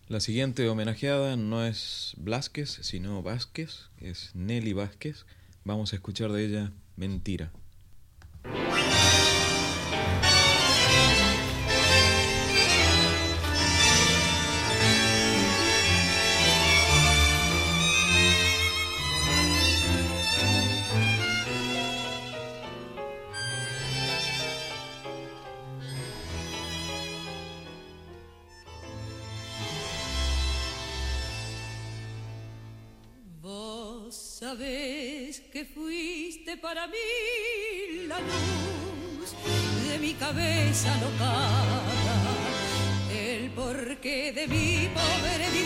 La 0.09 0.19
siguiente 0.19 0.67
homenajeada 0.67 1.37
no 1.37 1.63
es 1.63 2.15
Blasquez, 2.17 2.79
sino 2.81 3.21
Vázquez, 3.21 3.91
es 4.01 4.31
Nelly 4.33 4.73
Vázquez. 4.73 5.27
Vamos 5.63 5.93
a 5.93 5.97
escuchar 5.97 6.31
de 6.31 6.45
ella 6.45 6.71
Mentira. 6.95 7.51
Fuiste 36.49 36.57
para 36.57 36.87
mí 36.87 38.07
la 38.07 38.19
luz 38.19 39.35
de 39.87 39.99
mi 39.99 40.13
cabeza 40.13 40.89
locada, 40.97 41.83
el 43.11 43.49
porqué 43.51 44.31
de 44.31 44.47
mi 44.47 44.89
pobre 44.93 45.49
vivir 45.51 45.58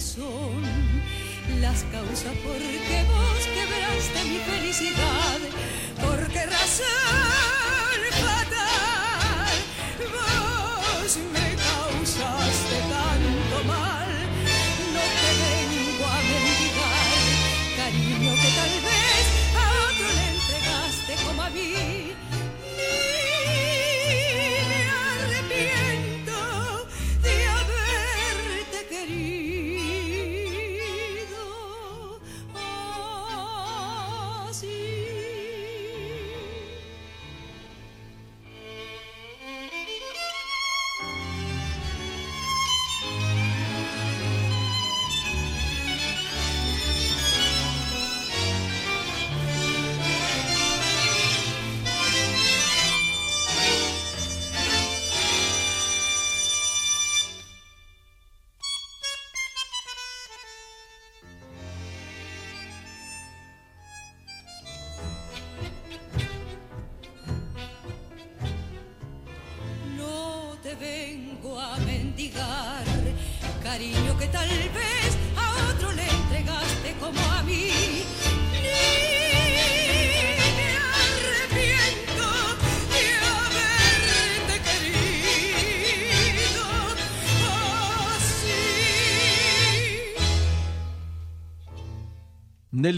son 0.00 0.62
las 1.60 1.82
causas 1.84 2.34
por 2.44 2.58
qué 2.58 3.04
vos 3.08 3.46
quebraste 3.54 4.24
mi 4.28 4.38
felicidad. 4.38 5.38
¿Por 6.00 6.28
qué 6.28 6.46
razón 6.46 7.57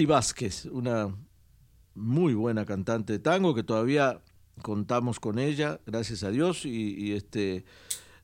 Nelly 0.00 0.06
Vázquez, 0.06 0.64
una 0.64 1.14
muy 1.94 2.32
buena 2.32 2.64
cantante 2.64 3.12
de 3.12 3.18
tango 3.18 3.54
que 3.54 3.62
todavía 3.62 4.22
contamos 4.62 5.20
con 5.20 5.38
ella, 5.38 5.78
gracias 5.84 6.22
a 6.22 6.30
Dios, 6.30 6.64
y, 6.64 6.94
y 6.94 7.12
este, 7.12 7.66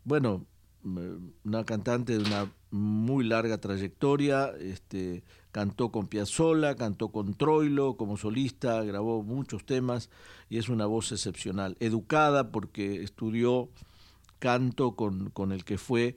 bueno, 0.02 0.46
m- 0.82 1.32
una 1.44 1.64
cantante 1.64 2.14
de 2.16 2.24
una 2.24 2.50
muy 2.70 3.24
larga 3.26 3.58
trayectoria, 3.58 4.52
este, 4.58 5.22
cantó 5.52 5.92
con 5.92 6.06
Piazzolla, 6.06 6.76
cantó 6.76 7.08
con 7.10 7.34
Troilo 7.34 7.98
como 7.98 8.16
solista, 8.16 8.82
grabó 8.82 9.22
muchos 9.22 9.66
temas 9.66 10.08
y 10.48 10.56
es 10.56 10.70
una 10.70 10.86
voz 10.86 11.12
excepcional, 11.12 11.76
educada 11.78 12.52
porque 12.52 13.02
estudió 13.02 13.68
canto 14.38 14.96
con, 14.96 15.28
con 15.28 15.52
el 15.52 15.62
que 15.66 15.76
fue 15.76 16.16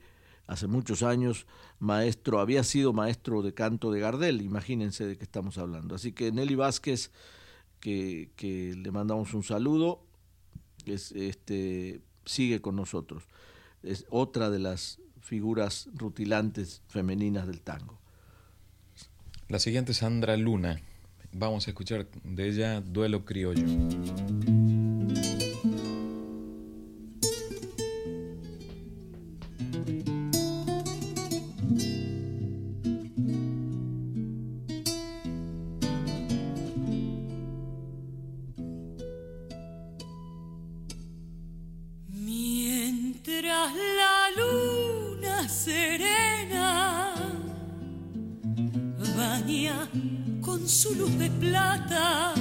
hace 0.50 0.66
muchos 0.66 1.04
años 1.04 1.46
maestro, 1.78 2.40
había 2.40 2.64
sido 2.64 2.92
maestro 2.92 3.40
de 3.40 3.54
canto 3.54 3.92
de 3.92 4.00
Gardel, 4.00 4.42
imagínense 4.42 5.06
de 5.06 5.16
qué 5.16 5.22
estamos 5.22 5.58
hablando. 5.58 5.94
Así 5.94 6.10
que 6.10 6.32
Nelly 6.32 6.56
Vázquez, 6.56 7.12
que, 7.78 8.28
le 8.76 8.90
mandamos 8.90 9.32
un 9.32 9.44
saludo, 9.44 10.02
es, 10.86 11.12
este, 11.12 12.00
sigue 12.24 12.60
con 12.60 12.74
nosotros. 12.74 13.22
Es 13.84 14.06
otra 14.10 14.50
de 14.50 14.58
las 14.58 14.98
figuras 15.20 15.88
rutilantes 15.94 16.82
femeninas 16.88 17.46
del 17.46 17.60
tango. 17.60 18.00
La 19.48 19.60
siguiente 19.60 19.92
es 19.92 19.98
Sandra 19.98 20.36
Luna. 20.36 20.80
Vamos 21.32 21.68
a 21.68 21.70
escuchar 21.70 22.08
de 22.24 22.48
ella 22.48 22.80
Duelo 22.80 23.24
Criollo. 23.24 23.66
Su 50.80 50.94
luz 50.94 51.14
de 51.18 51.28
plata 51.28 52.32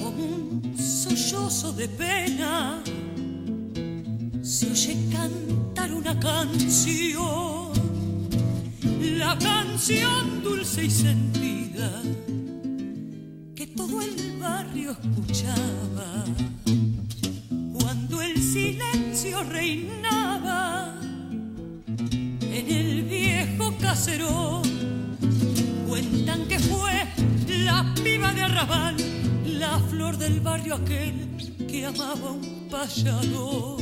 como 0.00 0.24
un 0.26 0.76
sollozo 0.78 1.72
de 1.72 1.88
pena, 1.88 2.80
se 4.42 4.70
oye 4.70 4.96
cantar 5.10 5.92
una 5.92 6.16
canción, 6.20 7.72
la 9.18 9.36
canción 9.38 10.40
dulce 10.44 10.84
y 10.84 10.90
sentida 10.90 12.00
que 13.56 13.66
todo 13.66 14.00
el 14.00 14.38
barrio 14.38 14.92
escuchaba 14.92 16.24
cuando 17.72 18.22
el 18.22 18.40
silencio 18.40 19.42
reinaba 19.42 20.94
en 22.40 22.70
el 22.70 23.02
viejo 23.02 23.74
caserón. 23.80 24.57
Arrabal, 28.48 28.96
la 29.44 29.78
flor 29.90 30.16
del 30.16 30.40
barrio 30.40 30.76
aquel 30.76 31.14
que 31.68 31.86
amaba 31.86 32.32
un 32.32 32.68
payador. 32.70 33.80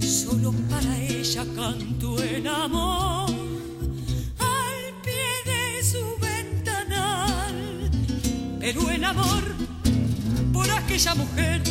Solo 0.00 0.52
para 0.70 0.98
ella 0.98 1.44
cantó 1.54 2.22
el 2.22 2.46
amor 2.46 3.30
al 4.38 4.80
pie 5.04 5.30
de 5.52 5.84
su 5.84 6.04
ventanal. 6.20 7.90
Pero 8.60 8.90
el 8.90 9.04
amor 9.04 9.42
por 10.52 10.70
aquella 10.70 11.14
mujer 11.14 11.62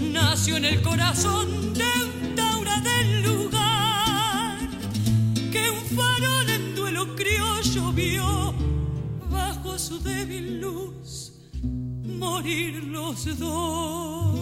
nació 0.00 0.56
en 0.56 0.64
el 0.64 0.82
corazón 0.82 1.74
de 1.74 1.84
un 2.06 2.34
taura 2.34 2.80
del 2.80 3.22
lugar 3.22 4.58
que 5.52 5.70
un 5.70 5.84
farol 5.96 6.48
en 6.48 6.74
duelo 6.74 7.14
criollo 7.14 7.92
vio 7.92 8.67
su 9.78 10.00
débil 10.00 10.60
luz 10.60 11.32
morir 11.62 12.82
los 12.84 13.38
dos. 13.38 14.40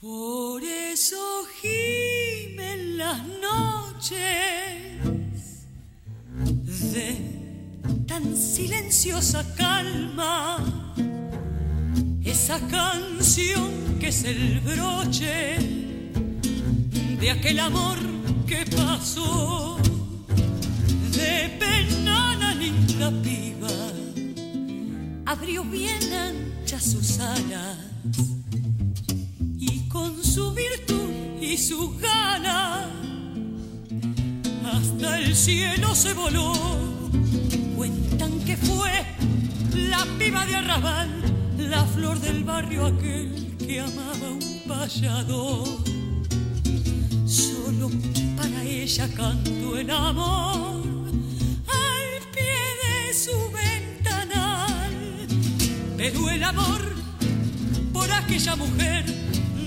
Por 0.00 0.62
eso 0.64 1.44
gimen 1.60 2.98
las 2.98 3.20
noches 3.48 4.08
de 6.94 8.04
tan 8.08 8.36
silenciosa 8.36 9.44
calma. 9.54 10.58
Esa 12.24 12.58
canción 12.68 13.98
que 14.00 14.08
es 14.08 14.24
el 14.24 14.58
broche 14.60 15.58
de 17.20 17.30
aquel 17.30 17.60
amor 17.60 17.98
que 18.48 18.66
pasó 18.66 19.78
de 21.22 21.56
pena 21.60 22.36
la 22.42 22.54
linda 22.54 23.10
piba 23.22 23.76
abrió 25.26 25.64
bien 25.64 26.02
anchas 26.12 26.84
sus 26.92 27.18
alas 27.20 27.78
y 29.58 29.88
con 29.88 30.22
su 30.22 30.52
virtud 30.52 31.10
y 31.40 31.56
su 31.56 31.96
gana 31.98 32.88
hasta 34.72 35.18
el 35.18 35.34
cielo 35.34 35.94
se 35.94 36.12
voló. 36.14 36.52
Cuentan 37.76 38.40
que 38.40 38.56
fue 38.56 38.90
la 39.90 40.04
piba 40.18 40.44
de 40.46 40.56
arrabal, 40.56 41.10
la 41.58 41.84
flor 41.84 42.18
del 42.20 42.44
barrio 42.44 42.86
aquel 42.86 43.56
que 43.58 43.80
amaba 43.80 44.28
un 44.30 44.62
payador. 44.66 45.68
Solo 47.26 47.90
para 48.36 48.64
ella 48.64 49.08
canto 49.14 49.76
el 49.76 49.90
amor 49.90 50.81
Pero 56.02 56.28
el 56.30 56.42
amor 56.42 56.80
por 57.92 58.10
aquella 58.10 58.56
mujer 58.56 59.04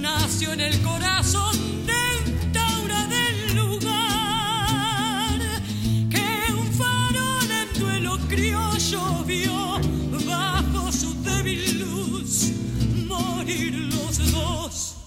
nació 0.02 0.52
en 0.52 0.60
el 0.60 0.82
corazón 0.82 1.56
del 1.86 2.52
taura 2.52 3.08
del 3.08 3.56
lugar. 3.56 5.40
Que 6.10 6.52
un 6.52 6.68
farol 6.74 7.50
en 7.50 7.80
duelo 7.80 8.18
criollo 8.28 9.24
vio 9.24 9.80
bajo 10.28 10.92
su 10.92 11.14
débil 11.24 11.80
luz 11.80 12.52
morir 13.08 13.74
los 13.94 14.32
dos. 14.34 14.98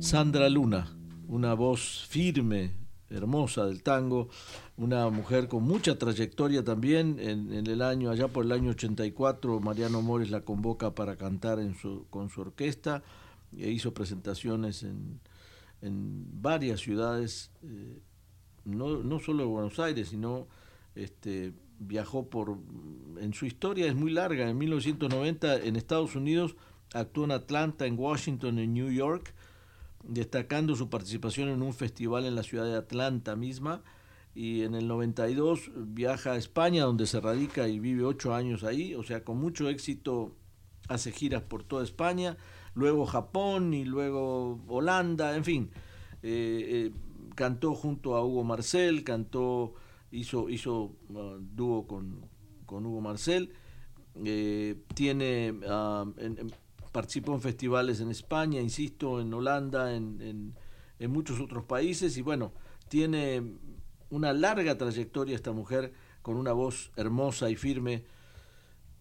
Sandra 0.00 0.50
Luna, 0.50 0.86
una 1.28 1.54
voz 1.54 2.04
firme, 2.10 2.74
hermosa 3.08 3.64
del 3.64 3.82
tango, 3.82 4.28
una 4.78 5.10
mujer 5.10 5.48
con 5.48 5.64
mucha 5.64 5.98
trayectoria 5.98 6.64
también. 6.64 7.18
En, 7.18 7.66
el 7.66 7.82
año, 7.82 8.10
allá 8.10 8.28
por 8.28 8.44
el 8.44 8.52
año 8.52 8.70
84, 8.70 9.60
Mariano 9.60 10.00
Mores 10.00 10.30
la 10.30 10.40
convoca 10.42 10.94
para 10.94 11.16
cantar 11.16 11.58
en 11.58 11.74
su, 11.74 12.06
con 12.10 12.30
su 12.30 12.40
orquesta 12.40 13.02
e 13.56 13.70
hizo 13.70 13.92
presentaciones 13.92 14.84
en, 14.84 15.20
en 15.82 16.24
varias 16.40 16.80
ciudades, 16.80 17.50
eh, 17.64 17.98
no, 18.64 19.02
no 19.02 19.18
solo 19.18 19.42
de 19.42 19.48
Buenos 19.48 19.78
Aires, 19.80 20.08
sino 20.08 20.46
este, 20.94 21.52
viajó 21.80 22.28
por. 22.28 22.56
En 23.20 23.34
su 23.34 23.46
historia 23.46 23.86
es 23.86 23.96
muy 23.96 24.12
larga. 24.12 24.48
En 24.48 24.56
1990 24.58 25.56
en 25.56 25.74
Estados 25.74 26.14
Unidos 26.14 26.54
actuó 26.94 27.24
en 27.24 27.32
Atlanta, 27.32 27.84
en 27.84 27.98
Washington, 27.98 28.58
en 28.60 28.74
New 28.74 28.90
York 28.90 29.34
destacando 30.04 30.76
su 30.76 30.88
participación 30.88 31.48
en 31.48 31.62
un 31.62 31.74
festival 31.74 32.24
en 32.24 32.36
la 32.36 32.44
ciudad 32.44 32.64
de 32.64 32.76
Atlanta 32.76 33.34
misma 33.34 33.82
y 34.38 34.62
en 34.62 34.76
el 34.76 34.86
92 34.86 35.72
viaja 35.74 36.34
a 36.34 36.36
España 36.36 36.84
donde 36.84 37.08
se 37.08 37.20
radica 37.20 37.66
y 37.66 37.80
vive 37.80 38.04
ocho 38.04 38.36
años 38.36 38.62
ahí, 38.62 38.94
o 38.94 39.02
sea, 39.02 39.24
con 39.24 39.40
mucho 39.40 39.68
éxito 39.68 40.36
hace 40.86 41.10
giras 41.10 41.42
por 41.42 41.64
toda 41.64 41.82
España, 41.82 42.36
luego 42.72 43.04
Japón 43.04 43.74
y 43.74 43.84
luego 43.84 44.60
Holanda, 44.68 45.34
en 45.34 45.42
fin, 45.42 45.70
eh, 46.22 46.92
eh, 46.92 46.92
cantó 47.34 47.74
junto 47.74 48.14
a 48.14 48.24
Hugo 48.24 48.44
Marcel, 48.44 49.02
cantó, 49.02 49.74
hizo, 50.12 50.48
hizo 50.48 50.92
uh, 51.08 51.38
dúo 51.40 51.88
con, 51.88 52.24
con, 52.64 52.86
Hugo 52.86 53.00
Marcel, 53.00 53.52
eh, 54.24 54.76
tiene 54.94 55.50
uh, 55.50 56.14
en, 56.16 56.52
participó 56.92 57.34
en 57.34 57.40
festivales 57.40 57.98
en 58.00 58.12
España, 58.12 58.60
insisto, 58.60 59.20
en 59.20 59.34
Holanda, 59.34 59.96
en, 59.96 60.54
en, 61.00 61.10
muchos 61.10 61.40
otros 61.40 61.64
países 61.64 62.16
y 62.16 62.22
bueno, 62.22 62.52
tiene 62.88 63.42
una 64.10 64.32
larga 64.32 64.76
trayectoria 64.76 65.34
esta 65.34 65.52
mujer 65.52 65.92
con 66.22 66.36
una 66.36 66.52
voz 66.52 66.90
hermosa 66.96 67.50
y 67.50 67.56
firme, 67.56 68.04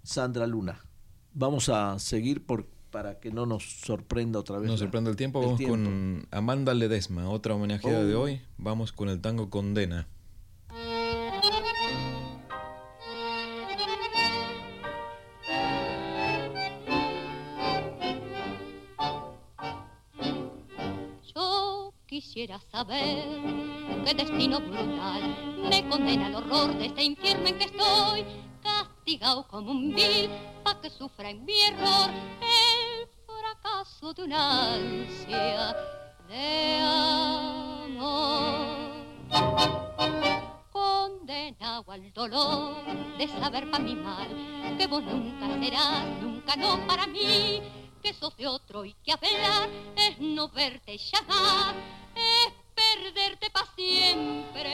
Sandra 0.03 0.47
Luna. 0.47 0.85
Vamos 1.33 1.69
a 1.69 1.99
seguir 1.99 2.45
por, 2.45 2.65
para 2.91 3.19
que 3.19 3.31
no 3.31 3.45
nos 3.45 3.63
sorprenda 3.81 4.39
otra 4.39 4.59
vez. 4.59 4.69
Nos 4.69 4.79
sorprenda 4.79 5.09
el 5.09 5.15
tiempo, 5.15 5.41
vamos 5.41 5.57
tiempo. 5.57 5.75
con 5.75 6.27
Amanda 6.31 6.73
Ledesma, 6.73 7.29
otra 7.29 7.55
homenajeada 7.55 7.99
oh. 7.99 8.05
de 8.05 8.15
hoy, 8.15 8.41
vamos 8.57 8.91
con 8.91 9.09
el 9.09 9.21
tango 9.21 9.49
Condena. 9.49 10.07
Quisiera 22.47 22.59
saber 22.71 23.25
qué 24.05 24.13
destino 24.13 24.59
brutal 24.59 25.57
me 25.69 25.87
condena 25.89 26.27
al 26.27 26.35
horror 26.35 26.73
de 26.77 26.85
este 26.85 27.03
infierno 27.03 27.47
en 27.47 27.57
que 27.57 27.65
estoy, 27.65 28.25
castigado 28.63 29.45
como 29.47 29.71
un 29.71 29.93
vil, 29.93 30.29
pa' 30.63 30.79
que 30.79 30.89
sufra 30.89 31.29
en 31.29 31.43
mi 31.43 31.61
error 31.63 32.09
el 32.41 33.09
fracaso 33.25 34.13
de 34.13 34.23
una 34.23 34.73
ansia 34.75 35.75
de 36.29 36.79
amor. 36.81 38.07
Condenado 40.71 41.91
al 41.91 42.13
dolor 42.13 42.75
de 43.17 43.27
saber 43.27 43.69
pa' 43.69 43.79
mi 43.79 43.95
mal 43.95 44.29
que 44.77 44.87
vos 44.87 45.03
nunca 45.03 45.47
serás, 45.59 46.05
nunca 46.21 46.55
no 46.55 46.87
para 46.87 47.07
mí 47.07 47.61
que 48.01 48.13
sos 48.13 48.37
de 48.37 48.47
otro 48.47 48.85
y 48.85 48.93
que 49.03 49.11
hablar 49.11 49.69
es 49.95 50.19
no 50.19 50.47
verte 50.47 50.97
llamar, 50.97 51.75
perderte 52.97 53.49
para 53.51 53.65
siempre 53.75 54.71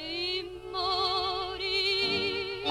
y 0.00 0.42
morir. 0.72 2.64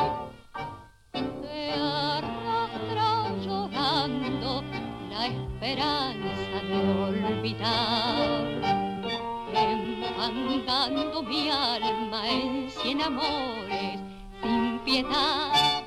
Te 1.11 1.71
arrastra 1.71 3.36
llorando 3.43 4.63
la 5.09 5.28
esperanza 5.28 6.57
de 6.69 6.78
olvidar, 7.09 8.45
enfangando 9.53 11.23
mi 11.23 11.49
alma 11.49 12.30
en 12.30 12.69
cien 12.69 13.01
amores 13.01 13.99
sin 14.41 14.80
piedad. 14.80 15.84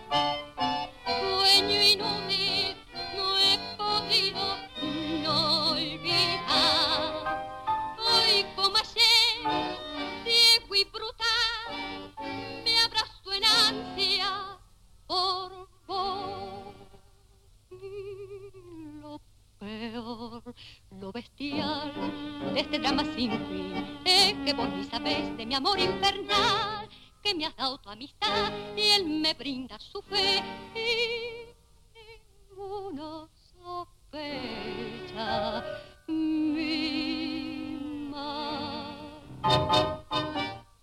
Lo 20.00 21.12
bestial 21.12 21.92
de 22.54 22.60
este 22.60 22.78
drama 22.78 23.04
sin 23.14 23.32
fin 23.48 24.00
es 24.04 24.32
que 24.44 24.52
vos 24.54 24.68
ni 24.70 24.84
sabés 24.84 25.36
de 25.36 25.44
mi 25.46 25.54
amor 25.54 25.78
infernal 25.78 26.88
que 27.22 27.34
me 27.34 27.44
has 27.46 27.54
dado 27.56 27.78
tu 27.78 27.88
amistad 27.90 28.52
y 28.76 28.80
él 28.80 29.06
me 29.06 29.34
brinda 29.34 29.78
su 29.78 30.00
fe 30.02 30.42
y 30.74 31.46
ninguno 32.50 33.28
sospecha 33.62 35.62
mi 36.06 38.08
mal. 38.10 39.20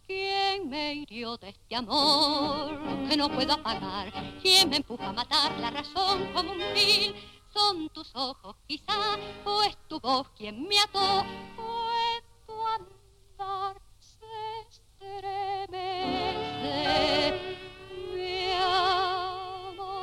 ¿Quién 0.05 0.69
me 0.69 0.93
hirió 0.93 1.37
de 1.37 1.49
este 1.49 1.75
amor 1.75 2.79
que 3.09 3.17
no 3.17 3.29
puedo 3.29 3.53
apagar? 3.53 4.13
¿Quién 4.41 4.69
me 4.69 4.77
empuja 4.77 5.09
a 5.09 5.13
matar 5.13 5.57
la 5.59 5.71
razón 5.71 6.27
como 6.33 6.51
un 6.51 6.59
vil? 6.73 7.15
Son 7.57 7.89
tus 7.89 8.15
ojos 8.15 8.55
quizá, 8.67 9.17
o 9.43 9.63
es 9.63 9.75
tu 9.87 9.99
voz 9.99 10.29
quien 10.37 10.67
me 10.67 10.79
ató, 10.79 11.25
o 11.57 11.89
es 12.13 12.23
tu 12.45 12.53
andar 12.53 13.81
estremece 14.69 15.31
mi 18.13 18.51
amor. 19.71 19.97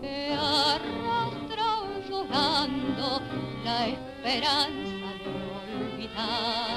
Que 0.00 0.34
arrastra 0.34 1.70
llorando 2.08 3.22
la 3.62 3.86
esperanza 3.86 5.08
de 5.22 5.30
olvidar 5.60 6.68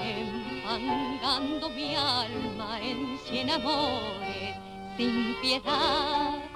enfangando 0.00 1.70
mi 1.70 1.96
alma 1.96 2.80
en 2.80 3.18
cien 3.26 3.50
amores 3.50 4.54
sin 4.96 5.34
piedad 5.42 6.55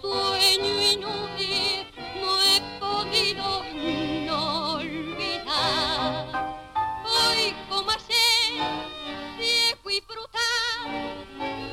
sueño 0.00 0.74
inútil 0.92 1.86
no 2.20 2.30
he 2.42 2.60
podido 2.80 3.62
no 4.26 4.74
olvidar 4.74 6.26
hoy 7.04 7.54
como 7.68 7.90
ayer, 7.90 8.52
ciego 9.38 9.90
y 9.90 10.00
brutal, 10.00 10.88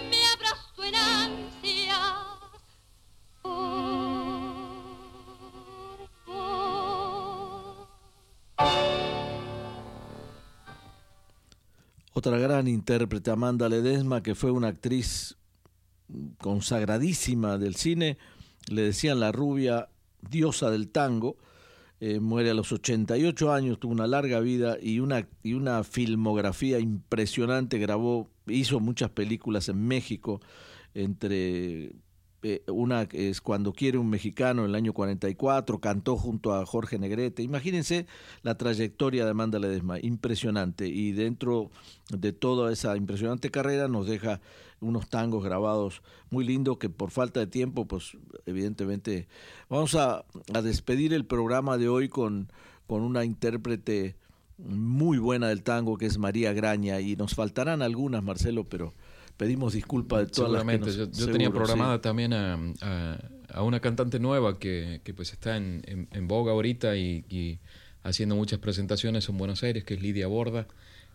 me 0.09 0.25
abrazo 0.27 0.83
en 0.83 0.95
ansia. 0.95 2.27
otra 12.13 12.39
gran 12.39 12.67
intérprete, 12.67 13.29
Amanda 13.29 13.69
Ledesma, 13.69 14.23
que 14.23 14.33
fue 14.33 14.51
una 14.51 14.69
actriz 14.69 15.37
consagradísima 16.47 17.57
del 17.57 17.75
cine, 17.75 18.17
le 18.69 18.83
decían 18.83 19.19
la 19.19 19.33
rubia 19.33 19.89
diosa 20.21 20.71
del 20.71 20.87
tango, 20.87 21.35
eh, 21.99 22.21
muere 22.21 22.51
a 22.51 22.53
los 22.53 22.71
88 22.71 23.51
años, 23.51 23.81
tuvo 23.81 23.91
una 23.91 24.07
larga 24.07 24.39
vida 24.39 24.77
y 24.81 25.01
una, 25.01 25.27
y 25.43 25.55
una 25.55 25.83
filmografía 25.83 26.79
impresionante, 26.79 27.79
grabó, 27.79 28.29
hizo 28.47 28.79
muchas 28.79 29.09
películas 29.09 29.67
en 29.67 29.85
México, 29.85 30.39
entre 30.93 31.91
eh, 32.49 32.71
una 32.71 33.03
es 33.11 33.41
Cuando 33.41 33.73
quiere 33.73 33.97
un 33.97 34.09
mexicano 34.09 34.63
en 34.63 34.69
el 34.69 34.75
año 34.75 34.93
44, 34.93 35.79
cantó 35.79 36.15
junto 36.15 36.53
a 36.53 36.65
Jorge 36.65 36.97
Negrete. 36.97 37.43
Imagínense 37.43 38.05
la 38.41 38.55
trayectoria 38.55 39.25
de 39.25 39.31
Amanda 39.31 39.59
Ledesma, 39.59 39.99
impresionante. 39.99 40.87
Y 40.87 41.11
dentro 41.11 41.69
de 42.09 42.31
toda 42.31 42.71
esa 42.71 42.95
impresionante 42.95 43.51
carrera 43.51 43.89
nos 43.89 44.07
deja 44.07 44.39
unos 44.79 45.09
tangos 45.09 45.43
grabados 45.43 46.01
muy 46.29 46.45
lindos 46.45 46.77
que 46.77 46.89
por 46.89 47.11
falta 47.11 47.41
de 47.41 47.47
tiempo, 47.47 47.85
pues 47.85 48.17
evidentemente 48.45 49.27
vamos 49.69 49.95
a, 49.95 50.23
a 50.53 50.61
despedir 50.61 51.13
el 51.13 51.25
programa 51.25 51.77
de 51.77 51.89
hoy 51.89 52.07
con, 52.07 52.49
con 52.85 53.01
una 53.01 53.25
intérprete 53.25 54.15
muy 54.57 55.17
buena 55.17 55.49
del 55.49 55.63
tango 55.63 55.97
que 55.97 56.05
es 56.05 56.17
María 56.17 56.53
Graña 56.53 56.99
y 57.01 57.15
nos 57.15 57.35
faltarán 57.35 57.81
algunas, 57.81 58.23
Marcelo, 58.23 58.63
pero 58.63 58.93
pedimos 59.37 59.73
disculpas 59.73 60.19
de 60.21 60.27
todas 60.27 60.51
las 60.51 60.65
que 60.65 60.79
nos, 60.79 60.95
yo, 60.95 61.11
yo 61.11 61.31
tenía 61.31 61.51
programada 61.51 62.01
también 62.01 62.33
a, 62.33 62.59
a, 63.53 63.63
una 63.63 63.79
cantante 63.79 64.19
nueva 64.19 64.59
que, 64.59 65.01
que 65.03 65.13
pues 65.13 65.31
está 65.31 65.55
en, 65.55 66.07
en, 66.11 66.27
boga 66.27 66.51
ahorita 66.51 66.97
y, 66.97 67.23
y, 67.29 67.59
haciendo 68.03 68.35
muchas 68.35 68.59
presentaciones 68.59 69.29
en 69.29 69.37
Buenos 69.37 69.63
Aires, 69.63 69.83
que 69.83 69.93
es 69.93 70.01
Lidia 70.01 70.27
Borda, 70.27 70.67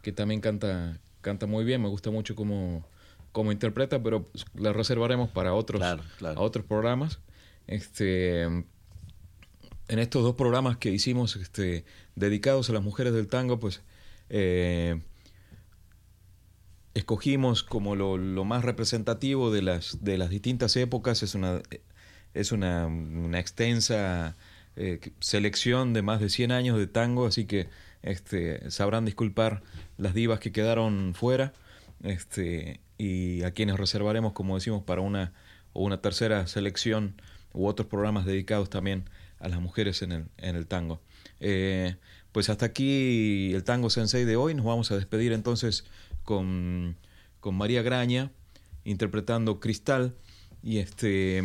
que 0.02 0.12
también 0.12 0.40
canta, 0.40 0.98
canta 1.20 1.46
muy 1.46 1.64
bien, 1.64 1.82
me 1.82 1.88
gusta 1.88 2.10
mucho 2.10 2.36
cómo, 2.36 2.86
cómo 3.32 3.50
interpreta, 3.50 4.02
pero 4.02 4.28
la 4.54 4.72
reservaremos 4.72 5.30
para 5.30 5.54
otros, 5.54 5.80
claro, 5.80 6.02
claro. 6.18 6.38
A 6.38 6.42
otros 6.42 6.64
programas. 6.64 7.18
Este, 7.66 8.42
en 8.42 8.66
estos 9.88 10.22
dos 10.22 10.34
programas 10.34 10.76
que 10.76 10.90
hicimos 10.90 11.36
este, 11.36 11.84
dedicados 12.14 12.70
a 12.70 12.72
las 12.72 12.82
mujeres 12.82 13.12
del 13.12 13.26
tango, 13.26 13.58
pues... 13.58 13.82
Eh, 14.30 15.00
escogimos 16.94 17.62
como 17.62 17.96
lo, 17.96 18.44
más 18.44 18.64
representativo 18.64 19.50
de 19.50 19.62
las, 19.62 20.02
de 20.02 20.18
las 20.18 20.30
distintas 20.30 20.76
épocas. 20.76 21.22
Es 21.22 21.34
una, 21.34 21.62
es 22.34 22.52
una, 22.52 22.86
una 22.86 23.40
extensa 23.40 24.36
eh, 24.76 25.00
selección 25.20 25.92
de 25.92 26.02
más 26.02 26.20
de 26.20 26.28
100 26.28 26.52
años 26.52 26.78
de 26.78 26.86
tango, 26.86 27.26
así 27.26 27.46
que 27.46 27.68
este, 28.02 28.70
sabrán 28.70 29.04
disculpar 29.04 29.62
las 29.96 30.14
divas 30.14 30.40
que 30.40 30.52
quedaron 30.52 31.14
fuera 31.14 31.52
este, 32.02 32.80
y 32.98 33.42
a 33.42 33.52
quienes 33.52 33.76
reservaremos, 33.78 34.32
como 34.32 34.56
decimos, 34.56 34.82
para 34.82 35.00
una 35.00 35.32
una 35.74 36.00
tercera 36.00 36.46
selección 36.46 37.20
u 37.52 37.66
otros 37.66 37.88
programas 37.88 38.24
dedicados 38.24 38.70
también 38.70 39.04
a 39.38 39.48
las 39.48 39.60
mujeres 39.60 40.02
en 40.02 40.12
el, 40.12 40.24
en 40.38 40.56
el 40.56 40.66
tango. 40.66 41.00
Eh, 41.40 41.96
pues 42.32 42.48
hasta 42.48 42.66
aquí 42.66 43.52
el 43.52 43.64
Tango 43.64 43.90
Sensei 43.90 44.24
de 44.24 44.36
hoy. 44.36 44.54
Nos 44.54 44.64
vamos 44.64 44.90
a 44.90 44.96
despedir 44.96 45.32
entonces 45.32 45.84
con, 46.24 46.96
con 47.40 47.54
María 47.54 47.82
Graña 47.82 48.32
interpretando 48.84 49.60
Cristal 49.60 50.14
y 50.62 50.78
este 50.78 51.42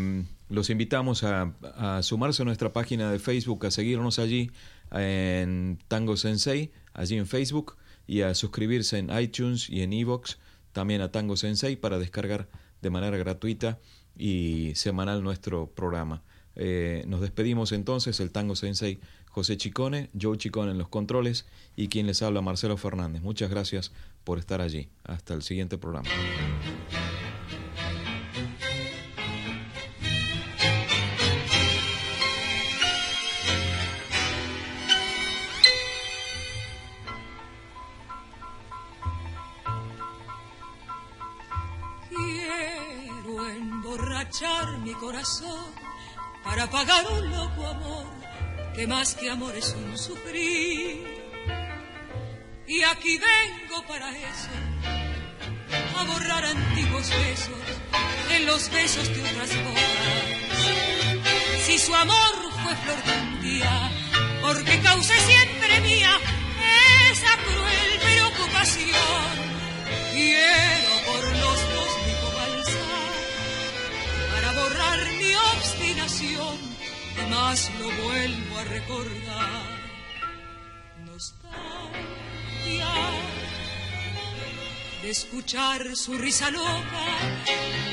los 0.49 0.69
invitamos 0.69 1.23
a, 1.23 1.53
a, 1.75 2.01
sumarse 2.03 2.41
a 2.41 2.45
nuestra 2.45 2.71
página 2.71 3.11
de 3.11 3.19
Facebook, 3.19 3.65
a 3.65 3.71
seguirnos 3.71 4.17
allí 4.17 4.49
en 4.91 5.77
Tango 5.89 6.15
Sensei, 6.15 6.71
allí 6.93 7.17
en 7.17 7.27
Facebook, 7.27 7.75
y 8.07 8.21
a 8.21 8.33
suscribirse 8.33 8.97
en 8.97 9.09
iTunes 9.19 9.69
y 9.69 9.81
en 9.81 9.91
Evox, 9.91 10.39
también 10.71 11.01
a 11.01 11.11
Tango 11.11 11.35
Sensei, 11.35 11.75
para 11.75 11.99
descargar 11.99 12.47
de 12.81 12.89
manera 12.89 13.17
gratuita 13.17 13.79
y 14.15 14.71
semanal 14.75 15.21
nuestro 15.21 15.69
programa. 15.69 16.23
Eh, 16.55 17.03
nos 17.07 17.21
despedimos 17.21 17.71
entonces, 17.71 18.19
el 18.19 18.31
Tango 18.31 18.55
Sensei 18.55 18.99
José 19.37 19.55
Chicone, 19.55 20.09
Joe 20.19 20.35
Chicone 20.35 20.71
en 20.71 20.79
los 20.79 20.87
controles 20.87 21.45
y 21.75 21.89
quien 21.89 22.07
les 22.07 22.23
habla 22.23 22.41
Marcelo 22.41 22.75
Fernández. 22.75 23.21
Muchas 23.21 23.51
gracias 23.51 23.91
por 24.23 24.39
estar 24.39 24.61
allí. 24.61 24.89
Hasta 25.03 25.35
el 25.35 25.43
siguiente 25.43 25.77
programa. 25.77 26.09
Quiero 42.09 43.49
emborrachar 43.51 44.79
mi 44.79 44.95
corazón 44.95 45.75
para 46.43 46.67
pagar 46.71 47.05
un 47.11 47.29
loco 47.29 47.67
amor 47.67 48.26
que 48.77 48.85
más 48.85 49.15
que 49.15 49.27
amor 49.31 49.55
es 49.55 49.75
un 49.75 49.97
sufrir 49.97 51.03
y 52.67 52.83
aquí 52.83 53.17
vengo 53.17 53.81
para 53.87 54.11
eso, 54.11 54.49
a 55.97 56.03
borrar 56.03 56.45
antiguos 56.45 57.09
besos 57.09 57.65
en 58.35 58.45
los 58.45 58.69
besos 58.69 59.07
de 59.15 59.21
otras 59.23 59.49
bocas. 59.65 59.81
Si 61.65 61.79
su 61.79 61.95
amor 61.95 62.35
fue 62.61 62.75
flor 62.75 63.03
de 63.03 63.13
un 63.19 63.41
día, 63.41 63.91
porque 64.41 64.79
causé 64.81 65.17
siempre 65.21 65.81
mía 65.81 66.11
esa 67.09 67.35
cruel 67.47 67.99
preocupación. 68.05 69.25
Quiero 70.13 70.91
por 71.07 71.23
los 71.23 71.59
dos 71.73 71.91
mi 72.05 72.13
para 74.33 74.51
borrar 74.51 74.99
mi 75.13 75.33
obstinación 75.55 76.76
y 77.21 77.29
más 77.29 77.71
lo 77.79 77.89
vuelvo 78.03 78.57
a 78.57 78.63
recordar. 78.63 79.77
de 85.01 85.11
escuchar 85.11 85.95
su 85.95 86.17
risa 86.17 86.51
loca 86.51 87.05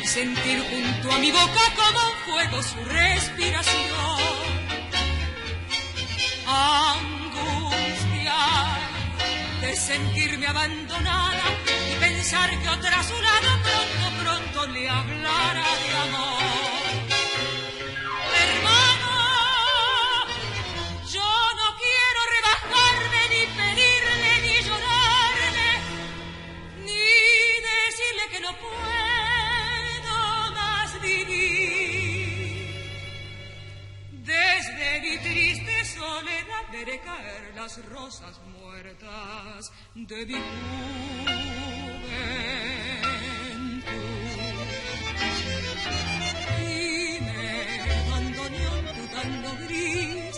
y 0.02 0.06
sentir 0.06 0.58
junto 0.70 1.12
a 1.12 1.18
mi 1.18 1.30
boca 1.30 1.64
como 1.76 2.00
fuego 2.26 2.62
su 2.62 2.84
respiración. 2.84 4.20
Angustia 6.46 8.34
de 9.60 9.76
sentirme 9.76 10.46
abandonada 10.46 11.44
y 11.92 12.00
pensar 12.00 12.50
que 12.50 12.68
otra 12.68 13.00
a 13.00 13.04
su 13.04 13.20
lado 13.22 13.48
pronto, 13.62 14.22
pronto 14.22 14.66
le 14.72 14.88
hablara 14.88 15.62
de 15.62 15.96
amor. 16.08 16.43
Las 37.64 37.82
rosas 37.86 38.34
muertas 38.60 39.72
de 39.94 40.26
mi 40.26 40.34
juventud. 40.34 40.84
Y 46.60 47.20
me 47.26 47.42
abandoné 48.02 48.66
tu 48.96 49.04
tanto 49.16 49.48
gris, 49.64 50.34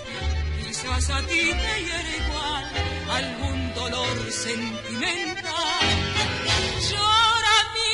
quizás 0.63 1.11
a 1.11 1.21
ti 1.23 1.43
te 1.63 1.75
hiere 1.85 2.13
igual 2.23 2.65
algún 3.19 3.75
dolor 3.75 4.17
sentimental. 4.31 5.85
Llora 6.89 7.59
mi 7.77 7.93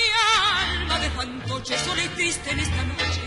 alma 0.76 0.96
de 0.98 1.08
fantoche 1.10 1.78
sola 1.78 2.04
y 2.04 2.08
triste 2.08 2.50
en 2.50 2.58
esta 2.58 2.82
noche, 2.84 3.24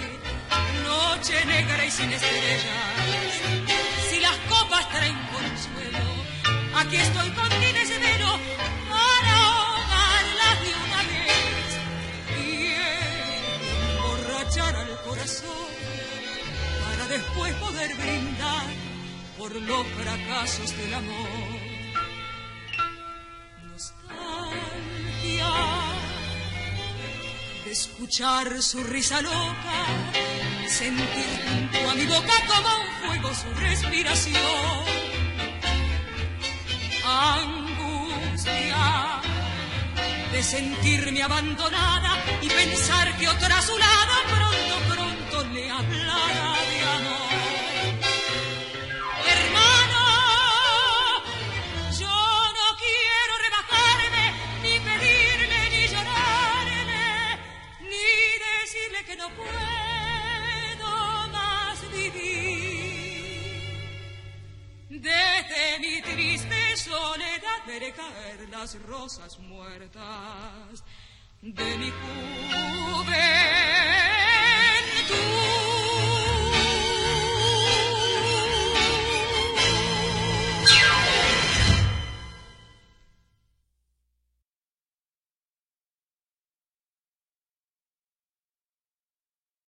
noche 0.83 1.45
negra 1.45 1.83
y 1.83 1.89
sin 1.89 2.11
estrellas 2.11 3.84
las 4.27 4.37
copas 4.53 4.89
traen 4.89 5.19
consuelo. 5.37 6.07
Aquí 6.79 6.97
estoy 7.07 7.29
con 7.39 7.49
mi 7.61 7.71
desvelo 7.79 8.31
para 8.93 9.33
ahogarlas 9.51 10.55
de 10.65 10.71
una 10.83 10.99
vez 11.11 11.67
y 12.43 12.47
emborrachar 13.93 14.73
al 14.83 14.93
corazón 15.07 15.69
para 16.83 17.03
después 17.15 17.53
poder 17.65 17.95
brindar 17.95 18.67
por 19.37 19.51
los 19.69 19.85
fracasos 19.99 20.69
del 20.77 20.93
amor. 21.01 21.59
Nostalgia 23.69 25.53
de 27.63 27.71
escuchar 27.71 28.61
su 28.61 28.83
risa 28.83 29.21
loca, 29.21 29.77
sentir 30.75 31.29
junto 31.47 31.89
a 31.89 31.95
mi 31.95 32.05
boca 32.05 32.33
como 32.47 32.69
un 32.83 32.87
fuego 33.01 33.33
su 33.33 33.49
respiración. 33.61 34.83
Angustia 37.05 38.83
de 40.33 40.43
sentirme 40.43 41.23
abandonada 41.23 42.11
y 42.41 42.49
pensar 42.49 43.15
que 43.17 43.29
otra 43.29 43.57
a 43.57 43.61
su 43.61 43.77
lado 43.77 44.34
de 65.65 65.79
mi 65.79 66.01
triste 66.01 66.77
soledad 66.77 67.59
veré 67.65 67.91
caer 67.91 68.49
las 68.49 68.79
rosas 68.83 69.39
muertas 69.39 70.83
de 71.41 71.77
mi 71.77 71.91
juventud. 71.91 72.55